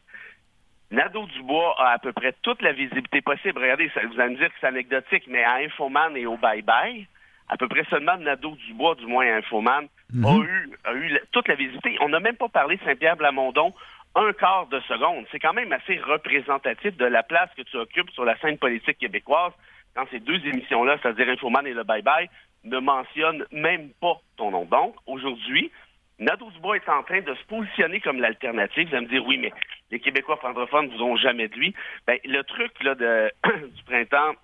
Nadeau 0.91 1.27
Dubois 1.27 1.75
a 1.79 1.93
à 1.93 1.99
peu 1.99 2.13
près 2.13 2.35
toute 2.43 2.63
la 2.63 2.73
visibilité 2.73 3.21
possible. 3.21 3.61
Regardez, 3.61 3.91
ça, 3.93 4.01
vous 4.07 4.19
allez 4.19 4.35
me 4.35 4.39
dire 4.39 4.49
que 4.49 4.55
c'est 4.61 4.67
anecdotique, 4.67 5.25
mais 5.27 5.45
à 5.45 5.57
Infoman 5.57 6.17
et 6.17 6.25
au 6.25 6.39
Bye 6.39 6.63
Bye, 6.63 7.07
à 7.49 7.57
peu 7.59 7.69
près 7.69 7.85
seulement 7.91 8.17
Nadeau 8.17 8.57
Dubois, 8.67 8.95
du 8.95 9.07
moins 9.07 9.27
à 9.27 9.37
Infoman, 9.37 9.87
mhm. 10.13 10.25
a 10.25 10.39
eu, 10.39 10.71
a 10.85 10.95
eu 10.95 11.19
toute 11.33 11.49
la 11.49 11.57
visibilité. 11.57 11.99
On 12.01 12.09
n'a 12.09 12.21
même 12.21 12.37
pas 12.37 12.49
parlé 12.49 12.77
de 12.77 12.85
Saint-Pierre 12.85 13.17
Blamondon 13.17 13.75
un 14.15 14.33
quart 14.33 14.67
de 14.69 14.81
seconde. 14.81 15.27
C'est 15.31 15.39
quand 15.39 15.53
même 15.53 15.73
assez 15.73 15.99
représentatif 15.99 16.97
de 16.97 17.05
la 17.05 17.23
place 17.23 17.51
que 17.57 17.63
tu 17.63 17.77
occupes 17.77 18.11
sur 18.11 18.25
la 18.25 18.39
scène 18.39 18.57
politique 18.57 18.99
québécoise 18.99 19.53
quand 19.95 20.07
ces 20.11 20.21
deux 20.21 20.41
émissions-là, 20.47 20.97
c'est-à-dire 21.03 21.29
Infoman 21.29 21.67
et 21.67 21.75
le 21.75 21.85
Bye 21.85 22.03
Bye, 22.03 22.31
ne 22.69 22.79
mentionnent 22.79 23.45
même 23.53 23.91
pas 24.01 24.21
ton 24.37 24.51
nom. 24.51 24.65
Donc, 24.65 24.95
aujourd'hui, 25.07 25.71
Nadeau-Dubois 26.19 26.77
est 26.77 26.89
en 26.89 27.03
train 27.03 27.21
de 27.21 27.35
se 27.35 27.45
positionner 27.45 28.01
comme 28.01 28.21
l'alternative. 28.21 28.89
Vous 28.89 28.97
allez 28.97 29.07
me 29.07 29.11
dire, 29.11 29.25
oui, 29.27 29.39
mais 29.39 29.53
les 29.91 30.01
Québécois 30.01 30.37
francophones 30.37 30.87
ne 30.87 30.97
vous 30.97 31.03
ont 31.03 31.17
jamais 31.17 31.49
de 31.49 31.55
lui. 31.55 31.75
Ben, 32.07 32.19
le 32.25 32.43
truc 32.43 32.73
là, 32.83 32.95
de, 32.95 33.31
du 33.77 33.83
printemps 33.85 34.35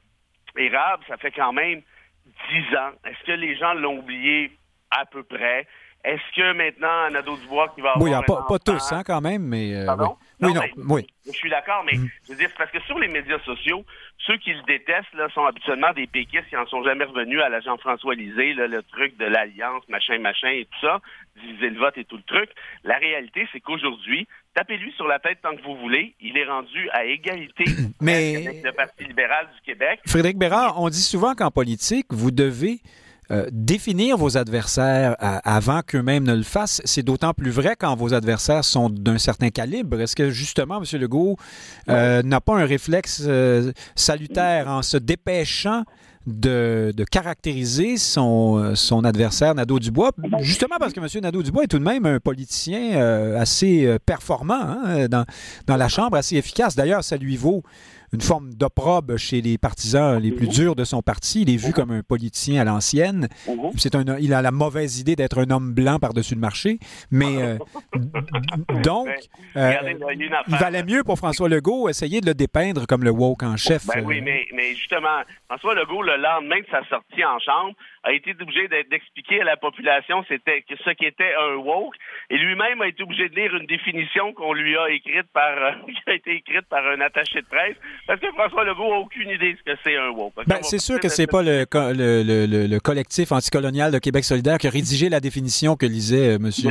érable, 0.57 1.03
ça 1.09 1.17
fait 1.17 1.33
quand 1.33 1.53
même 1.53 1.83
dix 2.51 2.77
ans. 2.77 2.93
Est-ce 3.05 3.25
que 3.27 3.33
les 3.33 3.57
gens 3.57 3.75
l'ont 3.75 3.99
oublié 3.99 4.53
à 4.91 5.05
peu 5.05 5.23
près? 5.25 5.67
Est-ce 6.05 6.37
que 6.37 6.53
maintenant, 6.53 7.11
Nadeau-Dubois 7.11 7.73
qui 7.75 7.81
va 7.81 7.93
avoir. 7.93 8.21
Oui, 8.21 8.27
pas, 8.27 8.45
pas 8.49 8.59
tous, 8.59 8.93
hein, 8.93 9.03
quand 9.05 9.21
même, 9.21 9.43
mais. 9.43 9.75
Euh, 9.75 9.87
Pardon? 9.87 10.17
Oui, 10.21 10.24
non, 10.53 10.63
oui. 10.89 11.07
Je 11.27 11.33
suis 11.33 11.51
d'accord, 11.51 11.85
mais 11.85 11.97
mm. 11.97 12.09
je 12.27 12.33
veux 12.33 12.39
dire, 12.39 12.49
c'est 12.51 12.59
parce 12.59 12.71
que 12.71 12.81
sur 12.83 12.99
les 12.99 13.09
médias 13.09 13.39
sociaux, 13.41 13.85
ceux 14.27 14.37
qui 14.39 14.53
le 14.53 14.63
détestent 14.63 15.15
là, 15.15 15.29
sont 15.35 15.45
habituellement 15.45 15.93
des 15.93 16.07
péquistes 16.07 16.49
qui 16.49 16.57
en 16.57 16.67
sont 16.67 16.83
jamais 16.83 17.05
revenus 17.05 17.41
à 17.41 17.49
la 17.49 17.61
Jean-François 17.61 18.15
Lisée, 18.15 18.55
le 18.55 18.83
truc 18.83 19.17
de 19.17 19.25
l'alliance, 19.25 19.83
machin, 19.89 20.19
machin 20.19 20.49
et 20.49 20.65
tout 20.67 20.87
ça, 20.87 21.01
diviser 21.41 21.71
le 21.71 21.79
vote 21.79 21.97
et 21.97 22.05
tout 22.05 22.17
le 22.17 22.23
truc. 22.23 22.51
La 22.85 22.99
réalité, 22.99 23.47
c'est 23.53 23.61
qu'aujourd'hui, 23.61 24.27
tapez-lui 24.55 24.93
sur 24.93 25.07
la 25.07 25.19
tête 25.19 25.39
tant 25.43 25.55
que 25.57 25.63
vous 25.63 25.77
voulez, 25.77 26.15
il 26.21 26.37
est 26.37 26.47
rendu 26.47 26.89
à 26.91 27.05
égalité 27.05 27.65
avec 28.01 28.63
le 28.63 28.73
Parti 28.73 29.05
libéral 29.05 29.49
du 29.55 29.61
Québec. 29.63 30.01
Frédéric 30.07 30.39
Bérard, 30.39 30.81
on 30.81 30.89
dit 30.89 31.03
souvent 31.03 31.35
qu'en 31.35 31.51
politique, 31.51 32.07
vous 32.11 32.31
devez 32.31 32.81
euh, 33.31 33.47
définir 33.53 34.19
vos 34.19 34.37
adversaires 34.37 35.17
avant 35.19 35.81
qu'eux-mêmes 35.81 36.25
ne 36.25 36.35
le 36.35 36.43
fassent, 36.43 36.83
c'est 36.85 37.03
d'autant 37.03 37.33
plus 37.33 37.51
vrai 37.51 37.75
quand 37.79 37.95
vos 37.97 38.13
adversaires 38.13 38.65
sont 38.65 38.91
d'un 38.91 39.19
certain 39.19 39.51
calibre. 39.51 40.01
Est-ce 40.01 40.15
que 40.15 40.31
justement, 40.31 40.83
M. 40.83 41.01
Legault 41.01 41.37
euh, 41.89 42.23
n'a 42.23 42.41
pas 42.41 42.55
un 42.55 42.67
réflexe 42.67 43.23
euh, 43.27 43.73
salutaire 43.95 44.69
en 44.69 44.83
se 44.83 44.99
dépêchant 44.99 45.85
de, 46.27 46.93
caractériser 47.11 47.99
son, 47.99 48.75
son 48.75 49.05
adversaire 49.05 49.55
Nadeau-Dubois, 49.55 50.13
justement 50.41 50.77
parce 50.81 50.95
que 50.95 51.01
M. 51.01 51.07
Nadeau-Dubois 51.23 51.65
est 51.65 51.69
tout 51.69 51.79
de 51.79 51.85
même 51.85 52.07
un 52.07 52.19
politicien 52.19 52.99
assez 53.37 53.95
performant 54.07 54.55
hein, 54.55 55.07
dans, 55.09 55.27
dans 55.67 55.77
la 55.77 55.89
Chambre, 55.89 56.17
assez 56.17 56.37
efficace. 56.37 56.77
D'ailleurs, 56.77 57.05
ça 57.05 57.19
lui 57.19 57.37
vaut 57.37 57.63
une 58.15 58.21
forme 58.21 58.55
d'opprobre 58.55 59.17
chez 59.17 59.41
les 59.41 59.59
partisans 59.59 60.19
les 60.19 60.31
plus 60.31 60.47
mhm. 60.47 60.53
durs 60.53 60.77
de 60.77 60.85
son 60.85 61.03
parti. 61.03 61.43
Il 61.43 61.51
est 61.51 61.57
vu 61.57 61.69
mhm. 61.69 61.73
comme 61.73 61.91
un 61.91 62.03
politicien 62.03 62.61
à 62.61 62.65
l'ancienne. 62.65 63.29
Mhm. 63.49 63.73
C'est 63.77 63.95
un, 63.95 64.05
il 64.19 64.33
a 64.33 64.41
la 64.41 64.51
mauvaise 64.51 65.01
idée 65.01 65.17
d'être 65.17 65.39
un 65.39 65.51
homme 65.51 65.73
blanc 65.75 65.99
par-dessus 65.99 66.35
le 66.35 66.41
marché. 66.41 66.79
Mais 67.11 67.43
euh, 67.43 67.59
donc, 68.83 69.09
euh, 69.57 69.73
il 70.47 70.57
valait 70.57 70.85
mieux 70.85 71.03
pour 71.03 71.19
François 71.19 71.49
Legault 71.49 71.89
essayer 71.89 72.21
de 72.21 72.27
le 72.27 72.35
dépeindre 72.35 72.87
comme 72.87 73.05
le 73.05 73.11
woke 73.11 73.43
en 73.43 73.57
chef. 73.57 73.87
Ben 73.87 74.05
oui, 74.05 74.21
mais, 74.21 74.47
mais 74.55 74.75
justement, 74.75 75.23
François 75.49 75.75
Legault, 75.75 76.03
le 76.03 76.17
lendemain 76.17 76.61
de 76.61 76.67
sa 76.71 76.85
sortie 76.89 77.25
en 77.25 77.39
chambre, 77.41 77.75
a 78.05 78.13
été 78.13 78.35
obligé 78.41 78.69
d'expliquer 78.69 79.41
à 79.41 79.45
la 79.45 79.57
population 79.57 80.25
c'était 80.29 80.65
ce 80.69 80.91
qu'était 80.91 81.35
un 81.35 81.57
woke 81.57 81.97
et 82.31 82.37
lui-même 82.37 82.81
a 82.83 82.89
été 82.89 83.03
obligé 83.03 83.29
de 83.29 83.35
lire 83.35 83.55
une 83.57 83.67
définition 83.67 84.33
qu'on 84.33 84.53
lui 84.53 84.77
a 84.77 84.91
écrite 84.91 85.27
par 85.33 85.55
qui 85.87 86.11
a 86.11 86.15
été 86.15 86.37
écrite 86.37 86.67
par 86.69 86.87
un 86.87 87.01
attaché 87.01 87.41
de 87.41 87.47
presse 87.47 87.77
parce 88.07 88.21
que 88.21 88.31
François 88.33 88.65
Legault 88.65 88.91
n'a 88.91 88.99
aucune 88.99 89.31
idée 89.31 89.55
de 89.55 89.59
ce 89.59 89.73
que 89.73 89.79
c'est 89.83 89.97
un 89.97 90.11
woke. 90.11 90.35
Ben, 90.47 90.63
c'est 90.63 90.79
sûr 90.79 91.01
que 91.01 91.09
c'est 91.09 91.27
pas 91.27 91.43
le, 91.43 91.65
le, 91.73 92.47
le, 92.47 92.67
le, 92.67 92.81
collectif 92.81 93.33
anticolonial 93.33 93.91
de 93.93 93.99
Québec 93.99 94.25
solidaire 94.25 94.59
qui 94.59 94.67
a 94.67 94.71
rédigé 94.71 95.09
la 95.09 95.21
définition 95.21 95.77
que 95.77 95.87
lisait 95.87 96.35
euh, 96.35 96.39
monsieur 96.39 96.71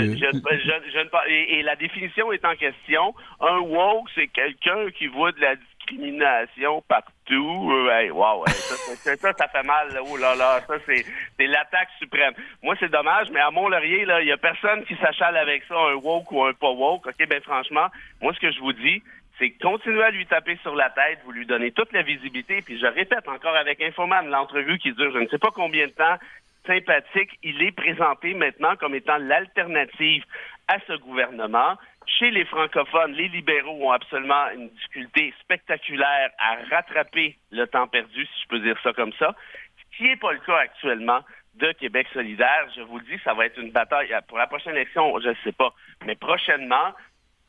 et, 1.30 1.60
et 1.60 1.64
la 1.64 1.76
définition 1.76 2.32
est 2.32 2.46
en 2.46 2.56
question. 2.56 3.14
Un 3.40 3.60
woke, 3.60 4.10
c'est 4.16 4.28
quelqu'un 4.28 4.90
qui 4.98 5.08
voit 5.08 5.32
de 5.32 5.42
la 5.42 5.56
discrimination 5.84 6.82
partout. 6.88 7.72
Euh, 7.72 8.10
wow, 8.12 8.46
ça, 8.48 9.16
ça, 9.16 9.48
fait 9.48 9.64
mal. 9.64 9.88
Oh 10.10 10.18
là 10.18 10.36
là, 10.36 10.62
ça, 10.68 10.76
c'est, 10.86 11.48
l'attaque 11.48 11.90
suprême. 12.00 12.34
Moi, 12.62 12.76
c'est 12.80 12.92
dommage, 12.92 13.28
mais 13.32 13.40
à 13.40 13.52
Mont-Laurier, 13.52 14.02
il 14.02 14.26
n'y 14.26 14.32
a 14.32 14.38
personne 14.38 14.84
qui 14.86 14.96
s'achale 14.96 15.38
avec 15.38 15.64
ça, 15.68 15.76
un 15.76 15.96
woke 15.96 16.32
ou 16.32 16.44
un 16.44 16.54
pas 16.54 16.72
woke. 16.72 17.08
OK, 17.08 17.28
ben 17.28 17.42
franchement, 17.42 17.88
moi, 18.22 18.34
ce 18.34 18.40
que 18.40 18.52
je 18.52 18.60
vous 18.60 18.74
dis, 18.74 19.02
c'est 19.40 19.52
continuer 19.62 20.04
à 20.04 20.12
lui 20.12 20.26
taper 20.26 20.58
sur 20.62 20.76
la 20.76 20.90
tête, 20.90 21.20
vous 21.26 21.32
lui 21.32 21.46
donnez 21.46 21.72
toute 21.72 21.92
la 21.92 22.04
visibilité, 22.04 22.62
puis 22.62 22.80
je 22.80 22.86
répète 22.86 23.28
encore 23.28 23.56
avec 23.56 23.82
Infoman, 23.82 24.30
l'entrevue 24.30 24.78
qui 24.78 24.94
dure 24.94 25.12
je 25.12 25.20
ne 25.20 25.28
sais 25.28 25.40
pas 25.40 25.50
combien 25.54 25.88
de 25.88 25.92
temps, 25.92 26.18
sympathique. 26.66 27.32
Il 27.44 27.62
est 27.64 27.72
présenté 27.72 28.34
maintenant 28.34 28.76
comme 28.76 28.96
étant 28.96 29.18
l'alternative 29.18 30.24
à 30.68 30.78
ce 30.88 30.94
gouvernement. 30.94 31.78
Chez 32.06 32.32
les 32.32 32.46
francophones, 32.46 33.14
les 33.14 33.28
libéraux 33.30 33.88
ont 33.88 33.92
absolument 33.92 34.50
une 34.52 34.70
difficulté 34.70 35.34
spectaculaire 35.42 36.32
à 36.38 36.58
rattraper 36.70 37.38
le 37.52 37.66
temps 37.66 37.88
perdu, 37.88 38.26
si 38.26 38.42
je 38.44 38.48
peux 38.48 38.60
dire 38.60 38.78
ça 38.84 38.94
comme 38.94 39.14
ça, 39.14 39.36
ce 39.78 39.98
qui 39.98 40.04
n'est 40.04 40.18
pas 40.18 40.34
le 40.34 40.40
cas 40.40 40.58
actuellement 40.58 41.22
de 41.56 41.72
Québec 41.74 42.08
solidaire. 42.14 42.68
Je 42.76 42.82
vous 42.82 43.00
le 43.00 43.06
dis, 43.06 43.22
ça 43.24 43.34
va 43.34 43.46
être 43.46 43.60
une 43.60 43.72
bataille. 43.72 44.16
Pour 44.28 44.38
la 44.38 44.48
prochaine 44.48 44.76
élection, 44.76 45.20
je 45.20 45.30
ne 45.30 45.36
sais 45.44 45.52
pas. 45.52 45.74
Mais 46.06 46.16
prochainement, 46.16 46.94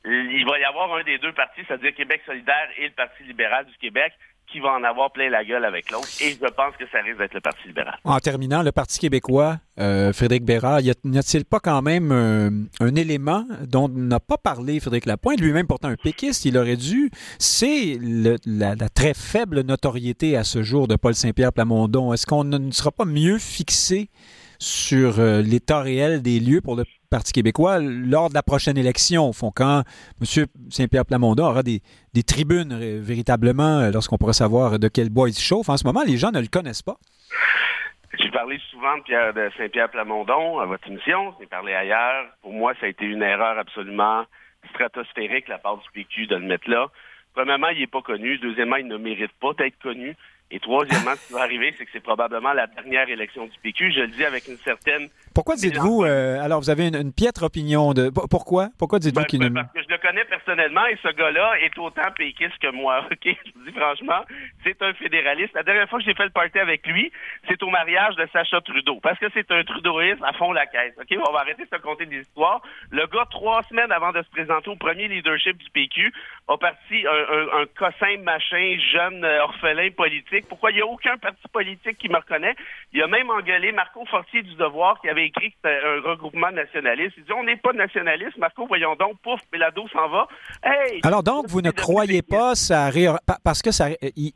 il 0.04 0.44
va 0.46 0.58
y 0.58 0.64
avoir 0.64 0.92
un 0.94 1.02
des 1.02 1.18
deux 1.18 1.32
partis, 1.32 1.62
c'est-à-dire 1.66 1.94
Québec 1.94 2.22
solidaire 2.26 2.68
et 2.76 2.88
le 2.88 2.94
Parti 2.94 3.22
libéral 3.22 3.64
du 3.66 3.76
Québec, 3.78 4.12
qui 4.50 4.60
va 4.60 4.72
en 4.72 4.84
avoir 4.84 5.10
plein 5.12 5.30
la 5.30 5.44
gueule 5.44 5.64
avec 5.64 5.90
l'autre. 5.90 6.08
Et 6.20 6.30
je 6.30 6.48
pense 6.50 6.76
que 6.78 6.84
ça 6.92 6.98
risque 7.00 7.18
d'être 7.18 7.34
le 7.34 7.40
Parti 7.40 7.66
libéral. 7.66 7.98
En 8.04 8.18
terminant, 8.18 8.62
le 8.62 8.72
Parti 8.72 8.98
québécois, 8.98 9.56
euh, 9.80 10.12
Frédéric 10.12 10.44
Bérard, 10.44 10.80
n'y 10.82 11.18
a-t-il 11.18 11.44
pas 11.44 11.60
quand 11.60 11.82
même 11.82 12.12
euh, 12.12 12.50
un 12.80 12.94
élément 12.94 13.44
dont 13.66 13.88
n'a 13.88 14.20
pas 14.20 14.38
parlé 14.38 14.78
Frédéric 14.80 15.06
Lapointe, 15.06 15.40
lui-même 15.40 15.66
pourtant 15.66 15.88
un 15.88 15.96
péquiste, 15.96 16.44
il 16.44 16.56
aurait 16.56 16.76
dû, 16.76 17.10
c'est 17.38 17.98
la, 18.46 18.76
très 18.88 19.14
faible 19.14 19.62
notoriété 19.62 20.36
à 20.36 20.44
ce 20.44 20.62
jour 20.62 20.86
de 20.88 20.96
Paul 20.96 21.14
Saint-Pierre 21.14 21.52
Plamondon. 21.52 22.12
Est-ce 22.12 22.26
qu'on 22.26 22.44
ne 22.44 22.70
sera 22.70 22.92
pas 22.92 23.04
mieux 23.04 23.38
fixé 23.38 24.08
sur 24.64 25.20
euh, 25.20 25.42
l'état 25.42 25.80
réel 25.80 26.22
des 26.22 26.40
lieux 26.40 26.60
pour 26.60 26.74
le 26.74 26.84
Parti 27.10 27.32
québécois 27.32 27.78
lors 27.80 28.28
de 28.28 28.34
la 28.34 28.42
prochaine 28.42 28.76
élection, 28.76 29.28
au 29.28 29.32
fond, 29.32 29.52
quand 29.54 29.82
M. 30.20 30.46
Saint-Pierre 30.70 31.04
Plamondon 31.04 31.44
aura 31.44 31.62
des, 31.62 31.80
tribunes 32.26 32.72
euh, 32.72 32.98
véritablement, 33.00 33.80
euh, 33.80 33.90
lorsqu'on 33.92 34.16
pourra 34.16 34.32
savoir 34.32 34.78
de 34.78 34.88
quel 34.88 35.10
bois 35.10 35.28
il 35.28 35.34
se 35.34 35.42
chauffe. 35.42 35.68
En 35.68 35.76
ce 35.76 35.84
moment, 35.84 36.02
les 36.04 36.16
gens 36.16 36.32
ne 36.32 36.40
le 36.40 36.48
connaissent 36.48 36.82
pas. 36.82 36.96
J'ai 38.18 38.30
parlé 38.30 38.58
souvent 38.70 38.96
de, 38.96 39.32
de 39.32 39.50
Saint-Pierre 39.56 39.90
Plamondon 39.90 40.58
à 40.58 40.66
votre 40.66 40.88
émission. 40.88 41.34
J'ai 41.38 41.46
parlé 41.46 41.74
ailleurs. 41.74 42.26
Pour 42.42 42.52
moi, 42.52 42.72
ça 42.80 42.86
a 42.86 42.88
été 42.88 43.04
une 43.04 43.22
erreur 43.22 43.58
absolument 43.58 44.24
stratosphérique 44.70 45.48
la 45.48 45.58
part 45.58 45.76
du 45.76 45.88
PQ 45.92 46.26
de 46.26 46.36
le 46.36 46.46
mettre 46.46 46.70
là. 46.70 46.88
Premièrement, 47.34 47.68
il 47.68 47.80
n'est 47.80 47.86
pas 47.86 48.02
connu. 48.02 48.38
Deuxièmement, 48.38 48.76
il 48.76 48.86
ne 48.86 48.96
mérite 48.96 49.32
pas 49.40 49.52
d'être 49.52 49.78
connu. 49.80 50.16
Et 50.50 50.60
troisièmement, 50.60 51.16
ce 51.16 51.26
qui 51.26 51.32
va 51.32 51.42
arriver, 51.42 51.74
c'est 51.76 51.84
que 51.84 51.90
c'est 51.92 52.02
probablement 52.02 52.52
la 52.52 52.66
dernière 52.66 53.08
élection 53.08 53.46
du 53.46 53.58
PQ. 53.62 53.92
Je 53.92 54.00
le 54.00 54.08
dis 54.08 54.24
avec 54.24 54.46
une 54.46 54.58
certaine 54.58 55.08
pourquoi 55.34 55.56
dites-vous, 55.56 56.04
euh, 56.04 56.40
alors 56.40 56.60
vous 56.60 56.70
avez 56.70 56.86
une, 56.86 57.12
piètre 57.12 57.42
opinion 57.42 57.92
de. 57.92 58.08
Pourquoi? 58.30 58.68
Pourquoi 58.78 59.00
dites-vous 59.00 59.22
ben, 59.22 59.26
qu'il 59.26 59.40
ben, 59.40 59.52
Parce 59.52 59.72
que 59.72 59.82
je 59.82 59.88
le 59.88 59.98
connais 59.98 60.24
personnellement 60.24 60.86
et 60.86 60.96
ce 61.02 61.08
gars-là 61.08 61.54
est 61.60 61.76
autant 61.76 62.08
péquiste 62.16 62.56
que 62.60 62.70
moi. 62.70 63.04
OK? 63.10 63.24
Je 63.24 63.50
vous 63.56 63.64
dis 63.64 63.72
franchement, 63.72 64.24
c'est 64.62 64.80
un 64.80 64.94
fédéraliste. 64.94 65.52
La 65.54 65.64
dernière 65.64 65.88
fois 65.88 65.98
que 65.98 66.04
j'ai 66.04 66.14
fait 66.14 66.24
le 66.24 66.30
party 66.30 66.56
avec 66.60 66.86
lui, 66.86 67.10
c'est 67.48 67.60
au 67.64 67.68
mariage 67.68 68.14
de 68.14 68.28
Sacha 68.32 68.60
Trudeau. 68.60 69.00
Parce 69.02 69.18
que 69.18 69.26
c'est 69.34 69.50
un 69.50 69.64
trudeauiste 69.64 70.22
à 70.22 70.32
fond 70.34 70.52
la 70.52 70.66
caisse. 70.66 70.94
OK? 71.00 71.18
On 71.28 71.32
va 71.32 71.40
arrêter 71.40 71.64
de 71.64 71.68
se 71.68 71.82
compter 71.82 72.06
des 72.06 72.20
histoires. 72.20 72.62
Le 72.92 73.04
gars, 73.08 73.26
trois 73.28 73.64
semaines 73.64 73.90
avant 73.90 74.12
de 74.12 74.22
se 74.22 74.30
présenter 74.30 74.70
au 74.70 74.76
premier 74.76 75.08
leadership 75.08 75.56
du 75.56 75.68
PQ, 75.70 76.12
a 76.46 76.56
parti 76.56 77.04
un, 77.08 77.60
un, 77.60 77.66
cossin 77.76 78.18
machin, 78.22 78.76
jeune 78.92 79.24
euh, 79.24 79.42
orphelin 79.42 79.90
politique. 79.90 80.33
Pourquoi 80.42 80.70
il 80.70 80.76
n'y 80.76 80.82
a 80.82 80.86
aucun 80.86 81.16
parti 81.18 81.42
politique 81.52 81.98
qui 81.98 82.08
me 82.08 82.16
reconnaît? 82.16 82.54
Il 82.92 83.02
a 83.02 83.06
même 83.06 83.30
engueulé 83.30 83.72
Marco 83.72 84.04
Fortier 84.06 84.42
du 84.42 84.54
Devoir 84.54 85.00
qui 85.00 85.08
avait 85.08 85.26
écrit 85.26 85.50
que 85.50 85.56
c'était 85.56 85.80
un 85.84 86.00
regroupement 86.08 86.50
nationaliste. 86.50 87.14
Il 87.16 87.24
dit 87.24 87.32
on 87.32 87.44
n'est 87.44 87.56
pas 87.56 87.72
nationaliste, 87.72 88.36
Marco, 88.38 88.66
voyons 88.66 88.94
donc, 88.96 89.18
pouf, 89.22 89.40
Pelado 89.50 89.86
s'en 89.88 90.08
va. 90.08 90.28
Alors 91.02 91.22
donc, 91.22 91.46
vous 91.48 91.60
ne 91.60 91.70
croyez 91.70 92.22
pas 92.22 92.54
ça 92.54 92.90
parce 93.42 93.62
que 93.62 93.70
sa 93.70 93.88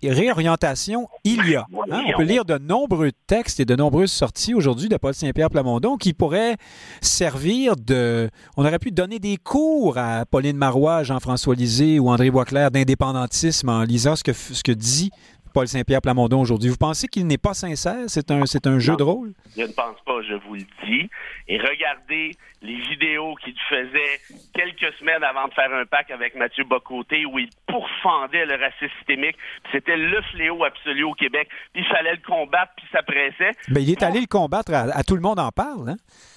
réorientation, 0.03 1.09
il 1.25 1.47
y 1.49 1.57
a. 1.57 1.67
Hein? 1.91 2.03
On 2.07 2.17
peut 2.17 2.25
lire 2.25 2.45
de 2.45 2.59
nombreux 2.59 3.13
textes 3.27 3.61
et 3.61 3.65
de 3.65 3.77
nombreuses 3.77 4.13
sorties 4.13 4.55
aujourd'hui 4.55 4.89
de 4.89 4.97
Paul 4.97 5.15
Saint-Pierre 5.15 5.51
Plamondon 5.51 5.97
qui 5.97 6.13
pourraient 6.13 6.57
servir 7.01 7.75
de. 7.77 8.29
On 8.57 8.65
aurait 8.65 8.79
pu 8.79 8.91
donner 8.91 9.19
des 9.19 9.37
cours 9.37 9.99
à 9.99 10.25
Pauline 10.27 10.57
Marois, 10.57 11.03
Jean-François 11.03 11.55
Lisée 11.55 11.99
ou 11.99 12.09
André 12.09 12.31
Boisclair 12.31 12.71
d'indépendantisme 12.71 13.69
en 13.69 13.83
lisant 13.83 14.17
ce 14.17 14.25
que, 14.25 14.33
ce 14.33 14.63
que 14.63 14.73
dit 14.73 15.11
Paul 15.53 15.69
Saint-Pierre 15.69 16.03
Plamondon 16.03 16.41
aujourd'hui. 16.41 16.71
Vous 16.71 16.77
pensez 16.77 17.09
qu'il 17.09 17.27
n'est 17.27 17.39
pas 17.39 17.55
sincère? 17.55 18.05
C'est 18.09 18.31
un, 18.31 18.47
c'est 18.47 18.67
un 18.67 18.79
jeu 18.79 18.97
de 18.97 19.03
rôle? 19.03 19.33
Je 19.57 19.63
ne 19.63 19.73
pense 19.73 19.97
pas, 20.05 20.23
je 20.23 20.35
vous 20.35 20.55
le 20.55 20.65
dis. 20.87 21.11
Et 21.49 21.59
regardez 21.59 22.33
les 22.63 22.81
vidéos 22.89 23.35
qu'il 23.37 23.55
faisait 23.69 24.21
quelques 24.55 24.93
semaines 24.99 25.23
avant 25.23 25.49
de 25.49 25.55
faire 25.55 25.73
un 25.73 25.87
pacte 25.87 26.11
avec 26.11 26.35
Mathieu 26.35 26.65
Bocoté 26.65 27.25
où 27.25 27.39
il 27.39 27.49
pourfendait 27.67 28.47
le 28.47 28.55
racisme 28.55 28.93
systémique. 28.99 29.37
C'était 29.73 29.97
le 29.97 30.21
fléau 30.33 30.65
absolu 30.65 31.05
au 31.05 31.15
Québec. 31.15 31.49
Puis 31.73 31.83
il 31.83 31.89
fallait 31.89 32.15
le 32.15 32.23
combattre, 32.27 32.73
puis 32.77 32.87
ça 32.93 33.03
pressait. 33.03 33.53
Mais 33.69 33.83
il 33.83 33.91
est 33.91 34.03
allé 34.03 34.21
le 34.21 34.27
combattre, 34.27 34.73
à, 34.75 35.03
tout 35.05 35.15
le 35.15 35.21
monde 35.21 35.39
en 35.39 35.51
parle, 35.51 35.91
hein? 35.91 35.97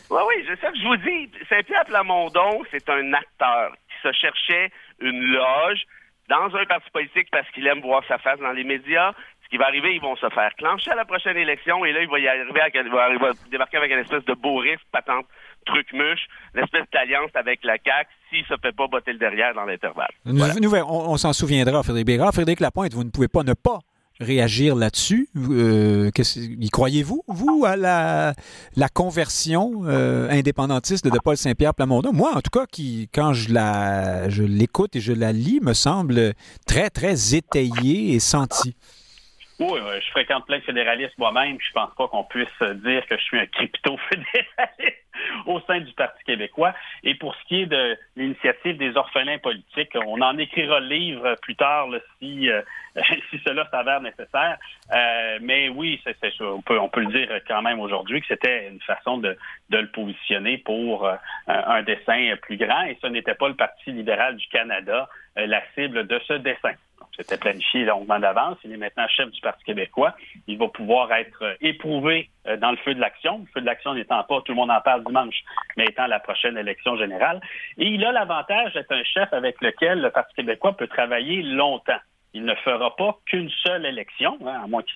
Oui, 0.09 0.20
oui, 0.28 0.45
c'est 0.47 0.59
ça 0.59 0.72
que 0.72 0.78
je 0.78 0.88
vous 0.88 0.97
dis. 0.97 1.32
Saint-Pierre 1.49 1.86
Plamondon, 1.86 2.64
c'est 2.70 2.89
un 2.89 3.14
acteur 3.14 3.72
qui 3.88 4.07
se 4.07 4.12
cherchait 4.14 4.72
une 4.99 5.22
loge, 5.22 5.84
dans 6.32 6.55
un 6.55 6.65
parti 6.65 6.89
politique 6.91 7.27
parce 7.29 7.47
qu'il 7.51 7.67
aime 7.67 7.82
voir 7.82 8.03
sa 8.07 8.17
face 8.17 8.39
dans 8.39 8.53
les 8.53 8.63
médias. 8.63 9.11
Ce 9.43 9.49
qui 9.49 9.57
va 9.57 9.65
arriver, 9.65 9.93
ils 9.93 10.01
vont 10.01 10.15
se 10.15 10.29
faire 10.29 10.55
clencher 10.55 10.91
à 10.91 10.95
la 10.95 11.03
prochaine 11.03 11.36
élection 11.36 11.84
et 11.84 11.91
là, 11.91 12.01
il 12.01 12.09
va 12.09 12.19
y 12.19 12.27
arriver, 12.27 12.53
il 13.13 13.19
va, 13.19 13.32
débarquer 13.51 13.77
avec 13.77 13.91
une 13.91 13.99
espèce 13.99 14.23
de 14.23 14.34
beau 14.34 14.55
risque, 14.55 14.86
patente, 14.93 15.25
truc 15.65 15.91
muche, 15.91 16.25
une 16.55 16.63
espèce 16.63 16.86
d'alliance 16.93 17.32
avec 17.36 17.59
la 17.65 17.75
CAQ 17.84 18.09
s'il 18.29 18.45
se 18.45 18.53
fait 18.61 18.71
pas 18.71 18.88
botter 18.88 19.11
le 19.11 19.19
derrière 19.19 19.53
dans 19.53 19.65
l'intervalle. 19.65 20.11
on, 20.25 21.17
s'en 21.17 21.34
souviendra, 21.34 21.84
Frédéric 21.84 22.07
Bérard. 22.07 22.34
Frédéric 22.34 22.61
Lapointe, 22.61 22.93
vous 22.93 23.03
ne 23.03 23.11
pouvez 23.11 23.27
pas 23.27 23.43
ne 23.43 23.53
pas 23.53 23.79
réagir 24.22 24.76
là-dessus? 24.76 25.28
Euh, 25.36 26.09
y 26.38 26.69
croyez-vous, 26.69 27.24
vous, 27.28 27.65
à 27.65 27.76
la, 27.76 28.34
la 28.76 28.89
conversion 28.89 29.82
euh, 29.86 30.30
indépendantiste 30.30 31.05
de 31.05 31.19
Paul 31.24 31.36
Saint-Pierre 31.36 31.74
Plamondon? 31.74 32.13
Moi, 32.13 32.32
en 32.36 32.41
tout 32.41 32.51
cas, 32.51 32.65
qui, 32.72 33.09
quand 33.13 33.34
je 33.34 33.53
la 33.53 34.30
je 34.30 34.43
l'écoute 34.43 34.95
et 34.95 35.01
je 35.01 35.13
la 35.13 35.34
lis, 35.34 35.59
me 35.61 35.74
semble 35.74 36.34
très, 36.65 36.89
très 36.89 37.36
étayée 37.36 38.13
et 38.13 38.19
sentie. 38.19 38.76
Oui, 39.62 39.80
je 40.03 40.09
fréquente 40.09 40.47
plein 40.47 40.57
de 40.57 40.64
fédéralistes 40.64 41.16
moi-même. 41.20 41.57
Je 41.62 41.72
pense 41.72 41.93
pas 41.93 42.07
qu'on 42.07 42.24
puisse 42.24 42.47
dire 42.84 43.05
que 43.05 43.16
je 43.16 43.22
suis 43.22 43.38
un 43.38 43.45
crypto-fédéraliste 43.45 45.05
au 45.45 45.59
sein 45.62 45.82
du 45.82 45.93
Parti 45.93 46.24
québécois. 46.24 46.74
Et 47.03 47.14
pour 47.14 47.36
ce 47.36 47.43
qui 47.45 47.62
est 47.62 47.66
de 47.68 47.95
l'initiative 48.16 48.78
des 48.78 48.97
orphelins 48.97 49.38
politiques, 49.38 49.95
on 50.07 50.20
en 50.20 50.36
écrira 50.39 50.80
le 50.80 50.88
livre 50.88 51.36
plus 51.43 51.55
tard 51.55 51.89
si, 52.18 52.49
euh, 52.49 52.64
si 53.30 53.39
cela 53.45 53.68
s'avère 53.70 54.01
nécessaire. 54.01 54.57
Euh, 54.93 55.38
mais 55.41 55.70
oui, 55.70 56.01
c'est, 56.03 56.41
on, 56.41 56.64
peut, 56.64 56.80
on 56.80 56.89
peut 56.89 57.01
le 57.01 57.12
dire 57.12 57.30
quand 57.47 57.62
même 57.62 57.80
aujourd'hui 57.80 58.22
que 58.22 58.28
c'était 58.30 58.68
une 58.68 58.82
façon 58.82 59.20
de, 59.20 59.38
de 59.70 59.78
le 59.78 59.91
positionner 59.91 60.57
pour 60.57 61.05
euh, 61.05 61.16
un 61.45 61.84
dessin 61.84 62.34
plus 62.41 62.57
grand. 62.57 62.86
Et 62.86 62.97
ce 62.99 63.05
n'était 63.05 63.36
pas 63.36 63.47
le 63.47 63.55
Parti 63.55 63.91
libéral 63.91 64.38
du 64.38 64.47
Canada 64.47 65.07
la 65.36 65.62
cible 65.76 66.07
de 66.07 66.20
ce 66.28 66.34
dessin. 66.34 66.74
C'était 67.18 67.38
planifié 67.38 67.86
longuement 67.86 68.20
d'avance. 68.20 68.57
Il 68.64 68.72
est 68.72 68.78
maintenant 68.78 69.07
chef 69.07 69.30
du 69.32 69.41
Parti 69.41 69.64
québécois. 69.64 70.16
Il 70.47 70.57
va 70.57 70.68
pouvoir 70.68 71.12
être 71.12 71.43
euh, 71.43 71.53
éprouvé 71.62 72.30
euh, 72.47 72.57
dans 72.57 72.72
le 72.72 72.78
feu 72.78 72.93
de 72.93 72.99
l'action. 72.99 73.39
Le 73.39 73.45
feu 73.53 73.62
de 73.62 73.66
l'action 73.66 73.93
n'étant 73.93 74.24
pas, 74.24 74.41
tout 74.41 74.53
le 74.53 74.55
monde 74.55 74.72
en 74.72 74.82
parle 74.82 75.03
dimanche, 75.03 75.41
mais 75.78 75.86
étant 75.86 76.07
la 76.07 76.20
prochaine 76.20 76.57
élection 76.57 76.97
générale. 76.97 77.41
Et 77.78 77.88
il 77.88 78.03
a 78.05 78.12
l'avantage 78.12 78.74
d'être 78.74 78.91
un 78.91 79.03
chef 79.03 79.32
avec 79.34 79.62
lequel 79.62 80.01
le 80.01 80.09
Parti 80.09 80.34
québécois 80.36 80.76
peut 80.76 80.88
travailler 80.88 81.41
longtemps. 81.41 81.99
Il 82.34 82.45
ne 82.45 82.55
fera 82.55 82.95
pas 82.95 83.17
qu'une 83.25 83.49
seule 83.63 83.86
élection, 83.86 84.38
hein, 84.45 84.61
à 84.63 84.67
moins 84.67 84.82
qu'il 84.84 84.95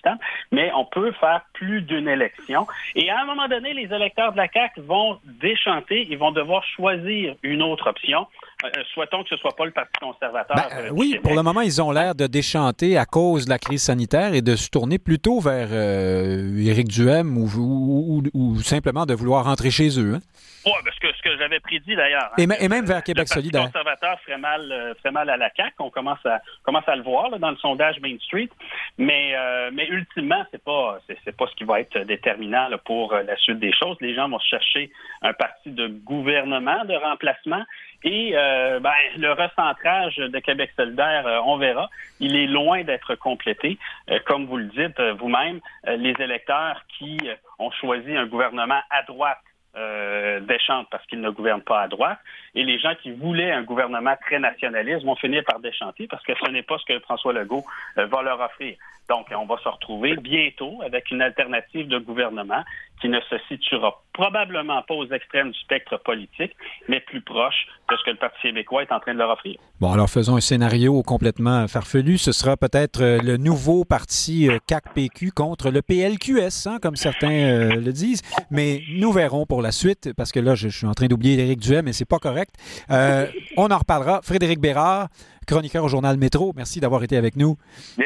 mais 0.52 0.72
on 0.74 0.86
peut 0.86 1.12
faire 1.14 1.42
plus 1.54 1.82
d'une 1.82 2.08
élection. 2.08 2.66
Et 2.96 3.10
à 3.10 3.22
un 3.22 3.26
moment 3.26 3.48
donné, 3.48 3.74
les 3.74 3.94
électeurs 3.94 4.32
de 4.32 4.38
la 4.38 4.48
CAQ 4.48 4.82
vont 4.82 5.20
déchanter, 5.26 6.08
ils 6.10 6.18
vont 6.18 6.32
devoir 6.32 6.64
choisir 6.64 7.36
une 7.44 7.62
autre 7.62 7.90
option. 7.90 8.28
Euh, 8.64 8.70
euh, 8.78 8.84
souhaitons 8.94 9.24
que 9.24 9.30
ce 9.30 9.36
ne 9.36 9.40
soit 9.40 9.56
pas 9.56 9.66
le 9.66 9.72
Parti 9.72 9.92
conservateur. 10.00 10.56
Ben, 10.56 10.78
euh, 10.78 10.90
oui, 10.92 11.20
pour 11.22 11.36
le 11.36 11.44
moment, 11.44 11.62
ils 11.62 11.82
ont 11.82 11.92
l'air 11.92 12.16
de 12.16 12.28
déchanter 12.28 12.98
à 12.98 13.06
cause 13.06 13.46
de 13.46 13.50
la 13.50 13.60
crise 13.60 13.84
sanitaire 13.84 14.34
et 14.34 14.42
de 14.42 14.56
se 14.56 14.70
tourner 14.70 14.98
plutôt 14.98 15.40
vers 15.40 15.74
Éric 15.74 16.88
Duhem 16.88 17.38
ou, 17.38 18.62
simplement 18.62 19.06
de 19.06 19.14
vouloir 19.14 19.46
rentrer 19.46 19.72
chez 19.72 20.00
eux. 20.00 20.16
Hein? 20.16 20.20
Oui, 20.66 20.72
parce 20.84 20.98
que 20.98 21.14
ce 21.14 21.22
que 21.22 21.38
j'avais 21.38 21.60
prédit 21.60 21.96
d'ailleurs. 21.96 22.32
Hein, 22.38 22.56
et, 22.60 22.68
même 22.68 22.86
vers 22.86 23.04
Québec 23.04 23.28
solidaire. 23.28 23.64
Le 23.64 23.68
conservateur 23.68 24.20
ferait 24.22 24.38
mal, 24.38 24.96
ferait 24.98 25.12
mal 25.12 25.30
à 25.30 25.38
la 25.38 25.52
CAQ. 25.56 25.76
On 25.80 25.90
commence 25.90 26.26
à, 26.26 26.42
commence 26.64 26.88
à 26.88 26.96
le 26.96 27.04
voir 27.04 27.25
dans 27.30 27.52
le 27.52 27.58
sondage 27.58 28.00
Main 28.00 28.18
Street. 28.20 28.50
Mais, 28.98 29.34
mais 29.74 29.88
ultimement, 29.88 30.44
c'est 30.52 30.64
pas, 30.64 31.00
c'est, 31.08 31.36
pas 31.36 31.48
ce 31.48 31.56
qui 31.56 31.64
va 31.64 31.80
être 31.80 31.98
déterminant 32.00 32.70
pour 32.86 33.14
la 33.14 33.36
suite 33.38 33.60
des 33.60 33.74
choses. 33.74 33.98
Les 34.02 34.14
gens 34.14 34.30
vont 34.30 34.40
chercher 34.40 34.92
un 35.22 35.34
parti 35.34 35.72
de 35.72 35.88
gouvernement 35.88 36.86
de 36.86 36.96
remplacement 36.96 37.64
et 38.06 38.34
euh, 38.36 38.80
ben, 38.80 38.94
le 39.18 39.32
recentrage 39.32 40.18
de 40.18 40.40
Québec 40.40 40.72
solidaire, 40.76 41.26
euh, 41.26 41.40
on 41.44 41.58
verra, 41.58 41.90
il 42.20 42.36
est 42.36 42.46
loin 42.46 42.84
d'être 42.84 43.16
complété. 43.16 43.80
Euh, 44.12 44.20
comme 44.26 44.46
vous 44.46 44.58
le 44.58 44.66
dites 44.66 45.02
vous-même, 45.20 45.60
les 45.88 46.14
électeurs 46.20 46.84
qui 46.98 47.18
ont 47.58 47.72
choisi 47.72 48.16
un 48.16 48.28
gouvernement 48.28 48.82
à 48.92 49.02
droite 49.04 49.40
euh, 49.78 50.40
déchantent 50.40 50.88
parce 50.90 51.06
qu'ils 51.08 51.22
ne 51.22 51.30
gouvernent 51.30 51.62
pas 51.62 51.82
à 51.82 51.88
droite. 51.88 52.20
Et 52.54 52.64
les 52.64 52.80
gens 52.80 52.94
qui 53.02 53.12
voulaient 53.12 53.52
un 53.52 53.64
gouvernement 53.64 54.16
très 54.26 54.40
nationaliste 54.40 55.04
vont 55.04 55.16
finir 55.16 55.44
par 55.44 55.60
déchanter 55.60 56.08
parce 56.08 56.24
que 56.24 56.34
ce 56.36 56.50
n'est 56.52 56.64
pas 56.64 56.78
ce 56.78 56.86
que 56.86 57.00
François 57.00 57.34
Legault 57.34 57.66
euh, 57.98 58.06
va 58.06 58.22
leur 58.22 58.40
offrir. 58.40 58.76
Donc, 59.10 59.28
on 59.32 59.46
va 59.46 59.58
se 59.64 59.70
retrouver 59.70 60.16
bientôt 60.18 60.82
avec 60.84 61.12
une 61.12 61.22
alternative 61.22 61.88
de 61.88 62.00
gouvernement 62.00 62.64
qui 63.02 63.10
ne 63.10 63.20
se 63.22 63.36
situera 63.50 64.02
probablement 64.14 64.82
pas 64.84 64.94
aux 64.94 65.08
extrêmes 65.08 65.52
du 65.52 65.60
spectre 65.60 65.98
politique, 65.98 66.56
mais 66.88 67.02
plus 67.02 67.22
proche 67.22 67.68
de 67.92 67.98
ce 67.98 68.04
que 68.06 68.12
le 68.12 68.18
Parti 68.18 68.42
québécois 68.42 68.84
est 68.84 68.92
en 68.92 69.00
train 69.00 69.14
de 69.14 69.20
leur 69.20 69.30
offrir. 69.30 69.60
Bon, 69.82 69.92
alors 69.92 70.10
faisons 70.10 70.38
un 70.38 70.42
scénario 70.42 71.04
complètement 71.04 71.68
farfelu. 71.68 72.18
Ce 72.18 72.32
sera 72.32 72.56
peut-être 72.56 73.02
euh, 73.02 73.20
le 73.22 73.38
nouveau 73.38 73.84
parti 73.84 74.50
euh, 74.50 74.58
CAC-PQ 74.66 75.32
contre 75.32 75.70
le 75.70 75.82
PLQS, 75.82 76.68
hein, 76.68 76.78
comme 76.82 76.96
certains 76.96 77.30
euh, 77.30 77.76
le 77.76 77.92
disent. 77.92 78.22
Mais 78.50 78.82
nous 78.98 79.12
verrons 79.12 79.46
pour 79.46 79.62
la 79.62 79.72
suite, 79.72 80.14
parce 80.16 80.32
que 80.32 80.40
là, 80.40 80.56
je, 80.56 80.70
suis 80.70 80.88
en 80.88 80.94
train 80.94 81.08
d'oublier 81.08 81.40
Éric 81.40 81.60
Duhem, 81.60 81.86
mais 81.86 81.94
c'est 81.94 82.06
pas 82.06 82.20
correct. 82.20 82.56
on 82.90 83.72
en 83.72 83.78
reparlera. 83.78 84.22
Frédéric 84.24 84.60
Bérard, 84.60 85.10
chroniqueur 85.46 85.84
au 85.84 85.88
journal 85.88 86.18
Métro. 86.18 86.54
Merci 86.56 86.80
d'avoir 86.80 87.04
été 87.04 87.18
avec 87.18 87.36
nous. 87.36 87.58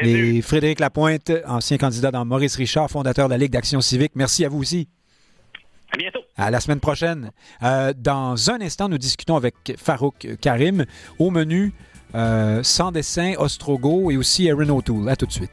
Et 0.02 0.40
Frédéric 0.42 0.80
Lapointe, 0.80 1.32
ancien 1.46 1.78
candidat 1.78 2.10
dans 2.10 2.24
Maurice 2.24 2.56
Richard, 2.56 2.90
fondateur 2.90 3.26
de 3.26 3.30
la 3.30 3.38
Ligue 3.38 3.52
d'Action 3.52 3.80
civique. 3.80 4.12
Merci 4.14 4.44
à 4.44 4.48
vous 4.48 4.58
aussi. 4.58 4.88
À 5.92 5.96
bientôt. 5.96 6.20
À 6.36 6.50
la 6.50 6.60
semaine 6.60 6.80
prochaine. 6.80 7.30
Euh, 7.62 7.92
dans 7.96 8.50
un 8.50 8.60
instant, 8.60 8.88
nous 8.88 8.98
discutons 8.98 9.36
avec 9.36 9.54
Farouk 9.76 10.28
Karim 10.40 10.84
au 11.18 11.30
menu 11.30 11.72
euh, 12.14 12.62
Sans 12.62 12.92
dessin, 12.92 13.34
Ostrogo 13.38 14.10
et 14.10 14.16
aussi 14.16 14.50
Aaron 14.50 14.68
O'Toole. 14.70 15.08
À 15.08 15.16
tout 15.16 15.26
de 15.26 15.32
suite. 15.32 15.52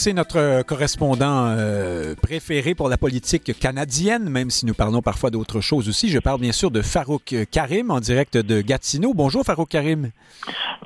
C'est 0.00 0.14
notre 0.14 0.62
correspondant 0.62 1.48
euh, 1.48 2.14
préféré 2.14 2.74
pour 2.74 2.88
la 2.88 2.96
politique 2.96 3.58
canadienne, 3.58 4.30
même 4.30 4.48
si 4.48 4.64
nous 4.64 4.72
parlons 4.72 5.02
parfois 5.02 5.28
d'autres 5.28 5.60
choses 5.60 5.90
aussi. 5.90 6.08
Je 6.08 6.18
parle 6.18 6.40
bien 6.40 6.52
sûr 6.52 6.70
de 6.70 6.80
Farouk 6.80 7.36
Karim 7.50 7.90
en 7.90 8.00
direct 8.00 8.38
de 8.38 8.62
Gatineau. 8.62 9.12
Bonjour 9.12 9.44
Farouk 9.44 9.68
Karim. 9.68 10.10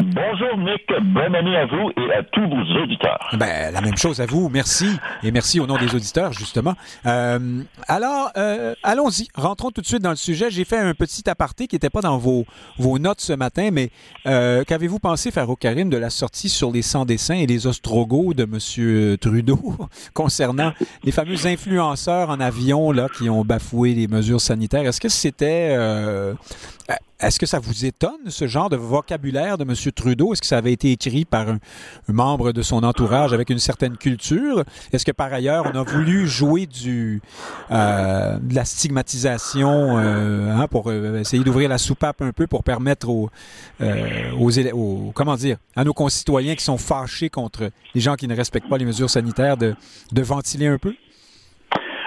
Bonjour 0.01 0.59
Nick, 0.59 0.83
bonne 1.15 1.33
année 1.37 1.57
à 1.57 1.67
vous 1.67 1.91
et 1.97 2.13
à 2.13 2.25
tous 2.25 2.41
vos 2.41 2.83
auditeurs. 2.83 3.29
Ben, 3.39 3.73
la 3.73 3.81
même 3.81 3.97
chose 3.97 4.21
à 4.21 4.27
vous, 4.27 4.49
merci. 4.49 4.89
Et 5.23 5.31
merci 5.31 5.61
au 5.61 5.67
nom 5.69 5.77
des 5.77 5.95
auditeurs, 5.95 6.33
justement. 6.33 6.75
Euh, 7.07 7.63
alors, 7.87 8.33
euh, 8.37 8.75
allons-y, 8.83 9.29
rentrons 9.37 9.71
tout 9.71 9.81
de 9.81 9.87
suite 9.87 10.03
dans 10.03 10.11
le 10.11 10.17
sujet. 10.17 10.51
J'ai 10.51 10.65
fait 10.65 10.79
un 10.79 10.95
petit 10.95 11.31
aparté 11.31 11.69
qui 11.69 11.77
n'était 11.77 11.91
pas 11.91 12.01
dans 12.01 12.19
vos, 12.19 12.45
vos 12.79 12.99
notes 12.99 13.21
ce 13.21 13.33
matin, 13.33 13.71
mais 13.73 13.91
qu'avez-vous 14.25 14.99
pensé, 14.99 15.31
Farouk 15.31 15.61
Karim, 15.61 15.89
de 15.89 15.97
la 15.97 16.11
sortie 16.11 16.49
sur 16.49 16.73
les 16.73 16.83
sans-dessins 16.83 17.37
et 17.37 17.47
les 17.47 17.69
ostrogos 17.69 18.35
de 18.35 18.45
Trudeau 19.17 19.61
concernant 20.15 20.73
les 21.05 21.13
fameux 21.13 21.47
influenceurs 21.47 22.31
en 22.31 22.41
avion 22.41 22.93
là, 22.93 23.09
qui 23.17 23.31
ont 23.31 23.45
bafoué 23.45 23.95
les 23.95 24.09
mesures 24.09 24.41
sanitaires. 24.41 24.87
Est-ce 24.87 25.01
que 25.01 25.09
c'était... 25.09 25.75
Euh, 25.77 26.35
est-ce 27.27 27.39
que 27.39 27.47
ça 27.47 27.59
vous 27.59 27.85
étonne, 27.85 28.29
ce 28.29 28.47
genre 28.47 28.69
de 28.69 28.77
vocabulaire 28.77 29.59
de 29.59 29.65
M. 29.65 29.75
Trudeau? 29.93 30.33
Est-ce 30.33 30.41
que 30.41 30.47
ça 30.47 30.59
avait 30.59 30.73
été 30.73 30.93
écrit 30.93 31.25
par 31.25 31.49
un, 31.49 31.59
membre 32.09 32.53
de 32.53 32.63
son 32.63 32.83
entourage 32.85 33.33
avec 33.33 33.51
une 33.51 33.59
certaine 33.59 33.97
culture? 33.97 34.65
Est-ce 34.93 35.05
que 35.05 35.13
par 35.13 35.33
ailleurs, 35.33 35.71
on 35.73 35.79
a 35.79 35.83
voulu 35.83 36.27
jouer 36.27 36.67
du, 36.67 37.23
euh, 37.71 38.39
de 38.39 38.55
la 38.55 38.65
stigmatisation 38.65 39.99
euh, 39.99 40.55
hein, 40.55 40.69
pour 40.69 40.93
essayer 40.93 41.43
d'ouvrir 41.45 41.69
la 41.69 41.79
soupape 41.79 42.23
un 42.23 42.33
peu 42.33 42.47
pour 42.47 42.63
permettre 42.63 43.09
aux, 43.09 43.31
aux, 43.81 45.13
comment 45.15 45.37
dire, 45.37 45.57
à 45.77 45.85
nos 45.85 45.95
concitoyens 45.95 46.55
qui 46.55 46.65
sont 46.65 46.79
fâchés 46.79 47.31
contre 47.31 47.71
les 47.95 48.01
gens 48.01 48.15
qui 48.15 48.29
ne 48.29 48.37
respectent 48.37 48.69
pas 48.69 48.79
les 48.79 48.85
mesures 48.85 49.11
sanitaires 49.11 49.57
de 49.57 49.75
ventiler 50.13 50.67
un 50.67 50.79
peu? 50.79 50.95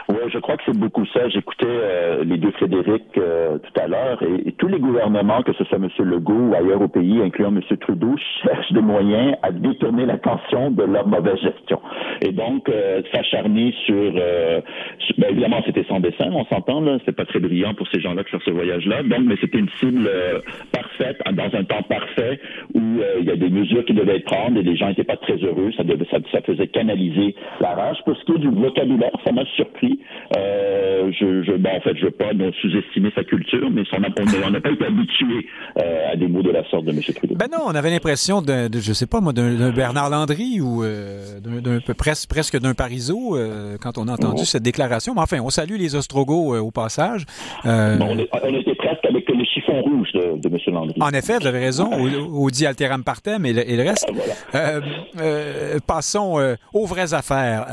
Oui, 0.09 0.15
je 0.29 0.39
crois 0.39 0.55
que 0.55 0.63
c'est 0.65 0.77
beaucoup 0.77 1.05
ça. 1.07 1.27
J'écoutais 1.27 1.65
euh, 1.67 2.23
les 2.23 2.37
deux 2.37 2.51
Frédéric 2.51 3.03
euh, 3.17 3.57
tout 3.57 3.81
à 3.81 3.87
l'heure 3.87 4.23
et, 4.23 4.53
tous 4.53 4.67
les 4.67 4.79
gouvernements, 4.79 5.41
que 5.43 5.51
ce 5.53 5.65
soit 5.65 5.77
M. 5.77 5.89
Legault 5.99 6.49
ou 6.49 6.55
ailleurs 6.55 6.81
au 6.81 6.87
pays, 6.87 7.21
incluant 7.21 7.49
M. 7.49 7.61
Trudeau, 7.77 8.15
cherchent 8.43 8.71
des 8.71 8.81
moyens 8.81 9.35
à 9.43 9.51
détourner 9.51 10.05
l'attention 10.05 10.71
de 10.71 10.83
leur 10.83 11.07
mauvaise 11.07 11.39
gestion. 11.41 11.81
Et 12.21 12.31
donc, 12.31 12.69
euh, 12.69 13.01
s'acharner 13.13 13.73
sur, 13.85 14.13
ben, 15.17 15.29
évidemment, 15.29 15.61
c'était 15.65 15.83
sans 15.89 15.99
dessin, 15.99 16.29
on 16.31 16.45
s'entend 16.45 16.81
là, 16.81 16.97
c'est 17.05 17.15
pas 17.15 17.25
très 17.25 17.39
brillant 17.39 17.73
pour 17.73 17.87
ces 17.89 17.99
gens-là 17.99 18.23
de 18.23 18.29
faire 18.29 18.41
ce 18.43 18.51
voyage-là. 18.51 19.03
Donc, 19.03 19.19
mais 19.25 19.35
c'était 19.41 19.59
une 19.59 19.69
cible 19.79 20.09
parfaite 20.71 21.17
dans 21.33 21.57
un 21.57 21.63
temps 21.63 21.83
parfait 21.83 22.39
où 22.73 22.81
il 23.19 23.25
y 23.25 23.31
a 23.31 23.35
des 23.35 23.49
mesures 23.49 23.83
qui 23.85 23.93
devaient 23.93 24.17
être 24.17 24.25
prises 24.25 24.57
et 24.57 24.63
les 24.63 24.75
gens 24.75 24.87
n'étaient 24.87 25.03
pas 25.03 25.17
très 25.17 25.35
heureux. 25.35 25.71
Ça, 25.75 25.83
devait, 25.83 26.05
ça, 26.09 26.17
ça 26.31 26.41
faisait 26.41 26.67
canaliser 26.67 27.35
la 27.59 27.73
rage. 27.75 27.97
Pour 28.05 28.15
ce 28.17 28.23
qui 28.25 28.31
est 28.33 28.39
du 28.39 28.49
vocabulaire, 28.49 29.11
ça 29.25 29.31
m'a 29.31 29.45
surpris. 29.55 29.96
Euh, 30.35 31.11
je, 31.11 31.43
je, 31.43 31.53
ben, 31.53 31.77
en 31.77 31.81
fait, 31.81 31.95
je 31.95 32.05
veux 32.05 32.11
pas 32.11 32.31
sous-estimer 32.61 33.11
sa 33.15 33.23
culture, 33.23 33.69
mais 33.69 33.83
son, 33.85 33.97
on 33.97 34.49
n'a 34.49 34.61
pas 34.61 34.71
été 34.71 34.85
habitué 34.85 35.47
euh, 35.77 36.11
à 36.11 36.15
des 36.15 36.27
mots 36.27 36.41
de 36.41 36.51
la 36.51 36.63
sorte 36.69 36.85
de 36.85 36.91
M. 36.91 37.01
Trudeau. 37.01 37.35
Ben 37.35 37.47
non, 37.51 37.59
on 37.65 37.75
avait 37.75 37.89
l'impression 37.89 38.41
de, 38.41 38.67
de, 38.67 38.79
je 38.79 38.93
sais 38.93 39.07
pas 39.07 39.21
moi, 39.21 39.33
d'un 39.33 39.71
Bernard 39.71 40.09
Landry 40.09 40.59
ou 40.61 40.83
euh, 40.83 41.39
d'un 41.39 41.79
presque, 41.93 42.29
presque 42.29 42.59
d'un 42.59 42.73
Parizeau 42.73 43.35
euh, 43.35 43.77
quand 43.81 43.97
on 43.97 44.07
a 44.07 44.13
entendu 44.13 44.45
cette 44.45 44.63
déclaration. 44.63 45.13
Mais 45.15 45.21
enfin, 45.21 45.39
on 45.41 45.49
salue 45.49 45.77
les 45.77 45.95
Ostrogos 45.95 46.55
au 46.57 46.71
passage. 46.71 47.25
on, 47.63 48.17
était 48.17 48.75
presque 48.75 49.05
avec 49.05 49.25
le 49.67 49.73
chiffon 49.73 49.81
rouge 49.81 50.11
de, 50.13 50.37
de 50.37 50.49
M. 50.49 50.73
Landry. 50.73 51.01
En 51.01 51.09
effet, 51.09 51.39
vous 51.39 51.47
avez 51.47 51.59
raison, 51.59 51.89
au, 51.91 52.49
dit 52.49 52.65
alteram 52.65 53.03
partem 53.03 53.45
et 53.45 53.53
le, 53.53 53.69
et 53.69 53.75
le 53.75 53.83
reste. 53.83 54.07
passons 55.85 56.55
aux 56.73 56.85
vraies 56.85 57.13
affaires. 57.13 57.65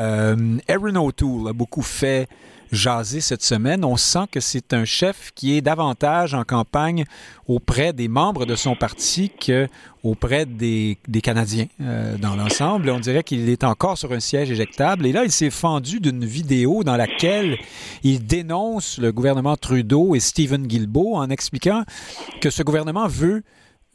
Aaron 0.68 0.96
O'Toole 0.96 1.48
a 1.48 1.52
beaucoup 1.52 1.82
fait 1.82 2.28
jaser 2.72 3.20
cette 3.20 3.42
semaine. 3.42 3.84
On 3.84 3.96
sent 3.96 4.26
que 4.30 4.40
c'est 4.40 4.72
un 4.72 4.84
chef 4.84 5.30
qui 5.34 5.56
est 5.56 5.60
davantage 5.60 6.34
en 6.34 6.44
campagne 6.44 7.04
auprès 7.46 7.92
des 7.92 8.08
membres 8.08 8.46
de 8.46 8.56
son 8.56 8.74
parti 8.74 9.30
qu'auprès 9.30 10.46
des, 10.46 10.98
Canadiens 11.22 11.66
euh, 11.80 12.16
dans 12.18 12.36
l'ensemble. 12.36 12.90
On 12.90 13.00
dirait 13.00 13.22
qu'il 13.22 13.48
est 13.48 13.64
encore 13.64 13.98
sur 13.98 14.12
un 14.12 14.20
siège 14.20 14.50
éjectable. 14.50 15.06
Et 15.06 15.12
là, 15.12 15.24
il 15.24 15.30
s'est 15.30 15.50
fendu 15.50 16.00
d'une 16.00 16.24
vidéo 16.24 16.84
dans 16.84 16.96
laquelle 16.96 17.58
il 18.02 18.24
dénonce 18.26 18.98
le 18.98 19.12
gouvernement 19.12 19.56
Trudeau 19.56 20.14
et 20.14 20.20
Stephen 20.20 20.66
Guilbeault 20.66 21.16
en 21.16 21.30
expliquant 21.30 21.84
que 22.40 22.50
ce 22.50 22.62
gouvernement 22.62 23.06
veut, 23.06 23.42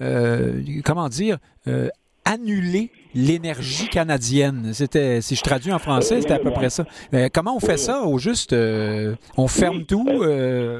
euh, 0.02 0.64
comment 0.84 1.10
dire, 1.10 1.38
euh, 1.68 1.90
annuler 2.26 2.92
l'énergie 3.16 3.88
canadienne. 3.90 4.74
C'était, 4.74 5.22
si 5.22 5.36
je 5.36 5.42
traduis 5.42 5.72
en 5.72 5.80
français, 5.80 6.22
c'était 6.22 6.34
à 6.34 6.40
peu 6.40 6.52
près 6.52 6.70
ça. 6.70 6.86
Mais 7.12 7.30
comment 7.30 7.56
on 7.56 7.60
fait 7.60 7.78
ça 7.78 8.04
au 8.04 8.18
juste 8.18 8.54
euh, 8.54 9.16
On 9.38 9.48
ferme 9.48 9.84
tout 9.86 10.06
euh? 10.22 10.80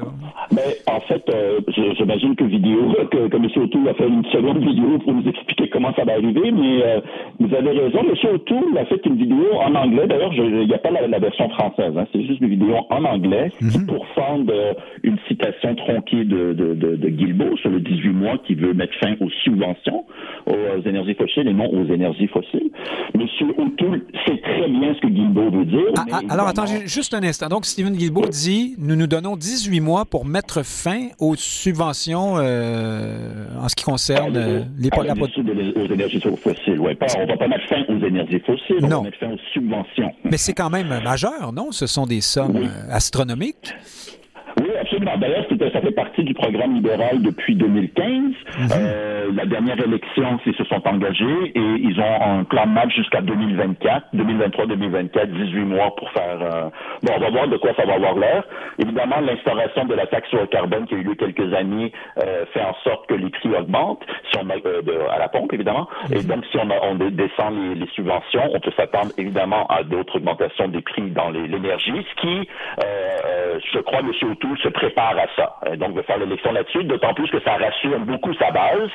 Mais 0.52 0.78
en 0.86 1.00
fait, 1.00 1.22
euh, 1.32 1.60
j'imagine 1.96 2.36
que 2.36 2.44
vidéo, 2.44 2.94
que, 3.10 3.28
que 3.28 3.36
M. 3.36 3.46
O'Toole 3.56 3.88
a 3.88 3.94
fait 3.94 4.08
une 4.08 4.24
seconde 4.26 4.58
vidéo 4.58 4.98
pour 4.98 5.14
nous 5.14 5.28
expliquer 5.28 5.68
comment 5.68 5.92
ça 5.94 6.04
va 6.04 6.12
arriver, 6.12 6.50
mais 6.50 7.02
vous 7.40 7.54
avez 7.54 7.70
raison. 7.70 8.00
M. 8.00 8.34
O'Toole 8.34 8.78
a 8.78 8.84
fait 8.86 9.04
une 9.06 9.16
vidéo 9.16 9.54
en 9.54 9.74
anglais. 9.74 10.06
D'ailleurs, 10.06 10.32
il 10.34 10.66
n'y 10.66 10.74
a 10.74 10.78
pas 10.78 10.90
la, 10.90 11.18
version 11.18 11.48
française. 11.50 11.92
Hein. 11.96 12.06
c'est 12.12 12.24
juste 12.24 12.40
une 12.40 12.48
vidéo 12.48 12.76
en 12.88 13.04
anglais 13.04 13.50
mhm. 13.60 13.86
pour 13.86 14.06
fendre 14.14 14.52
une 15.02 15.18
citation 15.28 15.74
tronquée 15.74 16.24
de, 16.24 16.52
de, 16.52 16.74
de, 16.74 16.96
de 16.96 17.08
Guilbeault 17.08 17.56
sur 17.58 17.70
le 17.70 17.80
18 17.80 18.08
mois 18.10 18.38
qui 18.38 18.54
veut 18.54 18.72
mettre 18.72 18.94
fin 19.00 19.14
aux 19.20 19.30
subventions 19.44 20.04
aux 20.50 20.88
énergies 20.88 21.14
fossiles 21.14 21.48
et 21.48 21.52
non 21.52 21.70
aux 21.72 21.84
énergies 21.86 22.28
fossiles. 22.28 22.70
Monsieur 23.14 23.46
O'Toole 23.58 24.02
sait 24.26 24.40
très 24.42 24.68
bien 24.68 24.94
ce 24.94 25.00
que 25.00 25.06
Guilbeault 25.08 25.50
veut 25.50 25.64
dire. 25.64 25.92
Ah, 25.96 26.04
ah, 26.12 26.20
alors, 26.28 26.48
attends 26.48 26.66
juste 26.84 27.14
un 27.14 27.22
instant. 27.22 27.48
Donc, 27.48 27.66
Stephen 27.66 27.94
Guilbeault 27.94 28.28
dit 28.28 28.74
nous 28.78 28.96
nous 28.96 29.06
donnons 29.06 29.36
18 29.36 29.80
mois 29.80 30.04
pour 30.04 30.24
mettre 30.24 30.64
fin 30.64 31.08
aux 31.18 31.36
subventions 31.36 32.34
euh, 32.38 33.46
en 33.60 33.68
ce 33.68 33.76
qui 33.76 33.84
concerne 33.84 34.36
euh, 34.36 34.62
les 34.78 34.90
ah, 34.92 35.00
aux 35.00 35.92
énergies 35.92 36.20
fossiles? 36.20 36.78
Ouais, 36.78 36.94
pas, 36.94 37.06
on 37.18 37.26
va 37.26 37.36
pas 37.36 37.48
mettre 37.48 37.66
fin 37.68 37.82
aux 37.88 38.04
énergies 38.04 38.40
fossiles, 38.40 38.78
on 38.82 38.88
va 38.88 39.00
mettre 39.02 39.18
fin 39.18 39.30
aux 39.32 39.38
subventions. 39.52 40.12
Mais 40.24 40.36
c'est 40.36 40.54
quand 40.54 40.70
même 40.70 40.88
majeur, 41.02 41.52
non? 41.52 41.72
Ce 41.72 41.86
sont 41.86 42.06
des 42.06 42.20
sommes 42.20 42.56
euh, 42.56 42.90
astronomiques. 42.94 43.74
Oui, 44.60 44.69
absolument. 44.90 45.16
D'ailleurs, 45.18 45.44
ça 45.72 45.80
fait 45.80 45.90
partie 45.92 46.24
du 46.24 46.34
programme 46.34 46.74
libéral 46.74 47.22
depuis 47.22 47.54
2015. 47.54 48.06
Mhm. 48.06 48.68
euh, 48.72 49.30
la 49.34 49.46
dernière 49.46 49.78
élection, 49.78 50.38
ils 50.46 50.54
se 50.54 50.64
sont 50.64 50.86
engagés 50.86 51.52
et 51.54 51.60
ils 51.60 51.98
ont 52.00 52.22
un 52.22 52.44
plan 52.44 52.66
de 52.66 52.72
match 52.72 52.94
jusqu'à 52.94 53.20
2024, 53.20 54.06
2023-2024, 54.14 55.26
18 55.26 55.60
mois 55.64 55.94
pour 55.96 56.10
faire... 56.12 56.38
Euh... 56.42 56.70
Bon, 57.02 57.12
on 57.16 57.20
va 57.20 57.30
voir 57.30 57.48
de 57.48 57.56
quoi 57.56 57.72
ça 57.76 57.84
va 57.84 57.94
avoir 57.94 58.14
l'air. 58.14 58.44
Évidemment, 58.78 59.20
l'instauration 59.20 59.84
de 59.84 59.94
la 59.94 60.06
taxe 60.06 60.28
sur 60.28 60.40
le 60.40 60.46
carbone 60.46 60.86
qui 60.86 60.94
a 60.94 60.98
eu 60.98 61.02
lieu 61.02 61.14
quelques 61.14 61.52
années 61.54 61.92
euh, 62.18 62.44
fait 62.52 62.62
en 62.62 62.74
sorte 62.84 63.06
que 63.06 63.14
les 63.14 63.30
prix 63.30 63.50
augmentent 63.54 64.04
si 64.30 64.38
on 64.38 64.48
euh, 64.50 64.82
de, 64.82 64.92
à 65.10 65.18
la 65.18 65.28
pompe, 65.28 65.52
évidemment. 65.52 65.88
Et 66.12 66.22
donc, 66.22 66.44
si 66.50 66.58
on, 66.58 66.68
on 66.82 66.94
descend 66.94 67.54
les, 67.54 67.74
les, 67.74 67.86
subventions, 67.94 68.50
on 68.52 68.60
peut 68.60 68.72
s'attendre 68.76 69.12
évidemment 69.18 69.66
à 69.68 69.82
d'autres 69.82 70.16
augmentations 70.16 70.68
des 70.68 70.80
prix 70.80 71.10
dans 71.10 71.30
l'énergie, 71.30 72.06
ce 72.10 72.20
qui, 72.20 72.48
euh, 72.84 72.84
euh, 72.84 73.58
je 73.72 73.78
crois, 73.80 74.00
M. 74.00 74.10
O'Toole, 74.30 74.58
se 74.58 74.68
prépare 74.80 75.16
à 75.18 75.26
ça. 75.36 75.56
Euh, 75.66 75.76
donc, 75.76 75.94
de 75.94 76.02
faire 76.02 76.18
l'élection 76.18 76.52
là-dessus, 76.52 76.84
d'autant 76.84 77.12
plus 77.14 77.28
que 77.30 77.40
ça 77.40 77.52
rassure 77.56 77.98
beaucoup 78.00 78.32
sa 78.34 78.50
base. 78.50 78.90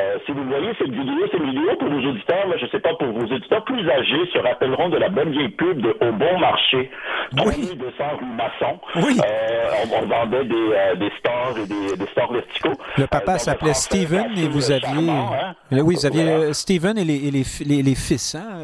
Euh, 0.00 0.16
si 0.26 0.32
vous 0.32 0.44
voyez 0.44 0.72
cette 0.78 0.90
vidéo, 0.90 1.26
cette 1.30 1.42
vidéo 1.42 1.76
pour 1.78 1.88
vos 1.88 2.08
auditeurs, 2.08 2.46
je 2.58 2.64
ne 2.66 2.70
sais 2.70 2.80
pas, 2.80 2.94
pour 2.94 3.08
vos 3.08 3.24
auditeurs 3.24 3.64
plus 3.64 3.88
âgés, 3.88 4.26
se 4.32 4.38
rappelleront 4.38 4.90
de 4.90 4.98
la 4.98 5.08
bonne 5.08 5.30
vieille 5.30 5.48
pub 5.48 5.80
de 5.80 5.90
Au 6.00 6.12
Bon 6.12 6.38
Marché, 6.38 6.90
oui. 7.32 7.76
de 7.76 7.84
rue 7.84 8.26
Masson. 8.36 8.78
Oui. 8.96 9.18
Euh, 9.18 9.96
on, 10.02 10.06
vendait 10.06 10.44
des, 10.44 10.98
des 10.98 11.12
stores 11.18 11.56
et 11.56 11.66
des, 11.66 11.96
des 11.96 12.10
stores 12.10 12.32
verticaux. 12.32 12.74
Le 12.98 13.06
papa 13.06 13.38
s'appelait 13.38 13.74
Steven 13.74 14.32
et 14.36 14.48
vous 14.48 14.70
aviez... 14.70 15.10
Hein? 15.10 15.54
Oui, 15.70 15.94
vous 15.96 16.06
aviez 16.06 16.52
Steven 16.52 16.98
et 16.98 17.04
les, 17.04 17.30
les, 17.30 17.82
les, 17.82 17.94
fils, 17.94 18.34
hein? 18.34 18.58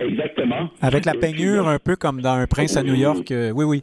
Exactement. 0.00 0.68
Avec 0.82 1.06
la 1.06 1.14
peignure 1.14 1.68
un 1.68 1.78
peu 1.78 1.96
comme 1.96 2.20
dans 2.20 2.34
Un 2.34 2.46
prince 2.46 2.76
à 2.76 2.82
New 2.82 2.94
York. 2.94 3.28
oui, 3.30 3.64
oui. 3.64 3.82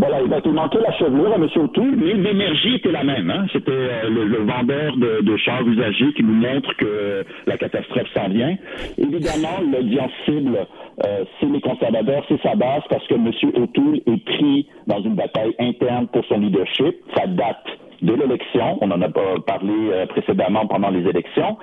Voilà, 0.00 0.22
il 0.22 0.28
va 0.28 0.40
te 0.40 0.48
manquer 0.48 0.78
la 0.78 0.92
chevelure 0.92 1.30
à 1.30 1.36
M. 1.36 1.46
O'Toole, 1.56 1.94
mais 1.94 2.14
l'énergie 2.14 2.76
était 2.76 2.90
la 2.90 3.04
même. 3.04 3.30
Hein? 3.30 3.44
C'était 3.52 3.70
euh, 3.70 4.08
le, 4.08 4.38
vendeur 4.38 4.96
de, 4.96 5.20
de, 5.20 5.36
chars 5.36 5.60
usagés 5.68 6.14
qui 6.14 6.22
nous 6.22 6.32
montre 6.32 6.74
que 6.78 7.22
la 7.46 7.58
catastrophe 7.58 8.08
s'en 8.14 8.30
vient. 8.30 8.56
Évidemment, 8.96 9.60
l'audience 9.70 10.10
cible, 10.24 10.66
euh, 11.04 11.24
c'est 11.38 11.46
les 11.46 11.60
conservateurs, 11.60 12.24
c'est 12.30 12.40
sa 12.40 12.54
base, 12.54 12.82
parce 12.88 13.06
que 13.08 13.14
M. 13.14 13.30
O'Toole 13.62 14.00
est 14.06 14.24
pris 14.24 14.66
dans 14.86 15.02
une 15.02 15.16
bataille 15.16 15.54
interne 15.58 16.06
pour 16.08 16.24
son 16.24 16.38
leadership. 16.38 16.96
Ça 17.14 17.26
date 17.26 17.66
de 18.02 18.14
l'élection. 18.14 18.78
On 18.80 18.90
en 18.90 19.00
a 19.02 19.08
parlé 19.08 19.72
euh, 19.92 20.06
précédemment 20.06 20.66
pendant 20.66 20.90
les 20.90 21.06
élections. 21.08 21.58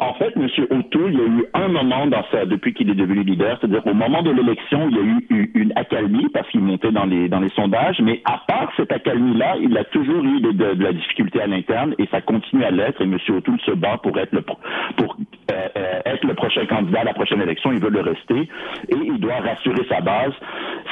En, 0.00 0.14
fait, 0.14 0.32
M. 0.36 0.48
O'Toole, 0.70 1.12
il 1.12 1.18
y 1.18 1.22
a 1.22 1.26
eu 1.26 1.44
un 1.54 1.68
moment 1.68 2.06
dans 2.06 2.24
sa, 2.32 2.44
depuis 2.44 2.74
qu'il 2.74 2.90
est 2.90 2.94
devenu 2.94 3.22
leader, 3.22 3.58
c'est-à-dire 3.60 3.86
au 3.86 3.94
moment 3.94 4.22
de 4.22 4.30
l'élection, 4.30 4.88
il 4.90 4.96
y 4.96 5.00
a 5.00 5.02
eu 5.02 5.50
une 5.54 5.72
accalmie 5.76 6.28
parce 6.32 6.48
qu'il 6.48 6.60
montait 6.60 6.90
dans 6.90 7.04
les 7.04 7.28
dans 7.28 7.40
les 7.40 7.50
sondages, 7.50 8.00
mais 8.00 8.20
à 8.24 8.40
part 8.46 8.72
cette 8.76 8.92
accalmie-là, 8.92 9.56
il 9.60 9.76
a 9.76 9.84
toujours 9.84 10.24
eu 10.24 10.40
de, 10.40 10.52
de, 10.52 10.82
la 10.82 10.92
difficulté 10.92 11.40
à 11.40 11.46
l'interne 11.46 11.94
et 11.98 12.06
ça 12.10 12.20
continue 12.20 12.64
à 12.64 12.70
l'être. 12.70 13.00
Et 13.00 13.04
M. 13.04 13.16
O'Toole 13.28 13.60
se 13.60 13.72
bat 13.72 13.98
pour 14.02 14.18
être 14.18 14.32
le 14.32 14.42
pour 14.42 15.16
euh, 15.50 15.68
euh, 15.76 16.00
être 16.04 16.24
le 16.24 16.34
prochain 16.34 16.66
candidat 16.66 17.00
à 17.00 17.04
la 17.04 17.14
prochaine 17.14 17.40
élection. 17.40 17.72
Il 17.72 17.80
veut 17.80 17.90
le 17.90 18.00
rester 18.00 18.48
et 18.88 18.96
il 18.96 19.18
doit 19.20 19.40
rassurer 19.40 19.84
sa 19.88 20.00
base. 20.00 20.32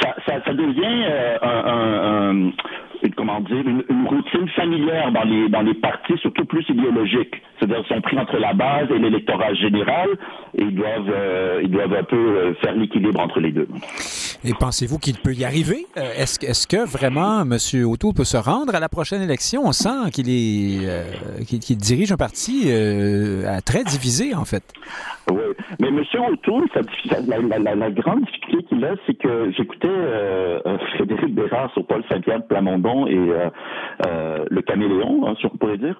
Ça, 0.00 0.14
ça, 0.26 0.44
ça 0.44 0.52
devient 0.52 1.04
un, 1.42 1.48
un, 1.48 2.46
un 2.46 2.52
comment 3.16 3.40
dire, 3.40 3.66
une, 3.66 3.84
une, 3.88 4.06
routine 4.06 4.48
familière 4.50 5.12
dans 5.12 5.24
les, 5.24 5.48
dans 5.48 5.62
les 5.62 5.74
partis, 5.74 6.16
surtout 6.18 6.44
plus 6.44 6.64
idéologiques. 6.68 7.42
C'est-à-dire 7.58 7.84
qu'ils 7.84 7.96
sont 7.96 8.02
pris 8.02 8.18
entre 8.18 8.38
la 8.38 8.52
base 8.52 8.90
et 8.90 8.98
l'électorat 8.98 9.54
général 9.54 10.08
et 10.56 10.62
ils 10.62 10.74
doivent, 10.74 11.12
euh, 11.12 11.60
ils 11.62 11.70
doivent 11.70 11.94
un 11.94 12.04
peu 12.04 12.16
euh, 12.16 12.54
faire 12.54 12.74
l'équilibre 12.74 13.20
entre 13.20 13.40
les 13.40 13.52
deux. 13.52 13.68
Et 14.44 14.52
pensez-vous 14.58 14.98
qu'il 14.98 15.18
peut 15.18 15.34
y 15.34 15.44
arriver? 15.44 15.86
Euh, 15.96 16.12
est-ce, 16.16 16.66
que 16.66 16.86
vraiment 16.86 17.42
M. 17.42 17.56
O'Toole 17.84 18.14
peut 18.14 18.24
se 18.24 18.36
rendre 18.36 18.74
à 18.74 18.80
la 18.80 18.88
prochaine 18.88 19.22
élection? 19.22 19.62
On 19.64 19.72
sent 19.72 20.10
qu'il 20.12 20.28
est, 20.28 21.44
qu'il, 21.46 21.76
dirige 21.76 22.12
un 22.12 22.16
parti 22.16 22.70
très 23.64 23.84
divisé, 23.84 24.34
en 24.34 24.44
fait. 24.44 24.62
Oui, 25.30 25.42
mais 25.80 25.88
M. 25.88 26.02
O'Toole, 26.30 26.66
la, 27.10 27.58
la, 27.58 27.74
la, 27.74 27.90
grande 27.90 28.24
difficulté 28.24 28.66
qu'il 28.68 28.84
a, 28.84 28.94
c'est 29.06 29.14
que 29.14 29.50
j'écoutais 29.56 29.88
Frédéric 30.96 31.34
Bérard 31.34 31.72
sur 31.72 31.86
Paul 31.86 32.02
Saint-Pierre 32.08 32.46
Plamondon 32.46 33.06
et 33.06 33.18
le 33.18 34.60
caméléon, 34.62 35.26
hein, 35.26 35.34
si 35.40 35.46
on 35.46 35.56
pourrait 35.56 35.78
dire. 35.78 35.98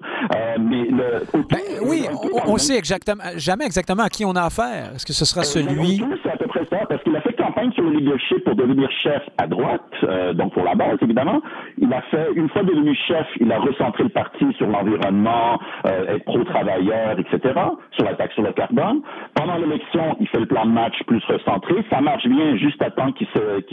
mais 0.59 0.85
le, 0.85 1.25
ben, 1.49 1.59
oui, 1.83 2.05
on, 2.11 2.53
on 2.53 2.57
sait 2.57 2.77
exactement, 2.77 3.23
jamais 3.35 3.65
exactement 3.65 4.03
à 4.03 4.09
qui 4.09 4.25
on 4.25 4.35
a 4.35 4.43
affaire. 4.43 4.91
Est-ce 4.95 5.05
que 5.05 5.13
ce 5.13 5.25
sera 5.25 5.43
celui... 5.43 6.01
C'est 6.23 6.31
à 6.31 6.37
peu 6.37 6.47
près 6.47 6.65
ça, 6.69 6.85
parce 6.87 7.03
qu'il 7.03 7.15
a 7.15 7.21
fait 7.21 7.36
sur 7.73 7.83
le 7.83 7.91
leadership 7.97 8.43
pour 8.43 8.55
devenir 8.55 8.89
chef 9.03 9.21
à 9.37 9.47
droite, 9.47 9.81
euh, 10.03 10.33
donc 10.33 10.53
pour 10.53 10.63
la 10.63 10.75
base, 10.75 10.97
évidemment. 11.01 11.41
Il 11.79 11.91
a 11.91 12.01
fait, 12.03 12.27
une 12.35 12.49
fois 12.49 12.61
devenu 12.63 12.93
chef, 13.07 13.25
il 13.39 13.51
a 13.51 13.59
recentré 13.59 14.03
le 14.03 14.09
parti 14.09 14.45
sur 14.57 14.67
l'environnement, 14.67 15.59
euh, 15.87 16.15
être 16.15 16.25
pro-travailleur, 16.25 17.17
etc., 17.19 17.55
sur 17.91 18.05
la 18.05 18.13
taxe 18.13 18.35
sur 18.35 18.43
le 18.43 18.51
carbone. 18.51 19.01
Pendant 19.33 19.55
l'élection, 19.55 20.15
il 20.19 20.27
fait 20.27 20.39
le 20.39 20.45
plan 20.45 20.65
de 20.65 20.71
match 20.71 21.01
plus 21.07 21.23
recentré. 21.25 21.75
Ça 21.89 21.99
marche 21.99 22.27
bien 22.27 22.55
juste 22.57 22.81
à 22.81 22.91
temps 22.91 23.11
qu'il 23.11 23.27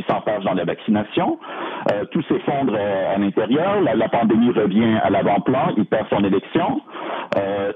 s'enfarge 0.08 0.44
dans 0.44 0.54
la 0.54 0.64
vaccination. 0.64 1.38
Euh, 1.92 2.04
tout 2.06 2.22
s'effondre 2.22 2.74
à 2.74 3.18
l'intérieur. 3.18 3.82
La, 3.82 4.08
pandémie 4.08 4.50
revient 4.50 4.98
à 5.02 5.10
l'avant-plan. 5.10 5.74
Il 5.76 5.84
perd 5.84 6.06
son 6.08 6.24
élection. 6.24 6.80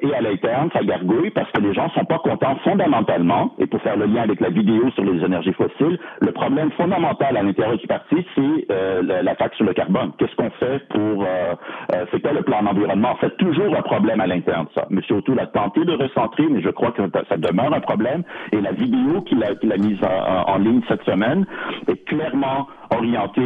Et 0.01 0.15
à 0.15 0.21
l'interne, 0.21 0.71
ça 0.73 0.85
gargouille 0.85 1.31
parce 1.31 1.51
que 1.51 1.61
les 1.61 1.75
gens 1.75 1.91
sont 1.91 2.05
pas 2.05 2.19
contents 2.19 2.57
fondamentalement. 2.63 3.55
Et 3.59 3.67
pour 3.67 3.83
faire 3.83 3.97
le 3.97 4.07
lien 4.07 4.23
avec 4.23 4.41
la 4.41 4.51
vidéo 4.51 4.91
sur 4.93 5.05
les 5.05 5.25
énergies 5.25 5.53
fossiles, 5.53 5.98
le 6.21 6.33
problème 6.33 6.71
fondamental 6.73 7.37
à 7.37 7.43
l'intérieur 7.43 7.77
du 7.77 7.87
parti, 7.87 8.17
c'est 8.35 8.67
euh, 8.71 9.03
la, 9.03 9.35
taxe 9.35 9.57
sur 9.57 9.67
le 9.67 9.73
carbone. 9.73 10.13
Qu'est-ce 10.19 10.35
qu'on 10.37 10.51
fait 10.51 10.81
pour... 10.89 11.25
Euh, 11.25 11.55
euh 11.95 12.05
c'est 12.11 12.33
le 12.33 12.43
plan 12.43 12.63
d'environnement? 12.63 13.13
En 13.13 13.17
fait, 13.17 13.37
toujours 13.37 13.75
un 13.77 13.83
problème 13.83 14.21
à 14.21 14.27
l'interne, 14.27 14.67
ça. 14.75 14.87
M. 14.91 15.01
O'Toole 15.11 15.41
a 15.41 15.47
tenté 15.47 15.85
de 15.85 15.93
recentrer, 15.93 16.47
mais 16.51 16.61
je 16.61 16.71
crois 16.71 16.93
que 16.93 17.03
ça 17.29 17.37
demeure 17.37 17.73
un 17.73 17.81
problème. 17.81 18.23
Et 18.53 18.61
la 18.61 18.73
vidéo 18.73 19.23
qu'il 19.23 19.43
a, 19.43 19.49
a 19.49 19.77
mise 19.77 20.01
en, 20.47 20.59
ligne 20.59 20.83
cette 20.89 21.05
semaine 21.05 21.47
est 21.87 22.05
clairement 22.05 22.67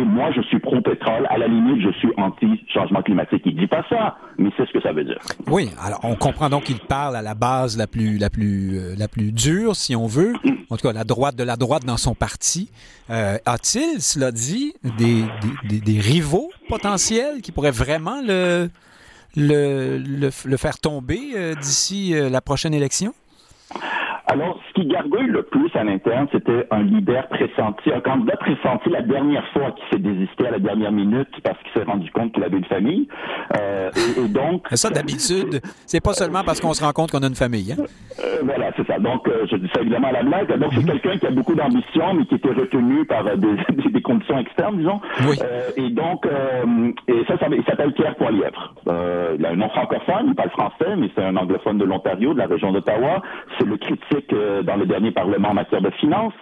Moi, 0.04 0.30
je 0.32 0.42
suis 0.42 0.58
pro-pétrole. 0.58 1.26
À 1.28 1.38
la 1.38 1.48
limite, 1.48 1.82
je 1.82 1.90
suis 1.98 2.08
anti-changement 2.16 3.02
climatique. 3.02 3.42
Il 3.44 3.56
dit 3.56 3.66
pas 3.66 3.84
ça, 3.88 4.16
mais 4.38 4.50
c'est 4.56 4.66
ce 4.66 4.72
que 4.72 4.80
ça 4.80 4.92
veut 4.92 5.04
dire. 5.04 5.18
Oui, 5.48 5.70
alors 5.82 6.00
on 6.02 6.14
comprend 6.14 6.48
donc 6.48 6.64
qu'il 6.64 6.78
parle 6.78 7.16
à 7.16 7.22
la 7.22 7.34
base 7.34 7.76
la 7.76 7.86
plus, 7.86 8.18
la 8.18 8.30
plus, 8.30 8.78
euh, 8.78 8.94
la 8.96 9.08
plus 9.08 9.32
dure, 9.32 9.76
si 9.76 9.96
on 9.96 10.06
veut. 10.06 10.34
En 10.70 10.76
tout 10.76 10.86
cas, 10.86 10.92
la 10.92 11.04
droite 11.04 11.36
de 11.36 11.44
la 11.44 11.56
droite 11.56 11.84
dans 11.84 11.96
son 11.96 12.14
parti. 12.14 12.70
Euh, 13.10 13.36
a-t-il, 13.44 14.00
cela 14.00 14.32
dit, 14.32 14.74
des, 14.98 15.24
des, 15.68 15.80
des, 15.80 16.00
rivaux 16.00 16.50
potentiels 16.68 17.42
qui 17.42 17.52
pourraient 17.52 17.70
vraiment 17.70 18.20
le, 18.22 18.70
le, 19.36 19.98
le, 19.98 20.56
faire 20.56 20.78
tomber 20.78 21.20
euh, 21.34 21.54
d'ici 21.54 22.14
la 22.14 22.40
prochaine 22.40 22.74
élection? 22.74 23.12
Alors, 24.26 24.60
ce 24.68 24.80
qui 24.80 24.86
gargouille 24.86 25.26
le 25.26 25.42
plus 25.42 25.70
à 25.74 25.82
l'interne, 25.82 26.28
c'était 26.30 26.66
un 26.70 26.82
leader 26.82 27.26
pressenti, 27.28 27.92
un 27.92 28.00
candidat 28.00 28.36
pressenti 28.36 28.88
la 28.88 29.02
dernière 29.02 29.46
fois 29.48 29.72
qui 29.72 29.82
s'est 29.90 29.98
désisté 29.98 30.46
à 30.46 30.52
la 30.52 30.58
dernière 30.58 30.92
minute 30.92 31.28
parce 31.42 31.58
qu'il 31.62 31.72
s'est 31.72 31.82
rendu 31.82 32.10
compte 32.12 32.32
qu'il 32.32 32.44
avait 32.44 32.56
une 32.56 32.64
famille. 32.64 33.08
Euh, 33.58 33.90
et, 33.96 34.20
et, 34.20 34.28
donc... 34.28 34.66
Ça, 34.72 34.90
d'habitude, 34.90 35.60
c'est 35.86 36.00
pas 36.00 36.12
seulement 36.12 36.44
parce 36.44 36.60
qu'on 36.60 36.72
se 36.72 36.84
rend 36.84 36.92
compte 36.92 37.10
qu'on 37.10 37.22
a 37.22 37.26
une 37.26 37.34
famille. 37.34 37.72
Hein? 37.72 37.84
Euh, 38.22 38.38
voilà, 38.44 38.70
c'est 38.76 38.86
ça. 38.86 38.98
Donc, 38.98 39.26
euh, 39.28 39.46
je 39.50 39.56
dis 39.56 39.68
ça 39.74 39.80
évidemment 39.80 40.08
à 40.08 40.12
la 40.12 40.22
blague. 40.22 40.56
Donc, 40.58 40.72
c'est 40.72 40.80
mhm. 40.80 40.86
quelqu'un 40.86 41.18
qui 41.18 41.26
a 41.26 41.30
beaucoup 41.30 41.54
d'ambition, 41.54 42.14
mais 42.14 42.24
qui 42.26 42.36
était 42.36 42.52
retenu 42.52 43.04
par 43.06 43.26
euh, 43.26 43.36
des, 43.36 43.56
des, 43.90 44.02
conditions 44.02 44.38
externes, 44.38 44.78
disons. 44.78 45.00
Oui. 45.26 45.36
Euh, 45.42 45.70
et 45.76 45.90
donc, 45.90 46.26
et 47.08 47.24
ça, 47.26 47.38
ça 47.38 47.46
il 47.50 47.64
s'appelle 47.64 47.92
Pierre 47.92 48.14
Poilièvre. 48.16 48.74
il 48.86 49.44
a 49.46 49.50
un 49.50 49.56
nom 49.56 49.68
francophone, 49.70 50.26
il 50.28 50.34
parle 50.34 50.50
français, 50.50 50.96
mais 50.96 51.10
c'est 51.14 51.24
un 51.24 51.36
anglophone 51.36 51.78
de 51.78 51.84
l'Ontario, 51.84 52.34
de 52.34 52.38
la 52.38 52.46
région 52.46 52.72
d'Ottawa. 52.72 53.22
C'est 53.58 53.66
le 53.66 53.76
critique 53.76 54.11
dans 54.64 54.76
le 54.76 54.86
dernier 54.86 55.10
Parlement 55.10 55.50
en 55.50 55.54
matière 55.54 55.82
de 55.82 55.90
finances, 55.90 56.32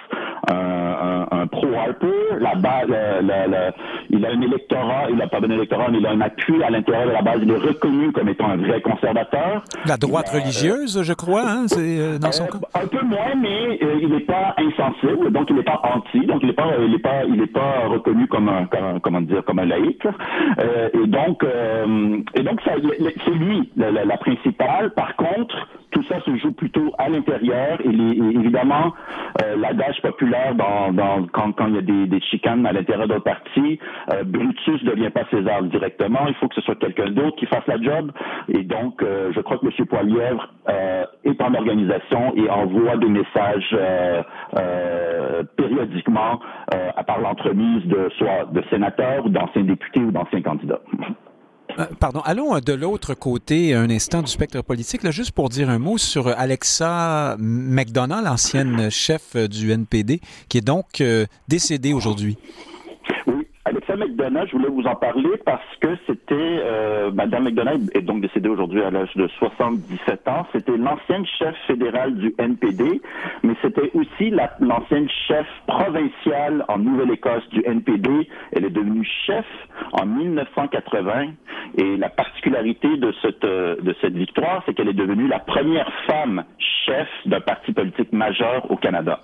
un, 0.49 0.55
un, 0.55 1.27
un 1.43 1.47
pro-Harper, 1.47 2.39
la 2.41 2.55
base, 2.55 2.89
la, 2.89 3.47
la, 3.47 3.73
il 4.11 4.25
a 4.25 4.31
un 4.31 4.41
électorat, 4.41 5.11
il 5.11 5.21
a 5.21 5.27
pas 5.29 5.39
un 5.39 5.51
électorat, 5.51 5.89
mais 5.91 5.99
il 5.99 6.07
a 6.07 6.11
un 6.11 6.21
appui 6.21 6.63
à 6.63 6.71
l'intérieur 6.71 7.07
de 7.07 7.13
la 7.13 7.23
base. 7.23 7.41
Il 7.43 7.51
est 7.51 7.57
reconnu 7.57 8.13
comme 8.13 8.29
étant 8.29 8.49
un 8.49 8.57
vrai 8.57 8.81
conservateur. 8.81 9.63
La 9.87 9.97
droite 9.97 10.29
religieuse, 10.31 11.03
je 11.03 11.13
crois, 11.13 11.45
hein, 11.47 11.65
c'est 11.67 11.99
euh, 11.99 12.19
dans 12.19 12.33
son 12.33 12.45
euh, 12.45 12.49
cas. 12.49 12.81
Un 12.83 12.87
peu 12.87 13.05
moins, 13.05 13.35
mais 13.41 13.79
euh, 13.83 13.99
il 14.03 14.09
n'est 14.11 14.21
pas 14.21 14.55
insensible, 14.59 15.31
donc 15.33 15.49
il 15.51 15.57
n'est 15.57 15.63
pas 15.63 15.81
anti, 15.83 16.21
donc 16.27 16.41
il 16.43 16.49
n'est 16.49 16.55
pas, 16.55 16.69
il 16.81 16.95
est 16.95 16.99
pas, 16.99 17.25
il 17.29 17.41
est 17.43 17.53
pas 17.53 17.89
reconnu 17.89 18.27
comme 18.27 18.49
un, 18.49 18.67
comme, 18.67 19.01
comment 19.01 19.21
dire, 19.21 19.45
comme 19.45 19.59
un 19.59 19.67
laïc. 19.67 20.03
et 20.95 21.07
donc, 21.07 21.45
et 22.35 22.43
donc, 22.43 22.61
c'est 22.65 23.31
lui 23.31 23.71
la, 23.77 23.91
la, 23.91 24.05
la 24.05 24.17
principale. 24.17 24.91
Par 24.95 25.17
contre, 25.17 25.57
tout 25.91 26.03
ça 26.05 26.21
se 26.21 26.37
joue 26.37 26.53
plutôt 26.53 26.93
à 26.99 27.09
l'intérieur. 27.09 27.81
Et, 27.85 27.89
évidemment, 27.89 28.95
euh, 29.43 29.57
l'adage 29.57 30.01
populaire 30.03 30.55
dans, 30.55 30.93
dans, 30.93 31.27
quand, 31.27 31.53
quand 31.53 31.67
il 31.69 31.75
y 31.75 31.79
a 31.79 31.83
des, 31.83 32.07
des 32.07 32.21
chicanes 32.21 32.67
à 32.67 32.73
l'intérieur 32.73 33.09
d'un 33.09 33.21
parti, 33.21 33.79
euh, 34.13 34.25
Brutus 34.25 34.83
ne 34.83 34.91
devient 34.91 35.11
pas 35.11 35.25
César 35.31 35.63
directement. 35.65 36.21
Il 36.29 36.35
faut 36.35 36.49
que 36.49 36.55
ce 36.55 36.61
soit 36.63 36.77
quelqu'un 36.77 37.11
d'autre 37.11 37.37
qui 37.37 37.47
fasse 37.47 37.67
la 37.67 37.81
job. 37.81 38.13
Et 38.49 38.63
donc, 38.63 39.03
euh, 39.03 39.33
je 39.35 39.41
crois 39.41 39.59
que 39.59 39.67
M. 39.67 39.87
Poilièvre 39.87 40.49
euh, 40.69 41.05
est 41.25 41.41
en 41.43 41.55
organisation 41.55 42.35
et 42.37 42.49
envoie 42.49 42.97
des 42.97 43.09
messages 43.09 43.77
périodiquement 45.57 46.41
à 46.97 47.05
part 47.05 47.21
l'entremise 47.21 47.85
de 47.87 48.09
soit 48.19 48.47
de 48.53 48.63
sénateurs 48.71 49.27
ou 49.27 49.29
d'anciens 49.29 49.63
députés 49.63 50.01
ou 50.01 50.11
d'anciens 50.11 50.43
candidats. 50.43 50.81
Euh, 51.79 51.87
pardon, 51.99 52.21
allons 52.21 52.55
euh, 52.55 52.61
de 52.61 52.73
l'autre 52.73 53.15
côté 53.15 53.75
un 53.75 53.91
instant 53.91 54.23
du 54.23 54.31
spectre 54.31 54.63
politique, 54.63 55.09
juste 55.11 55.33
pour 55.33 55.49
dire 55.49 55.71
un 55.71 55.79
mot 55.79 55.99
sur 55.99 56.29
Alexa 56.29 57.37
McDonald, 57.39 58.25
l'ancienne 58.25 58.91
chef 58.91 59.37
du 59.37 59.71
NPD, 59.71 60.21
qui 60.49 60.59
est 60.59 60.63
donc 60.63 61.01
euh, 61.01 61.27
décédée 61.49 61.93
aujourd'hui. 61.93 62.37
Alexa 63.67 63.95
McDonough, 63.95 64.47
je 64.47 64.53
voulais 64.53 64.71
vous 64.71 64.87
en 64.87 64.95
parler 64.95 65.37
parce 65.45 65.77
que 65.83 65.89
c'était, 66.07 66.35
euh, 66.35 67.11
Madame 67.11 67.45
McDonough 67.45 67.91
est 67.95 68.01
donc 68.01 68.23
décédée 68.23 68.49
aujourd'hui 68.49 68.83
à 68.83 68.91
l'âge 68.91 69.15
de 69.17 69.29
77 69.39 70.29
ans. 70.29 70.47
C'était 70.53 70.79
l'ancienne 70.79 71.27
chef 71.39 71.55
fédérale 71.67 72.15
du 72.15 72.35
NPD, 72.39 73.03
mais 73.43 73.53
c'était 73.61 73.91
aussi 73.93 74.31
l'ancienne 74.61 75.09
chef 75.29 75.47
provinciale 75.67 76.65
en 76.69 76.79
Nouvelle-Écosse 76.79 77.47
du 77.51 77.63
NPD. 77.67 78.31
Elle 78.53 78.65
est 78.65 78.71
devenue 78.71 79.07
chef 79.27 79.45
en 79.93 80.07
1980 80.07 81.27
et 81.77 81.97
la 81.99 82.09
particularité 82.09 82.97
de 82.97 83.13
cette, 83.21 83.45
euh, 83.45 83.77
de 83.83 83.95
cette 84.01 84.15
victoire, 84.15 84.63
c'est 84.65 84.73
qu'elle 84.73 84.89
est 84.89 84.95
devenue 84.95 85.29
la 85.29 85.39
première 85.39 85.93
femme 86.07 86.45
chef 86.87 87.09
d'un 87.27 87.41
parti 87.41 87.73
politique 87.73 88.13
majeur 88.13 88.71
au 88.71 88.77
Canada. 88.77 89.21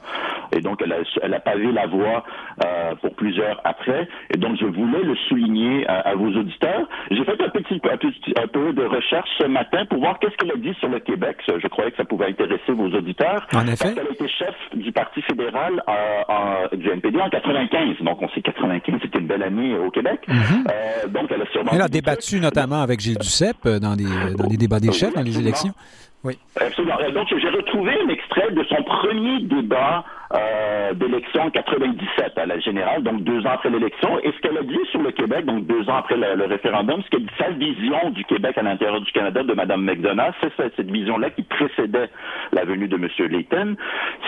Et 0.53 0.61
donc, 0.61 0.80
elle 0.82 0.93
a, 0.93 0.99
elle 1.22 1.34
a 1.34 1.41
pavé 1.41 1.72
la 1.72 1.87
voie 1.87 2.24
euh, 2.64 2.95
pour 2.97 3.14
plusieurs 3.14 3.61
après. 3.64 4.09
Et 4.35 4.37
donc, 4.37 4.57
je 4.61 4.66
voulais 4.66 5.03
le 5.03 5.14
souligner 5.29 5.87
à, 5.89 6.14
vos 6.14 6.29
auditeurs. 6.29 6.89
J'ai 7.11 7.24
fait 7.24 7.41
un 7.41 7.49
petit, 7.49 7.81
un, 8.37 8.47
peu 8.47 8.72
de 8.72 8.85
recherche 8.85 9.29
ce 9.39 9.47
matin 9.47 9.85
pour 9.87 9.99
voir 9.99 10.18
qu'est-ce 10.18 10.37
qu'elle 10.37 10.53
a 10.53 10.57
dit 10.57 10.74
sur 10.79 10.89
le 10.89 11.01
Québec. 11.01 11.39
Je 11.47 11.68
croyais 11.68 11.91
que 11.91 11.97
ça 11.97 12.05
pouvait 12.05 12.27
intéresser 12.27 12.72
vos 12.72 12.89
auditeurs. 12.89 13.47
En 13.53 13.66
effet. 13.66 13.77
Parce 13.77 13.95
qu'elle 13.95 14.07
a 14.07 14.12
été 14.12 14.29
chef 14.29 14.55
du 14.74 14.93
Parti 14.93 15.22
fédéral 15.22 15.83
euh, 15.89 16.77
du 16.77 16.89
NPD 16.89 17.20
en 17.20 17.29
95. 17.31 18.03
Donc, 18.03 18.22
on 18.22 18.29
sait 18.31 18.41
95, 18.41 19.01
c'était 19.03 19.18
une 19.18 19.27
belle 19.27 19.43
année 19.43 19.77
au 19.77 19.91
Québec. 19.91 20.20
Mhm. 20.29 20.37
euh, 20.70 21.09
donc, 21.09 21.31
elle 21.31 21.43
a 21.43 21.47
sûrement... 21.47 21.70
Elle 21.72 21.83
a 21.83 21.89
débattu 21.89 22.41
notamment 22.41 22.83
avec 22.83 23.01
Gilles 23.01 23.18
Duceppe 23.18 23.66
euh, 23.66 23.79
dans 23.79 23.95
les, 23.95 24.35
dans 24.37 24.49
les 24.49 24.57
débats 24.57 24.81
des 24.81 24.93
chefs, 24.93 25.14
dans 25.14 25.22
les 25.22 25.39
élections. 25.39 25.72
Oui. 26.24 26.39
Absolument. 26.61 26.97
Donc, 27.14 27.29
j'ai 27.29 27.49
retrouvé 27.49 27.93
un 28.05 28.09
extrait 28.09 28.51
de 28.51 28.64
son 28.64 28.83
premier 28.83 29.41
débat 29.43 30.05
euh, 30.35 30.93
d'élection 30.95 31.43
en 31.43 31.51
97 31.51 32.39
à 32.39 32.47
la 32.47 32.59
générale, 32.59 33.03
donc 33.03 33.22
deux 33.22 33.47
ans 33.47 33.53
après 33.55 33.70
l'élection. 33.70 34.18
Et 34.20 34.33
ce 34.33 34.41
qu'elle 34.41 34.59
a 34.59 34.62
dit 34.62 34.79
sur 34.91 35.03
le 35.03 35.12
Québec, 35.12 35.45
donc 35.45 35.66
deux 35.66 35.89
ans 35.89 35.97
après 35.97 36.16
le, 36.16 36.45
référendum, 36.47 37.03
ce 37.11 37.18
sa 37.39 37.51
vision 37.51 38.11
du 38.11 38.24
Québec 38.24 38.57
à 38.59 38.62
l'intérieur 38.62 39.01
du 39.01 39.11
Canada 39.12 39.43
de 39.43 39.53
Mme 39.53 39.83
McDonough, 39.83 40.33
c'est 40.41 40.53
cette, 40.57 40.91
vision-là 40.91 41.31
qui 41.31 41.43
précédait 41.43 42.09
la 42.53 42.64
venue 42.64 42.89
de 42.89 42.97
M. 42.97 43.09
Layton, 43.31 43.77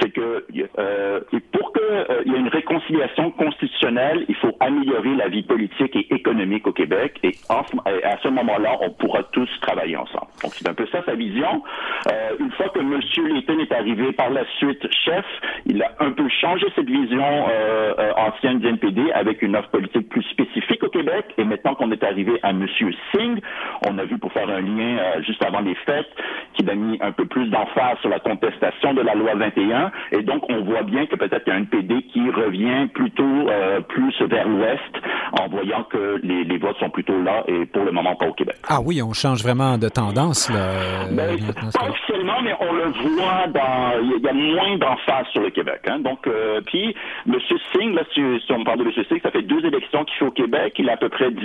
c'est 0.01 0.11
que 0.11 0.45
euh, 0.79 1.21
pour 1.53 1.73
qu'il 1.73 1.83
euh, 1.83 2.23
y 2.27 2.35
ait 2.35 2.39
une 2.39 2.49
réconciliation 2.49 3.31
constitutionnelle, 3.33 4.25
il 4.29 4.35
faut 4.37 4.57
améliorer 4.61 5.15
la 5.17 5.29
vie 5.29 5.43
politique 5.43 5.95
et 5.95 6.15
économique 6.15 6.67
au 6.67 6.73
Québec. 6.73 7.19
Et 7.23 7.35
à 7.49 8.19
ce 8.23 8.29
moment-là, 8.29 8.77
on 8.81 8.91
pourra 8.91 9.23
tous 9.25 9.49
travailler 9.61 9.97
ensemble. 9.97 10.29
Donc 10.43 10.53
c'est 10.55 10.69
un 10.69 10.75
peu 10.75 10.87
ça 10.93 11.03
sa 11.05 11.15
vision. 11.15 11.63
Euh, 12.11 12.37
une 12.39 12.51
fois 12.53 12.69
que 12.69 12.81
M. 12.81 13.01
Layton 13.29 13.59
est 13.61 13.73
arrivé 13.73 14.13
par 14.13 14.31
la 14.31 14.45
suite 14.59 14.87
chef, 15.05 15.25
il 15.67 15.83
a 15.83 15.88
un 16.01 16.11
peu 16.13 16.29
changé 16.41 16.67
cette 16.75 16.89
vision 16.89 17.23
euh, 17.23 17.95
euh, 17.99 18.13
ancienne 18.17 18.59
du 18.59 18.69
NPD 18.69 19.11
avec 19.13 19.43
une 19.43 19.57
offre 19.57 19.71
politique 19.71 20.09
plus 20.09 20.23
spécifique 20.25 20.83
au 20.83 20.89
Québec. 20.89 21.27
Et 21.39 21.45
maintenant 21.45 21.75
qu'on 21.75 21.91
est 21.93 22.03
arrivé 22.03 22.39
à 22.43 22.51
M. 22.51 22.67
Singh, 23.13 23.41
on 23.87 23.99
a 23.99 24.05
vu 24.05 24.19
pour 24.19 24.33
faire 24.33 24.49
un 24.49 24.61
lien 24.61 25.21
juste 25.21 25.43
avant 25.45 25.61
les 25.61 25.75
fêtes 25.87 26.09
qu'il 26.55 26.69
a 26.71 26.75
mis 26.75 26.99
un 27.01 27.13
peu 27.13 27.27
plus 27.27 27.49
d'emphase 27.49 27.99
sur 28.01 28.11
la 28.11 28.19
contestation 28.19 28.95
de 28.95 29.03
la 29.03 29.15
loi 29.15 29.35
21. 29.35 29.91
Et 30.13 30.23
donc 30.23 30.45
on 30.49 30.63
voit 30.63 30.83
bien 30.83 31.07
que 31.07 31.17
peut-être 31.17 31.45
qu'il 31.45 31.53
y 31.53 31.57
a 31.57 31.59
un 31.59 31.63
NPD 31.63 32.03
qui 32.13 32.31
revient 32.31 32.89
plutôt 32.93 33.49
plus 33.89 34.15
vers 34.23 34.49
l'ouest 34.49 34.95
en 35.41 35.49
voyant 35.49 35.85
que 35.85 36.21
les, 36.23 36.45
les, 36.45 36.59
votes 36.59 36.79
sont 36.79 36.91
plutôt 36.91 37.21
là 37.23 37.45
et 37.47 37.67
pour 37.67 37.85
le 37.85 37.93
moment 37.93 38.15
pas 38.17 38.27
au 38.27 38.33
Québec. 38.33 38.57
Ah 38.69 38.79
oui, 38.85 39.03
on 39.03 39.13
change 39.13 39.43
vraiment 39.43 39.79
de 39.79 39.89
tendance. 39.89 40.51
Là, 40.51 41.07
ben, 41.11 41.37
pas 41.73 41.89
officiellement, 41.89 42.41
mais 42.43 42.55
on 42.61 42.73
le 42.73 42.85
voit 42.85 43.47
dans. 43.49 44.01
Il 44.03 44.23
y 44.23 44.29
a 44.29 44.33
moins 44.33 44.77
d'emphase 44.79 45.27
sur 45.33 45.43
le 45.43 45.51
Québec. 45.51 45.78
Hein. 45.87 46.01
Donc, 46.01 46.27
euh, 46.27 46.61
puis, 46.67 46.95
M. 47.27 47.35
Singh, 47.73 47.95
là, 47.95 48.03
si, 48.13 48.21
on 48.51 48.65
parle 48.65 48.79
de 48.79 48.85
M. 48.85 48.93
Singh, 49.09 49.21
ça 49.23 49.31
fait 49.31 49.43
deux 49.43 49.65
élections 49.65 50.05
qu'il 50.05 50.17
fait 50.19 50.25
au 50.25 50.31
Québec. 50.31 50.75
Il 50.79 50.89
a 50.89 50.95
à 50.95 50.97
peu 50.97 51.09
près 51.09 51.31
10 51.31 51.39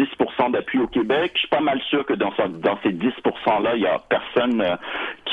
d'appui 0.52 0.80
au 0.80 0.88
Québec. 0.88 1.32
Je 1.36 1.40
suis 1.40 1.48
pas 1.50 1.62
mal 1.62 1.80
sûr 1.90 2.06
que 2.06 2.14
dans, 2.14 2.32
ces 2.84 2.92
10 2.92 3.06
là, 3.64 3.76
il 3.76 3.82
y 3.82 3.88
a 3.88 4.00
personne 4.10 4.62
euh, 4.62 4.76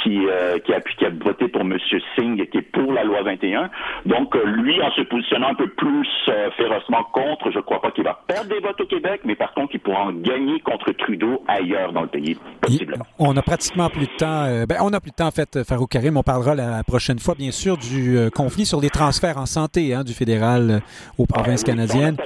qui, 0.03 0.27
euh, 0.27 0.59
qui, 0.59 0.75
a, 1.05 1.11
voté 1.11 1.49
pour 1.49 1.63
M. 1.63 1.77
Singh, 2.17 2.49
qui 2.51 2.59
est 2.59 2.73
pour 2.73 2.93
la 2.93 3.05
loi 3.05 3.23
21. 3.23 3.71
Donc, 4.07 4.35
lui, 4.45 4.81
en 4.83 4.91
se 4.93 5.03
positionnant 5.03 5.49
un 5.49 5.55
peu 5.55 5.69
plus 5.69 6.09
férocement 6.57 7.05
contre, 7.13 7.51
je 7.51 7.59
crois 7.61 7.81
pas 7.81 7.91
qu'il 7.91 8.05
va 8.05 8.21
perdre 8.27 8.49
des 8.49 8.61
votes 8.61 8.81
au 8.81 8.87
Québec, 8.87 9.23
mais 9.25 9.35
par 9.35 9.53
contre, 9.55 9.75
il 9.75 9.81
pourra 9.81 10.05
en 10.05 10.13
gagner 10.13 10.61
contre 10.61 10.93
Trudeau 10.93 11.43
ailleurs 11.49 11.93
dans 11.93 12.03
le 12.03 12.09
pays, 12.09 12.37
possiblement. 12.61 13.05
on 13.19 13.37
a 13.37 13.43
pratiquement 13.43 13.89
plus 13.89 14.07
de 14.07 14.17
temps. 14.17 14.47
ben, 14.69 14.77
on 14.81 14.93
a 14.93 15.01
plus 15.01 15.11
de 15.11 15.17
temps, 15.17 15.27
en 15.27 15.33
fait, 15.33 15.65
Farouk 15.65 15.91
Karim. 15.91 16.17
On 16.17 16.23
parlera 16.23 16.55
la 16.55 16.83
prochaine 16.85 17.19
fois, 17.19 17.35
bien 17.35 17.51
sûr, 17.51 17.77
du 17.77 18.31
conflit 18.35 18.67
sur 18.67 18.81
les 18.81 18.90
transferts 18.91 19.39
en 19.39 19.47
santé 19.47 19.95
hein, 19.95 20.05
du 20.05 20.13
fédéral 20.13 20.71
euh, 20.71 20.81
aux 21.19 21.27
provinces 21.27 21.65
canadiennes. 21.65 22.17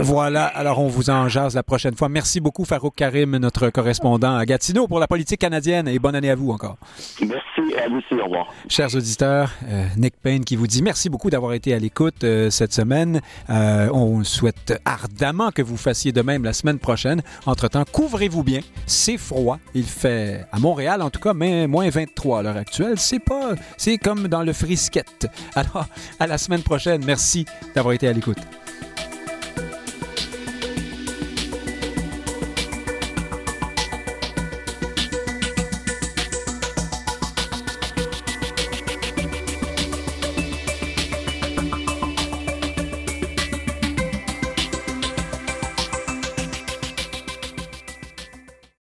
Voilà, 0.00 0.44
alors 0.44 0.78
on 0.78 0.86
vous 0.86 1.10
en 1.10 1.28
jase 1.28 1.54
la 1.54 1.62
prochaine 1.62 1.96
fois. 1.96 2.08
Merci 2.08 2.40
beaucoup 2.40 2.64
Farouk 2.64 2.94
Karim, 2.94 3.36
notre 3.38 3.70
correspondant 3.70 4.36
à 4.36 4.44
Gatineau 4.46 4.86
pour 4.86 5.00
la 5.00 5.08
politique 5.08 5.40
canadienne 5.40 5.88
et 5.88 5.98
bonne 5.98 6.14
année 6.14 6.30
à 6.30 6.36
vous 6.36 6.50
encore. 6.52 6.76
Merci 7.20 7.74
à 7.76 7.88
vous 7.88 7.96
aussi, 7.96 8.14
au 8.14 8.24
revoir. 8.24 8.46
Chers 8.68 8.94
auditeurs, 8.94 9.50
euh, 9.68 9.84
Nick 9.96 10.14
Payne 10.22 10.44
qui 10.44 10.54
vous 10.54 10.68
dit 10.68 10.82
merci 10.82 11.10
beaucoup 11.10 11.28
d'avoir 11.28 11.54
été 11.54 11.74
à 11.74 11.78
l'écoute 11.78 12.22
euh, 12.22 12.50
cette 12.50 12.72
semaine. 12.72 13.20
on 13.48 14.22
souhaite 14.22 14.80
ardemment 14.84 15.50
que 15.50 15.62
vous 15.62 15.76
fassiez 15.76 16.12
de 16.12 16.22
même 16.22 16.44
la 16.44 16.52
semaine 16.52 16.78
prochaine. 16.78 17.22
Entre-temps, 17.46 17.84
couvrez-vous 17.90 18.44
bien, 18.44 18.60
c'est 18.86 19.18
froid. 19.18 19.58
Il 19.74 19.84
fait 19.84 20.46
à 20.52 20.58
Montréal 20.58 21.02
en 21.02 21.10
tout 21.10 21.20
cas, 21.20 21.34
mais 21.34 21.66
moins 21.66 21.88
23 21.88 22.40
à 22.40 22.42
l'heure 22.42 22.56
actuelle. 22.56 22.98
C'est 22.98 23.18
pas, 23.18 23.54
c'est 23.76 23.98
comme 23.98 24.28
dans 24.28 24.42
le 24.42 24.52
frisquette. 24.52 25.26
Alors, 25.54 25.79
à 26.18 26.26
la 26.26 26.38
semaine 26.38 26.62
prochaine. 26.62 27.04
Merci 27.04 27.46
d'avoir 27.74 27.94
été 27.94 28.08
à 28.08 28.12
l'écoute. 28.12 28.38